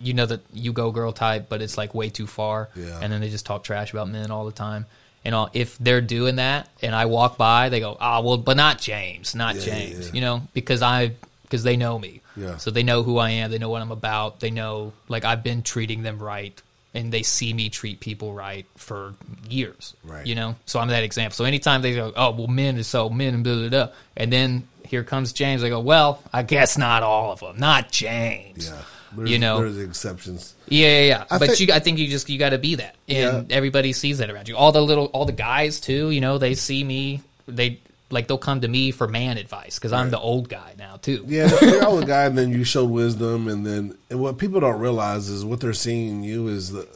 [0.00, 3.00] you know that you go girl type but it's like way too far Yeah.
[3.02, 4.86] and then they just talk trash about men all the time
[5.24, 8.56] and all, if they're doing that and i walk by they go ah well but
[8.56, 10.14] not james not Yeah, james yeah.
[10.14, 11.10] you know because i
[11.42, 12.56] because they know me Yeah.
[12.58, 15.42] so they know who i am they know what i'm about they know like i've
[15.42, 16.60] been treating them right
[16.94, 19.14] and they see me treat people right for
[19.48, 20.26] years Right.
[20.26, 23.10] you know so i'm that example so anytime they go oh well men is so
[23.10, 26.78] men and blah blah blah and then here comes james i go well i guess
[26.78, 28.82] not all of them not james Yeah,
[29.16, 30.54] there's, you know there's exceptions.
[30.68, 31.24] yeah, yeah, yeah.
[31.30, 33.56] I but think- you, I think you just you got to be that, and Yeah.
[33.56, 34.56] everybody sees that around you.
[34.56, 36.10] All the little, all the guys too.
[36.10, 37.22] You know, they see me.
[37.46, 40.96] They like they'll come to me for man advice because I'm the old guy now
[40.96, 41.24] too.
[41.26, 44.80] Yeah, you're the guy, and then you show wisdom, and then and what people don't
[44.80, 46.86] realize is what they're seeing in you is the,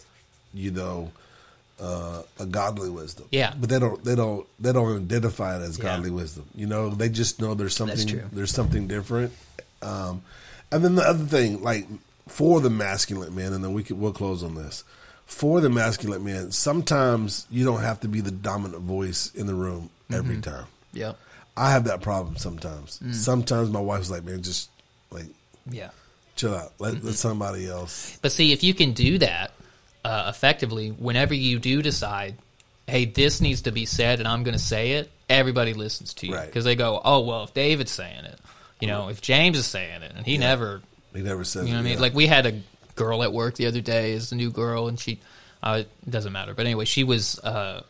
[0.55, 1.11] you know,
[1.81, 3.27] uh, a godly wisdom.
[3.31, 3.53] Yeah.
[3.59, 5.85] but they don't they don't they don't identify it as Yeah.
[5.85, 6.45] godly wisdom.
[6.55, 9.33] You know, they just know there's something there's something different.
[9.83, 10.23] Um,
[10.71, 11.87] and then the other thing, like
[12.29, 14.85] for the masculine man, and then we can, we'll close on this.
[15.27, 19.55] For the masculine man, sometimes you don't have to be the dominant voice in the
[19.55, 20.67] room every time.
[20.93, 21.19] Yep.
[21.57, 22.99] I have that problem sometimes.
[23.05, 23.15] Mm.
[23.15, 24.71] Sometimes my wife's like, man, just
[25.11, 25.27] like
[25.71, 25.91] Yeah.
[26.37, 26.73] chill out.
[26.79, 28.19] Let, let somebody else.
[28.23, 29.53] But see, if you can do that
[30.05, 32.37] uh, effectively, whenever you do decide,
[32.87, 36.27] hey, this needs to be said, and I'm going to say it, everybody listens to
[36.27, 36.47] you Right.
[36.47, 38.39] because they go, oh well, if David's saying it,
[38.81, 40.83] you know, if James is saying it, and he never
[41.15, 41.67] He never says.
[41.67, 41.93] You know what I mean?
[41.95, 42.01] yeah.
[42.01, 42.61] Like we had a
[42.97, 45.21] girl at work the other day, is a new girl, and she
[45.63, 46.53] uh, it doesn't matter.
[46.55, 47.39] But anyway, she was.
[47.39, 47.83] Uh,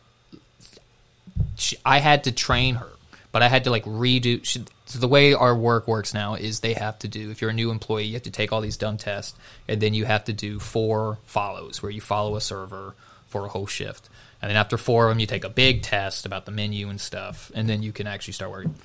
[1.55, 2.89] she, I had to train her,
[3.33, 4.45] but I had to like redo.
[4.85, 7.31] So the way our work works now is they have to do.
[7.31, 9.37] If you're a new employee, you have to take all these dumb tests,
[9.67, 12.93] and then you have to do four follows where you follow a server
[13.27, 14.07] for a whole shift.
[14.41, 17.01] And then after four of them, you take a big test about the menu and
[17.01, 18.75] stuff, and then you can actually start working.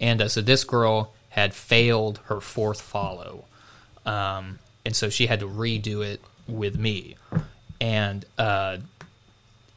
[0.00, 3.44] And uh, so this girl had failed her fourth follow,
[4.06, 7.16] um, and so she had to redo it with me.
[7.78, 8.78] And uh,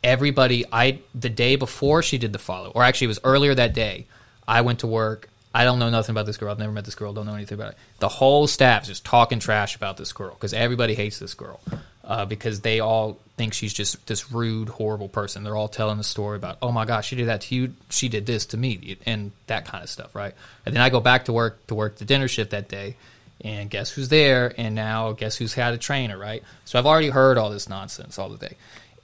[0.05, 3.73] everybody, I the day before she did the follow, or actually it was earlier that
[3.73, 4.05] day,
[4.47, 5.27] I went to work.
[5.53, 6.51] I don't know nothing about this girl.
[6.51, 7.13] I've never met this girl.
[7.13, 7.77] Don't know anything about it.
[7.99, 11.61] The whole staff's just talking trash about this girl because everybody hates this girl
[12.03, 15.43] uh, because they all think she's just this rude, horrible person.
[15.43, 17.73] They're all telling the story about, oh my gosh, she did that to you.
[17.89, 20.33] She did this to me, and that kind of stuff, right?
[20.65, 22.97] And then I go back to work to work the dinner shift that day,
[23.41, 24.53] and guess who's there?
[24.57, 26.43] And now guess who's had a trainer, right?
[26.65, 28.55] So I've already heard all this nonsense all the day.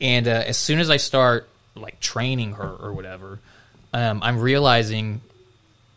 [0.01, 3.39] And uh, as soon as I start like training her or whatever,
[3.93, 5.21] um, I'm realizing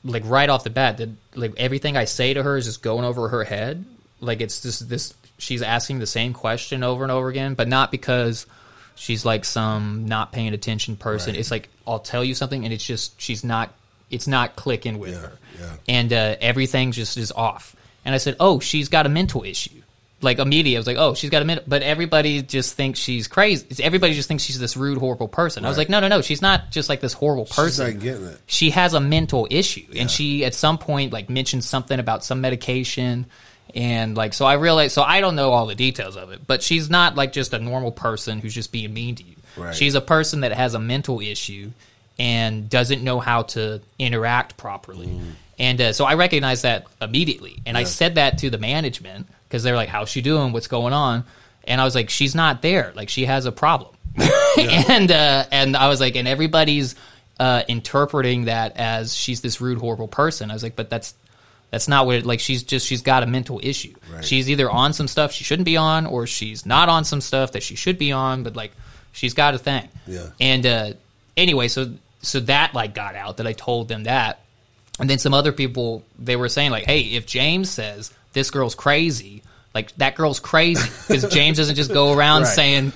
[0.05, 3.05] like right off the bat that like everything I say to her is just going
[3.05, 3.85] over her head.
[4.21, 7.91] Like it's just this she's asking the same question over and over again, but not
[7.91, 8.47] because
[8.95, 11.33] she's like some not paying attention person.
[11.33, 11.41] Right.
[11.41, 13.73] It's like I'll tell you something and it's just she's not
[14.11, 15.33] it's not clicking with Yeah, her.
[15.59, 15.73] yeah.
[15.89, 17.75] And uh, everything just is off.
[18.05, 19.81] And I said, "Oh, she's got a mental issue."
[20.21, 23.29] Like immediately, I was like, "Oh, she's got a mental," but everybody just thinks she's
[23.29, 23.67] crazy.
[23.83, 25.65] Everybody just thinks she's this rude, horrible person.
[25.65, 28.03] I was like, "No, no, no, she's not just like this horrible She's person." not
[28.03, 28.41] getting it.
[28.47, 32.41] she has a mental issue and she at some point like mentioned something about some
[32.41, 33.27] medication
[33.75, 36.63] and like so i realized so i don't know all the details of it but
[36.63, 39.75] she's not like just a normal person who's just being mean to you Right.
[39.75, 41.71] she's a person that has a mental issue
[42.19, 45.33] and doesn't know how to interact properly mm.
[45.59, 49.63] And uh, so i recognized that immediately and i said that to the management because
[49.63, 51.25] they're like how's she doing what's going on
[51.65, 53.95] and i was like she's not there like she has a problem
[54.59, 56.95] and uh, and I was like, and everybody's
[57.41, 60.51] uh, interpreting that as she's this rude, horrible person.
[60.51, 61.15] I was like, but that's
[61.71, 62.41] that's not what it like.
[62.41, 63.95] She's just she's got a mental issue.
[64.13, 64.25] Right.
[64.25, 67.53] She's either on some stuff she shouldn't be on, or she's not on some stuff
[67.53, 68.43] that she should be on.
[68.43, 68.73] But like,
[69.13, 69.89] she's got a thing.
[70.07, 70.29] Yeah.
[70.41, 70.93] And uh,
[71.37, 74.41] anyway, so so that like got out that I told them that,
[74.99, 78.75] and then some other people they were saying like, hey, if James says this girl's
[78.75, 79.43] crazy.
[79.75, 82.55] Like that girl's crazy because James doesn't just go around Right.
[82.55, 82.93] saying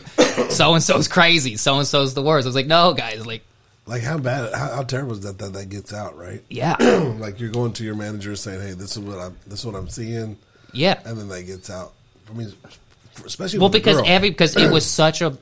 [0.50, 2.46] so and so's crazy, so and so's the worst.
[2.46, 3.42] I was like, no, guys, like,
[3.86, 6.40] Like how bad, how, how terrible is that that that gets out, right?
[6.48, 6.76] yeah,
[7.18, 9.74] like you're going to your manager saying, "Hey, this is what I'm, this is what
[9.74, 10.36] I'm seeing,"
[10.72, 11.00] yeah.
[11.04, 11.94] and then that gets out.
[12.30, 12.52] I mean,
[13.24, 15.36] especially Well, because every because it was such a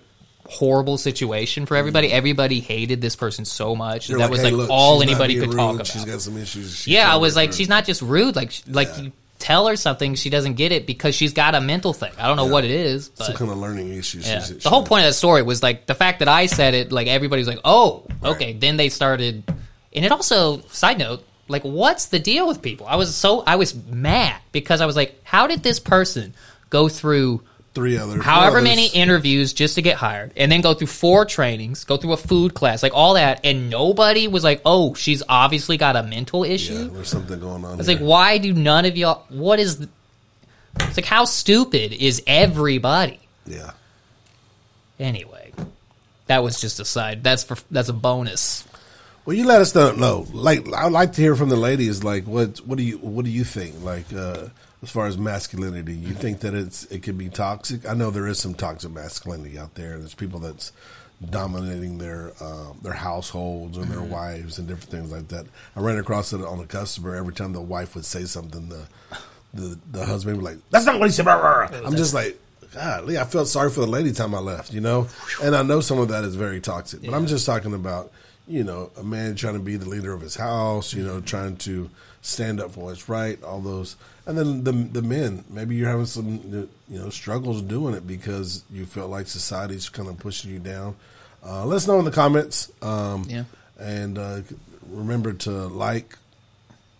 [0.48, 2.08] horrible situation for everybody.
[2.08, 2.16] Mm-hmm.
[2.16, 4.08] Everybody hated this person so much.
[4.08, 5.86] That was "Hey, like look, all anybody could talk about.
[5.86, 6.86] She's got some issues.
[6.86, 8.36] Yeah, I was like, her." she's not just rude.
[8.36, 9.02] Like, like Yeah.
[9.04, 12.12] you tell her something, she doesn't get it because she's got a mental thing.
[12.18, 12.52] I don't know Yeah.
[12.52, 14.26] what it is, some kind of learning issues.
[14.26, 14.40] yeah.
[14.40, 16.92] The whole point of that story was like the fact that I said it.
[16.92, 18.52] Like everybody's like, oh, okay.
[18.54, 19.44] Then they started,
[19.92, 21.24] and it also side note.
[21.48, 22.86] Like, what's the deal with people?
[22.88, 26.34] I was so I was mad because I was like, how did this person
[26.70, 27.42] go through
[27.76, 31.24] three other, however four many interviews just to get hired and then go through four
[31.24, 35.22] trainings go through a food class like all that and nobody was like oh she's
[35.28, 37.78] obviously got a mental Yeah, issue there's something going on.
[37.78, 37.96] it's here.
[37.98, 39.88] like why do none of y'all what is the,
[40.80, 43.70] it's like how stupid is everybody Yeah,
[44.98, 45.52] anyway
[46.26, 48.64] that was just a side that's for that's a bonus
[49.26, 49.90] Well, you let us know.
[49.92, 50.24] know.
[50.32, 52.04] Like, I'd like to hear from the ladies.
[52.04, 53.82] Like, what what do you what do you think?
[53.82, 54.50] Like, uh,
[54.82, 57.88] as far as masculinity, you think that it's it can be toxic?
[57.88, 59.98] I know there is some toxic masculinity out there.
[59.98, 60.72] There's people that's
[61.30, 65.46] dominating their uh, their households and their wives and different things like that.
[65.74, 67.16] I ran across it on a customer.
[67.16, 68.86] Every time the wife would say something, the
[69.54, 71.96] the the husband would be like, "That's not what he said." blah, blah, blah." I'm
[71.96, 72.38] just like.
[72.74, 75.08] Golly, I felt sorry for the lady time I left, you know,
[75.42, 77.00] and I know some of that is very toxic.
[77.00, 78.12] But I'm just talking about,
[78.46, 81.56] you know, a man trying to be the leader of his house, you know, trying
[81.58, 81.88] to
[82.20, 83.96] stand up for what's right, all those,
[84.26, 85.44] and then the the men.
[85.48, 90.08] Maybe you're having some, you know, struggles doing it because you feel like society's kind
[90.08, 90.96] of pushing you down.
[91.44, 92.70] Uh, let us know in the comments.
[92.82, 93.44] Um, Yeah.
[93.78, 94.40] and uh,
[94.90, 96.16] remember to like,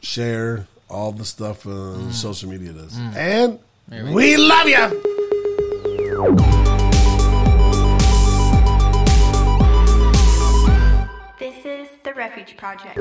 [0.03, 3.59] share all the stuff uh, social media does, and
[3.91, 5.03] we love you.
[11.39, 12.97] This is the Refuge Project.